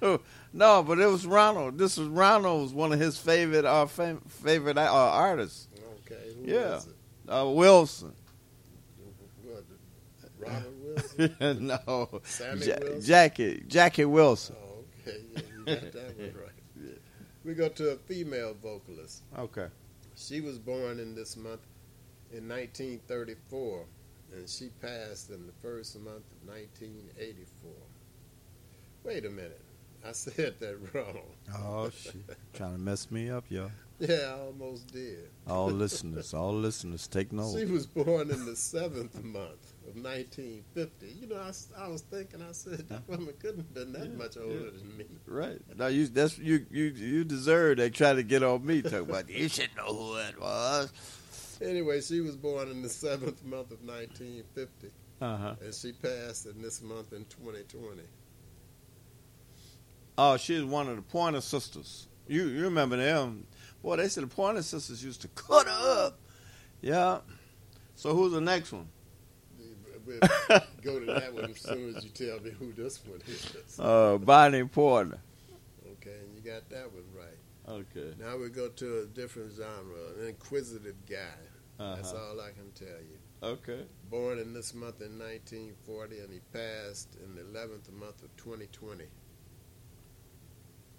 no, 0.52 0.82
but 0.82 0.98
it 1.00 1.06
was 1.06 1.26
Ronald. 1.26 1.76
This 1.78 1.96
was 1.96 2.08
Ronald 2.08 2.62
was 2.62 2.72
one 2.74 2.92
of 2.92 3.00
his 3.00 3.18
favorite 3.18 3.64
uh, 3.64 3.86
fam- 3.86 4.20
favorite 4.28 4.78
uh, 4.78 4.82
artists. 4.92 5.66
Okay, 6.06 6.34
who 6.44 6.52
yeah, 6.52 6.74
was 6.74 6.86
it? 6.86 7.30
uh, 7.32 7.46
Wilson. 7.48 8.12
Robert 10.38 10.72
Wilson? 10.82 11.66
no, 11.66 12.20
Sammy 12.24 12.66
Ja- 12.66 12.78
Wilson? 12.80 13.00
Jackie 13.02 13.64
Jackie 13.66 14.04
Wilson. 14.04 14.56
Oh, 14.62 14.84
okay, 15.06 15.18
yeah, 15.34 15.40
you 15.56 15.64
got 15.64 15.92
that 15.92 16.18
one 16.18 16.32
right. 16.40 16.98
We 17.44 17.54
go 17.54 17.68
to 17.70 17.90
a 17.92 17.96
female 17.96 18.54
vocalist. 18.62 19.22
Okay. 19.38 19.66
She 20.14 20.40
was 20.42 20.58
born 20.58 21.00
in 21.00 21.14
this 21.14 21.36
month 21.38 21.60
in 22.32 22.48
1934, 22.48 23.84
and 24.34 24.48
she 24.48 24.70
passed 24.80 25.30
in 25.30 25.46
the 25.46 25.52
first 25.62 25.98
month 25.98 26.24
of 26.30 26.48
1984. 26.48 27.70
Wait 29.04 29.24
a 29.24 29.30
minute. 29.30 29.60
I 30.06 30.12
said 30.12 30.54
that 30.60 30.76
wrong. 30.94 31.22
Oh 31.54 31.90
shit! 31.90 32.14
Trying 32.54 32.72
to 32.72 32.78
mess 32.78 33.10
me 33.10 33.30
up, 33.30 33.44
yo. 33.48 33.70
Yeah, 33.98 34.34
I 34.34 34.40
almost 34.46 34.86
did. 34.92 35.28
All 35.46 35.66
listeners, 35.70 36.32
all 36.32 36.54
listeners, 36.54 37.06
take 37.06 37.32
note. 37.32 37.58
She 37.58 37.66
was 37.66 37.86
born 37.86 38.30
in 38.30 38.46
the 38.46 38.56
seventh 38.56 39.22
month 39.22 39.74
of 39.86 39.94
1950. 39.94 41.06
You 41.06 41.26
know, 41.26 41.36
I, 41.36 41.52
I 41.84 41.88
was 41.88 42.00
thinking, 42.00 42.40
I 42.40 42.52
said, 42.52 42.88
that 42.88 42.94
uh-huh. 42.94 43.02
woman 43.08 43.34
couldn't 43.38 43.58
have 43.58 43.74
been 43.74 43.92
that 43.92 44.16
much 44.16 44.38
older 44.38 44.70
than 44.70 44.96
me. 44.96 45.04
Right. 45.26 45.60
Now 45.76 45.88
you 45.88 46.06
that's 46.06 46.38
you 46.38 46.64
you 46.70 46.84
you 46.84 47.24
deserve 47.24 47.76
they 47.76 47.90
try 47.90 48.14
to 48.14 48.22
get 48.22 48.42
on 48.42 48.64
me 48.64 48.80
talking 48.80 49.00
about 49.00 49.28
you 49.28 49.48
should 49.48 49.70
know 49.76 49.94
who 49.94 50.16
it 50.16 50.40
was. 50.40 50.92
Anyway, 51.62 52.00
she 52.00 52.20
was 52.20 52.36
born 52.36 52.70
in 52.70 52.82
the 52.82 52.88
seventh 52.88 53.44
month 53.44 53.70
of 53.70 53.82
1950, 53.82 54.90
Uh-huh. 55.20 55.54
and 55.60 55.74
she 55.74 55.92
passed 55.92 56.46
in 56.46 56.60
this 56.62 56.80
month 56.82 57.12
in 57.12 57.24
2020. 57.26 58.02
Oh, 60.18 60.36
she's 60.36 60.64
one 60.64 60.88
of 60.88 60.96
the 60.96 61.02
Pointer 61.02 61.40
sisters. 61.40 62.08
You 62.26 62.46
you 62.48 62.62
remember 62.64 62.96
them? 62.96 63.46
Boy, 63.82 63.96
they 63.96 64.08
said 64.08 64.24
the 64.24 64.28
Pointer 64.28 64.62
sisters 64.62 65.02
used 65.02 65.22
to 65.22 65.28
cut 65.28 65.66
up. 65.68 66.18
Yeah. 66.80 67.20
So 67.96 68.14
who's 68.14 68.32
the 68.32 68.40
next 68.40 68.72
one? 68.72 68.88
We'll 70.06 70.18
go 70.82 70.98
to 70.98 71.06
that 71.06 71.32
one 71.32 71.50
as 71.50 71.60
soon 71.60 71.94
as 71.94 72.02
you 72.04 72.10
tell 72.10 72.40
me 72.40 72.50
who 72.50 72.72
this 72.72 73.00
one 73.06 73.20
is. 73.28 73.78
Uh, 73.78 74.18
Bonnie 74.18 74.64
Pointer. 74.64 75.18
Okay, 75.92 76.16
and 76.24 76.34
you 76.34 76.40
got 76.50 76.68
that 76.70 76.90
one 76.92 77.04
right. 77.16 77.38
Okay. 77.68 78.14
Now 78.18 78.36
we 78.36 78.48
go 78.48 78.68
to 78.68 79.00
a 79.02 79.06
different 79.06 79.52
genre, 79.52 80.20
an 80.20 80.28
inquisitive 80.28 80.96
guy. 81.08 81.16
That's 81.80 82.12
Uh-huh. 82.12 82.22
all 82.32 82.40
I 82.40 82.50
can 82.50 82.70
tell 82.74 82.88
you. 82.88 83.18
Okay. 83.42 83.86
Born 84.10 84.38
in 84.38 84.52
this 84.52 84.74
month 84.74 85.00
in 85.00 85.18
1940, 85.18 86.18
and 86.20 86.30
he 86.32 86.40
passed 86.52 87.16
in 87.24 87.34
the 87.34 87.42
11th 87.42 87.90
month 87.92 88.22
of 88.22 88.36
2020. 88.36 89.04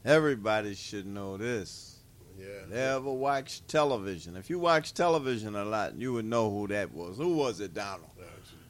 Everybody 0.03 0.73
should 0.73 1.05
know 1.05 1.37
this. 1.37 1.99
Yeah. 2.37 2.45
They 2.67 2.81
ever 2.81 3.11
watch 3.11 3.61
television? 3.67 4.35
If 4.35 4.49
you 4.49 4.57
watch 4.57 4.93
television 4.95 5.55
a 5.55 5.63
lot, 5.65 5.95
you 5.95 6.13
would 6.13 6.25
know 6.25 6.49
who 6.49 6.67
that 6.69 6.91
was. 6.91 7.17
Who 7.17 7.35
was 7.35 7.59
it, 7.59 7.73
Donald? 7.75 8.09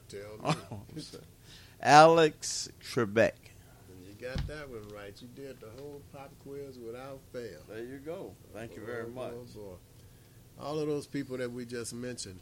Tell 0.09 0.55
me. 0.93 1.01
Alex 1.81 2.67
Trebek. 2.83 3.31
And 3.89 4.05
you 4.05 4.13
got 4.19 4.45
that 4.47 4.69
one 4.69 4.85
right. 4.93 5.13
You 5.21 5.29
did 5.33 5.61
the 5.61 5.69
whole 5.81 6.01
pop 6.11 6.31
quiz 6.43 6.77
without 6.77 7.21
fail. 7.31 7.61
There 7.69 7.79
you 7.85 7.99
go. 7.99 8.33
Thank 8.53 8.75
you 8.75 8.81
very 8.85 9.05
Oh, 9.05 9.09
much. 9.11 9.31
boy, 9.31 9.61
boy. 9.61 9.75
All 10.61 10.79
of 10.79 10.88
those 10.88 11.07
people 11.07 11.38
that 11.38 11.51
we 11.51 11.65
just 11.65 11.93
mentioned, 11.93 12.39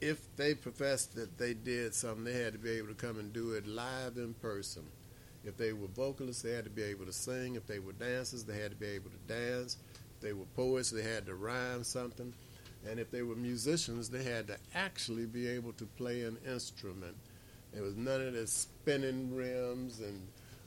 if 0.00 0.18
they 0.36 0.54
professed 0.54 1.14
that 1.14 1.38
they 1.38 1.54
did 1.54 1.94
something, 1.94 2.24
they 2.24 2.32
had 2.32 2.54
to 2.54 2.58
be 2.58 2.70
able 2.70 2.88
to 2.88 2.94
come 2.94 3.18
and 3.18 3.32
do 3.32 3.52
it 3.52 3.66
live 3.66 4.16
in 4.16 4.34
person. 4.34 4.82
If 5.44 5.56
they 5.56 5.72
were 5.72 5.86
vocalists, 5.88 6.42
they 6.42 6.52
had 6.52 6.64
to 6.64 6.70
be 6.70 6.82
able 6.82 7.06
to 7.06 7.12
sing. 7.12 7.54
If 7.54 7.66
they 7.66 7.78
were 7.78 7.92
dancers, 7.92 8.44
they 8.44 8.58
had 8.58 8.72
to 8.72 8.76
be 8.76 8.88
able 8.88 9.10
to 9.10 9.32
dance. 9.32 9.76
If 10.16 10.20
they 10.20 10.32
were 10.32 10.44
poets, 10.56 10.90
they 10.90 11.02
had 11.02 11.26
to 11.26 11.34
rhyme 11.34 11.84
something. 11.84 12.34
And 12.88 12.98
if 12.98 13.10
they 13.10 13.22
were 13.22 13.36
musicians, 13.36 14.10
they 14.10 14.24
had 14.24 14.48
to 14.48 14.56
actually 14.74 15.26
be 15.26 15.46
able 15.46 15.72
to 15.74 15.84
play 15.84 16.22
an 16.22 16.36
instrument. 16.46 17.16
There 17.72 17.82
was 17.82 17.96
none 17.96 18.20
of 18.20 18.32
this 18.32 18.52
spinning 18.52 19.34
rims 19.34 20.00
and 20.00 20.26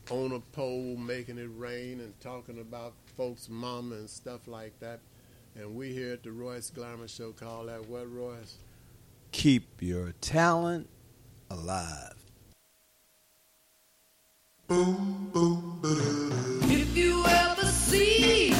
on 0.10 0.31
a 0.31 0.40
pole 0.56 0.95
making 0.98 1.38
it 1.38 1.49
rain 1.56 1.99
and 1.99 2.19
talking 2.19 2.60
about 2.60 2.94
folks' 3.18 3.49
mama 3.49 3.95
and 3.95 4.10
stuff 4.10 4.48
like 4.48 4.80
that. 4.80 4.99
And 5.56 5.76
we 5.76 5.94
here 5.94 6.14
at 6.14 6.24
the 6.24 6.32
Royce 6.32 6.72
Glamour 6.72 7.08
Show 7.08 7.32
call 7.32 7.66
that 7.68 7.88
what, 7.88 8.12
Royce? 8.12 8.56
Keep 9.32 9.82
your 9.82 10.14
talent 10.20 10.90
alive. 11.52 12.16
Boom, 14.68 15.30
boom, 15.32 15.80
if 16.64 16.98
you 16.98 17.24
ever 17.28 17.66
see 17.66 18.56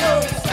Yo. 0.00 0.49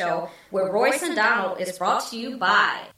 Show 0.00 0.30
with 0.50 0.72
Royce 0.72 1.02
and 1.02 1.14
Donald 1.14 1.60
is 1.60 1.76
brought 1.76 2.08
to 2.10 2.18
you 2.18 2.38
by. 2.38 2.89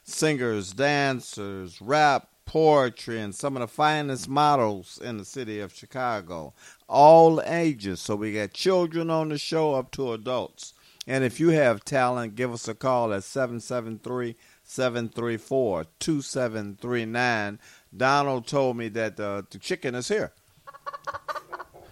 singers, 0.07 0.71
dancers, 0.73 1.79
rap, 1.81 2.29
poetry, 2.45 3.19
and 3.19 3.35
some 3.35 3.55
of 3.57 3.59
the 3.59 3.67
finest 3.67 4.27
models 4.27 4.99
in 5.03 5.17
the 5.17 5.25
city 5.25 5.59
of 5.59 5.73
Chicago. 5.73 6.53
All 6.87 7.41
ages. 7.43 7.99
So 7.99 8.15
we 8.15 8.33
got 8.33 8.53
children 8.53 9.09
on 9.09 9.29
the 9.29 9.37
show 9.37 9.75
up 9.75 9.91
to 9.91 10.13
adults. 10.13 10.73
And 11.05 11.23
if 11.23 11.39
you 11.39 11.49
have 11.49 11.85
talent, 11.85 12.35
give 12.35 12.51
us 12.51 12.67
a 12.67 12.73
call 12.73 13.13
at 13.13 13.23
773 13.23 14.35
734 14.63 15.85
2739. 15.99 17.59
Donald 17.95 18.47
told 18.47 18.75
me 18.77 18.89
that 18.89 19.19
uh, 19.19 19.43
the 19.49 19.59
chicken 19.59 19.95
is 19.95 20.07
here. 20.07 20.33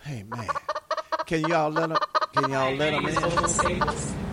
Hey, 0.04 0.24
man. 0.24 0.48
Can 1.26 1.48
y'all 1.48 1.72
let 1.72 1.92
him, 1.92 1.98
can 2.34 2.52
y'all 2.52 2.76
let 2.76 2.94
him 2.94 3.08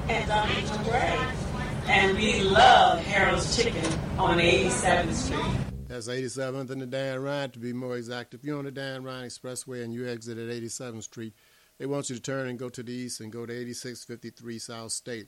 in? 0.08 1.41
And 1.86 2.16
we 2.16 2.42
love 2.42 3.00
Harold's 3.00 3.56
Chicken 3.56 3.84
on 4.18 4.38
87th 4.38 5.14
Street. 5.14 5.44
That's 5.88 6.08
87th 6.08 6.70
and 6.70 6.80
the 6.80 6.86
Dan 6.86 7.20
Ryan, 7.20 7.50
to 7.50 7.58
be 7.58 7.72
more 7.72 7.96
exact. 7.96 8.34
If 8.34 8.44
you're 8.44 8.58
on 8.58 8.64
the 8.64 8.70
Dan 8.70 9.02
Ryan 9.02 9.26
Expressway 9.26 9.82
and 9.84 9.92
you 9.92 10.08
exit 10.08 10.38
at 10.38 10.48
87th 10.48 11.02
Street, 11.02 11.34
they 11.78 11.86
want 11.86 12.08
you 12.08 12.16
to 12.16 12.22
turn 12.22 12.48
and 12.48 12.58
go 12.58 12.68
to 12.68 12.82
the 12.82 12.92
east 12.92 13.20
and 13.20 13.32
go 13.32 13.44
to 13.44 13.52
8653 13.52 14.58
South 14.58 14.92
State. 14.92 15.26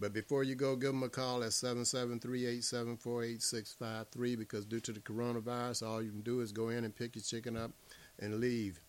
But 0.00 0.12
before 0.12 0.42
you 0.42 0.56
go, 0.56 0.74
give 0.74 0.90
them 0.90 1.04
a 1.04 1.08
call 1.08 1.44
at 1.44 1.50
773-874-8653 1.50 4.38
because 4.38 4.66
due 4.66 4.80
to 4.80 4.92
the 4.92 5.00
coronavirus, 5.00 5.86
all 5.86 6.02
you 6.02 6.10
can 6.10 6.22
do 6.22 6.40
is 6.40 6.50
go 6.50 6.70
in 6.70 6.84
and 6.84 6.94
pick 6.94 7.14
your 7.14 7.22
chicken 7.22 7.56
up 7.56 7.70
and 8.18 8.40
leave. 8.40 8.80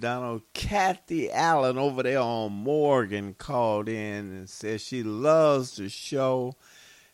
Yeah, 0.00 0.08
Donald. 0.08 0.42
Kathy 0.54 1.30
Allen 1.30 1.76
over 1.78 2.02
there 2.02 2.20
on 2.20 2.52
Morgan 2.52 3.34
called 3.34 3.86
in 3.88 4.32
and 4.32 4.48
said 4.48 4.80
she 4.80 5.02
loves 5.02 5.76
the 5.76 5.90
show. 5.90 6.54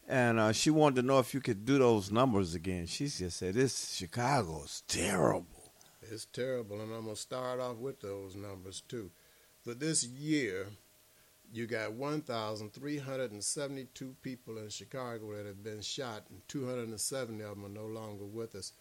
And 0.08 0.38
uh, 0.38 0.52
she 0.52 0.70
wanted 0.70 1.00
to 1.00 1.06
know 1.06 1.18
if 1.18 1.34
you 1.34 1.40
could 1.40 1.64
do 1.64 1.78
those 1.78 2.12
numbers 2.12 2.54
again. 2.54 2.86
She 2.86 3.08
just 3.08 3.38
said, 3.38 3.54
This 3.54 3.94
Chicago 3.94 4.62
is 4.64 4.84
terrible. 4.86 5.72
It's 6.00 6.26
terrible, 6.26 6.80
and 6.80 6.94
I'm 6.94 7.02
going 7.02 7.16
to 7.16 7.20
start 7.20 7.58
off 7.58 7.78
with 7.78 8.00
those 8.00 8.36
numbers 8.36 8.84
too. 8.86 9.10
For 9.64 9.74
this 9.74 10.04
year, 10.04 10.68
you 11.52 11.66
got 11.66 11.94
1,372 11.94 14.16
people 14.22 14.58
in 14.58 14.68
Chicago 14.68 15.36
that 15.36 15.46
have 15.46 15.64
been 15.64 15.80
shot, 15.80 16.22
and 16.30 16.40
270 16.46 17.42
of 17.42 17.50
them 17.50 17.64
are 17.64 17.68
no 17.68 17.86
longer 17.86 18.24
with 18.24 18.54
us. 18.54 18.72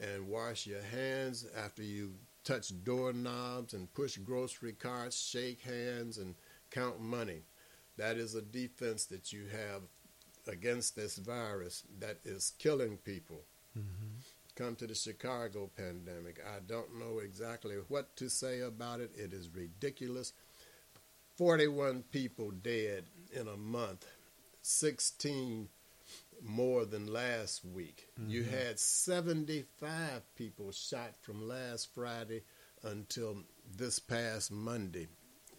and 0.00 0.28
wash 0.28 0.66
your 0.66 0.80
hands 0.80 1.46
after 1.62 1.82
you 1.82 2.14
touch 2.44 2.72
doorknobs 2.84 3.74
and 3.74 3.92
push 3.92 4.16
grocery 4.16 4.72
carts, 4.72 5.20
shake 5.20 5.60
hands, 5.60 6.16
and 6.16 6.34
count 6.70 7.00
money. 7.00 7.42
That 7.98 8.16
is 8.16 8.34
a 8.34 8.42
defense 8.42 9.04
that 9.06 9.32
you 9.32 9.44
have 9.52 9.82
against 10.46 10.96
this 10.96 11.18
virus 11.18 11.82
that 11.98 12.18
is 12.24 12.54
killing 12.58 12.96
people. 12.98 13.42
Come 14.58 14.74
to 14.74 14.88
the 14.88 14.94
Chicago 14.96 15.70
pandemic. 15.76 16.40
I 16.44 16.58
don't 16.58 16.98
know 16.98 17.20
exactly 17.20 17.76
what 17.86 18.16
to 18.16 18.28
say 18.28 18.58
about 18.58 18.98
it. 18.98 19.12
It 19.14 19.32
is 19.32 19.48
ridiculous. 19.54 20.32
41 21.36 22.02
people 22.10 22.50
dead 22.50 23.04
in 23.32 23.46
a 23.46 23.56
month, 23.56 24.04
16 24.62 25.68
more 26.42 26.84
than 26.84 27.06
last 27.06 27.64
week. 27.64 28.08
You 28.26 28.42
Mhm. 28.42 28.48
had 28.48 28.80
75 28.80 30.22
people 30.34 30.72
shot 30.72 31.14
from 31.22 31.46
last 31.46 31.94
Friday 31.94 32.42
until 32.82 33.44
this 33.64 34.00
past 34.00 34.50
Monday, 34.50 35.06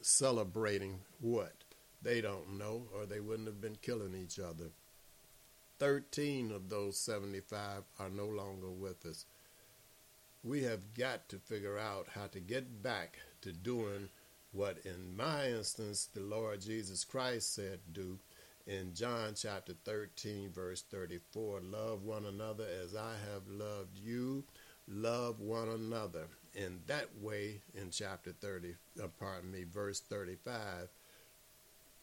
celebrating 0.02 1.06
what? 1.22 1.64
They 2.02 2.20
don't 2.20 2.58
know, 2.58 2.90
or 2.94 3.06
they 3.06 3.22
wouldn't 3.22 3.48
have 3.48 3.62
been 3.62 3.78
killing 3.78 4.14
each 4.14 4.40
other. 4.40 4.74
13 5.80 6.52
of 6.52 6.70
those 6.70 6.98
75 6.98 7.84
are 8.00 8.10
no 8.10 8.26
longer 8.26 8.70
with 8.70 9.06
us. 9.06 9.26
We 10.44 10.64
have 10.64 10.94
got 10.94 11.30
to 11.30 11.38
figure 11.38 11.78
out 11.78 12.08
how 12.14 12.28
to 12.28 12.40
get 12.40 12.84
back 12.84 13.18
to 13.42 13.52
doing 13.52 14.10
what, 14.52 14.78
in 14.86 15.16
my 15.16 15.48
instance, 15.48 16.10
the 16.14 16.22
Lord 16.22 16.62
Jesus 16.62 17.04
Christ 17.04 17.54
said 17.54 17.80
do 17.94 18.20
in 18.68 18.94
John 18.94 19.34
chapter 19.36 19.74
13, 19.86 20.52
verse 20.52 20.84
34 20.92 21.62
Love 21.62 22.04
one 22.04 22.26
another 22.26 22.66
as 22.84 22.96
I 22.96 23.14
have 23.32 23.48
loved 23.48 23.98
you, 23.98 24.44
love 24.88 25.40
one 25.40 25.70
another. 25.70 26.28
In 26.56 26.80
that 26.88 27.08
way, 27.22 27.62
in 27.74 27.90
chapter 27.90 28.32
30, 28.32 28.76
uh, 29.02 29.08
pardon 29.20 29.52
me, 29.52 29.64
verse 29.72 30.00
35, 30.02 30.90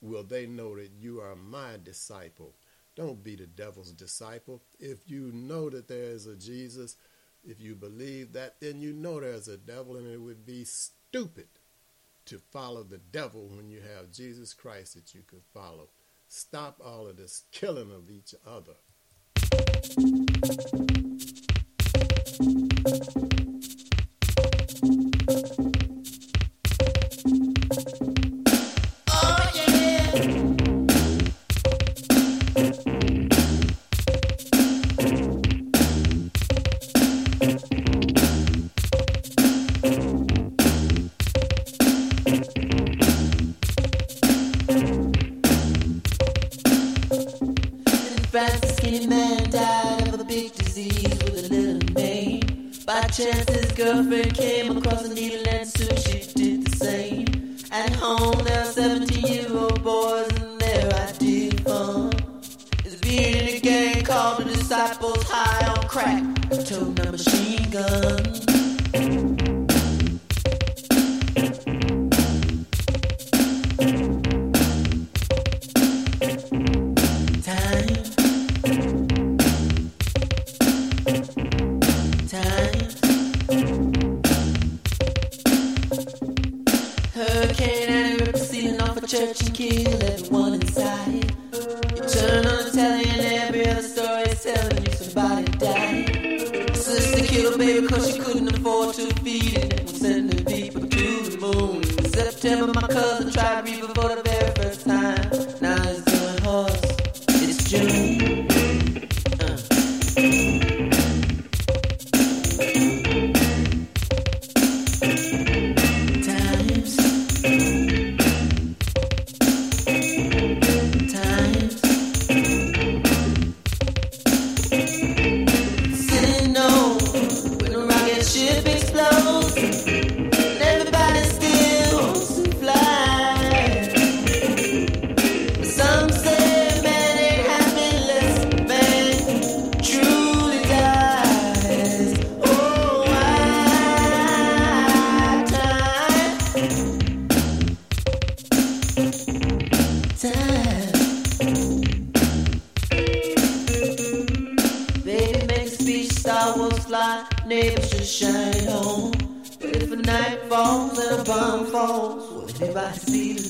will 0.00 0.22
they 0.22 0.46
know 0.46 0.76
that 0.76 0.90
you 1.00 1.20
are 1.20 1.36
my 1.36 1.74
disciple. 1.82 2.52
Don't 2.96 3.22
be 3.22 3.36
the 3.36 3.46
devil's 3.46 3.92
disciple. 3.92 4.62
If 4.80 5.08
you 5.08 5.30
know 5.32 5.68
that 5.68 5.86
there 5.86 6.04
is 6.04 6.26
a 6.26 6.34
Jesus, 6.34 6.96
if 7.44 7.60
you 7.60 7.74
believe 7.74 8.32
that, 8.32 8.56
then 8.60 8.80
you 8.80 8.94
know 8.94 9.20
there's 9.20 9.48
a 9.48 9.58
devil, 9.58 9.96
and 9.96 10.10
it 10.10 10.20
would 10.20 10.46
be 10.46 10.64
stupid 10.64 11.48
to 12.24 12.38
follow 12.38 12.82
the 12.82 12.98
devil 12.98 13.48
when 13.48 13.68
you 13.68 13.80
have 13.96 14.10
Jesus 14.10 14.54
Christ 14.54 14.94
that 14.94 15.14
you 15.14 15.22
could 15.26 15.44
follow. 15.52 15.90
Stop 16.26 16.80
all 16.84 17.06
of 17.06 17.16
this 17.16 17.44
killing 17.52 17.92
of 17.92 18.10
each 18.10 18.34
other. 18.46 18.74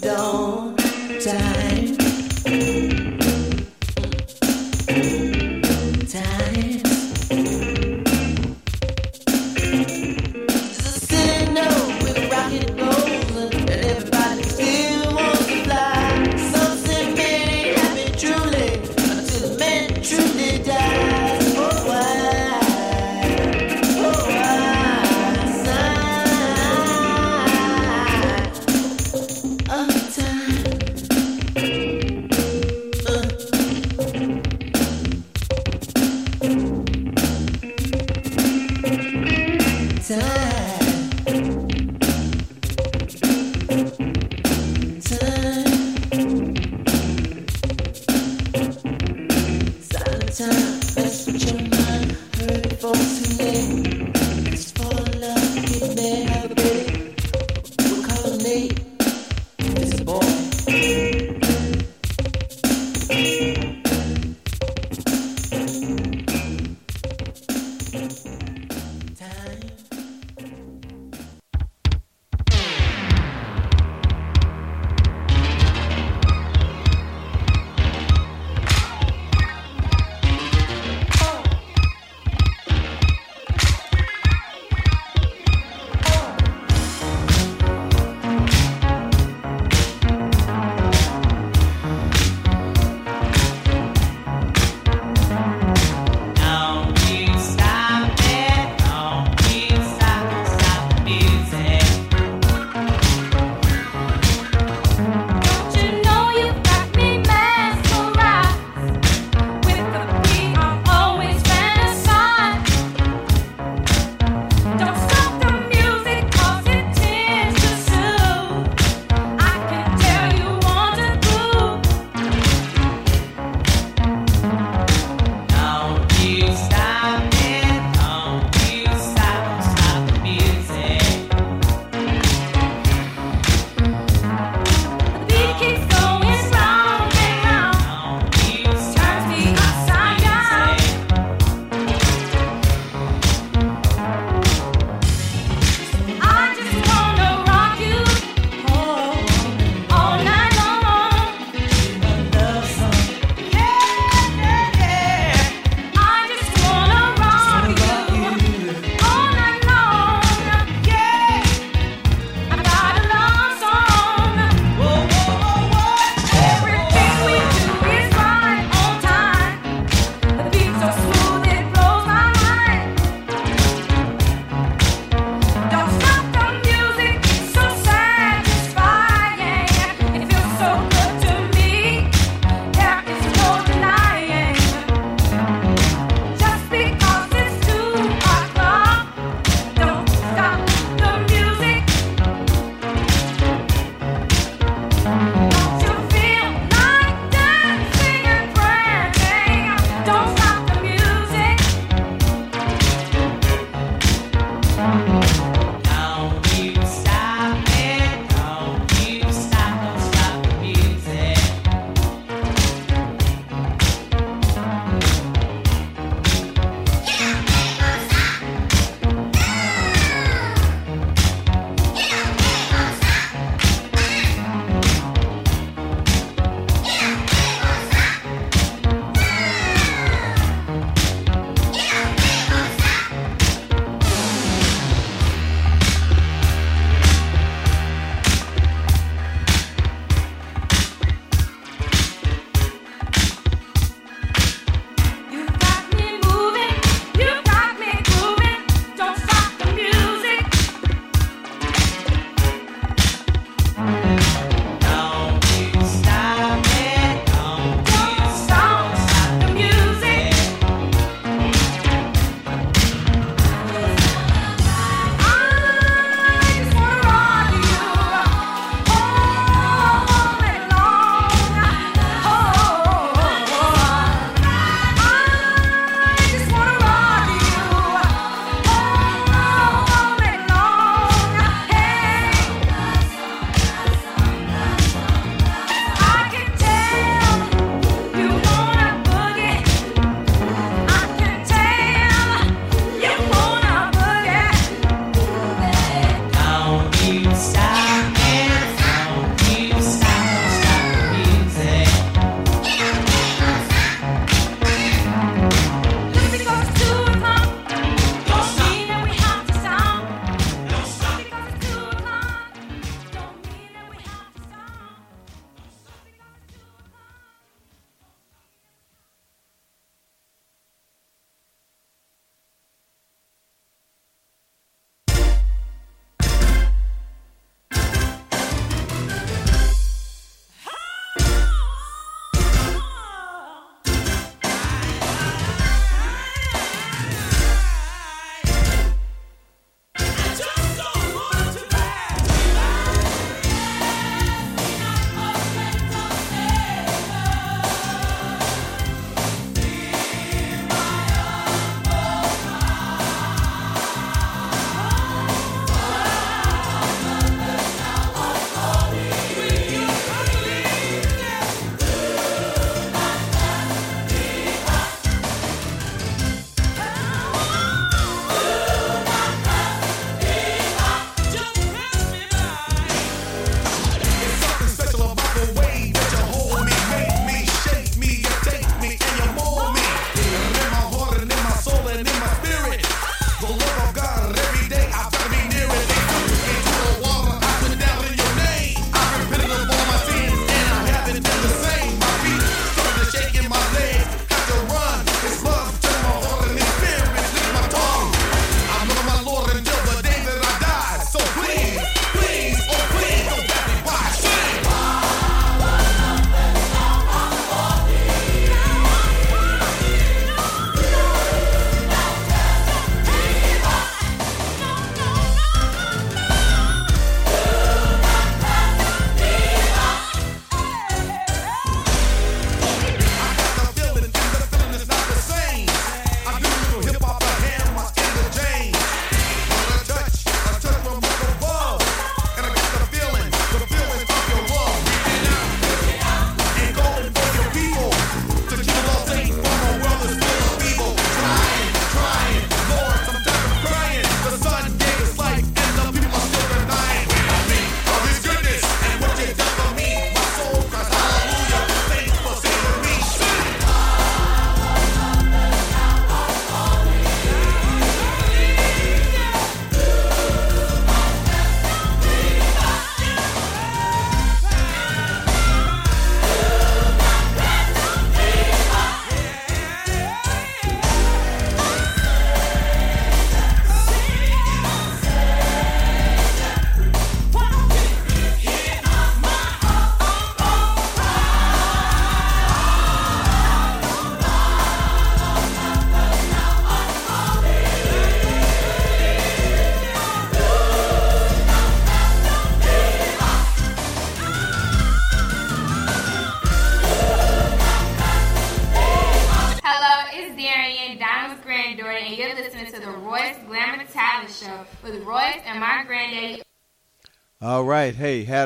Dawn? 0.01 0.77
Time. 1.21 1.96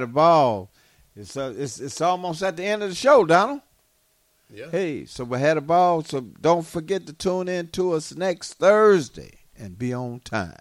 had 0.00 0.08
a 0.08 0.12
ball. 0.12 0.70
It's 1.14 1.36
uh, 1.36 1.54
it's 1.56 1.78
it's 1.78 2.00
almost 2.00 2.42
at 2.42 2.56
the 2.56 2.64
end 2.64 2.82
of 2.82 2.88
the 2.88 2.94
show, 2.94 3.24
Donald. 3.24 3.60
Yeah. 4.52 4.70
Hey, 4.70 5.04
so 5.04 5.24
we 5.24 5.38
had 5.38 5.56
a 5.56 5.60
ball. 5.60 6.02
So 6.02 6.20
don't 6.20 6.66
forget 6.66 7.06
to 7.06 7.12
tune 7.12 7.48
in 7.48 7.68
to 7.68 7.92
us 7.92 8.14
next 8.14 8.54
Thursday 8.54 9.40
and 9.56 9.78
be 9.78 9.92
on 9.92 10.20
time. 10.20 10.56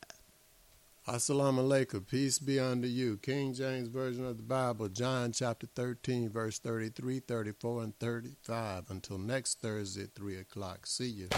Assalamu 1.08 1.64
alaikum. 1.64 2.06
Peace 2.06 2.38
be 2.38 2.60
unto 2.60 2.88
you. 2.88 3.18
King 3.18 3.54
James 3.54 3.88
Version 3.88 4.26
of 4.26 4.38
the 4.38 4.44
Bible, 4.44 4.90
John 4.90 5.32
chapter 5.32 5.66
13, 5.74 6.30
verse 6.30 6.60
33, 6.60 7.22
34, 7.22 7.84
and 7.84 7.98
35. 7.98 8.84
Until 8.90 9.18
next 9.18 9.60
Thursday 9.60 10.04
at 10.04 10.14
3 10.14 10.38
o'clock. 10.38 10.86
See 10.86 11.08
you. 11.08 11.30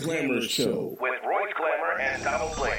Glamour 0.00 0.40
Show 0.42 0.96
with 0.98 1.12
Royce 1.26 1.52
Glamour 1.56 2.00
and 2.00 2.24
Donald 2.24 2.56
Blake. 2.56 2.69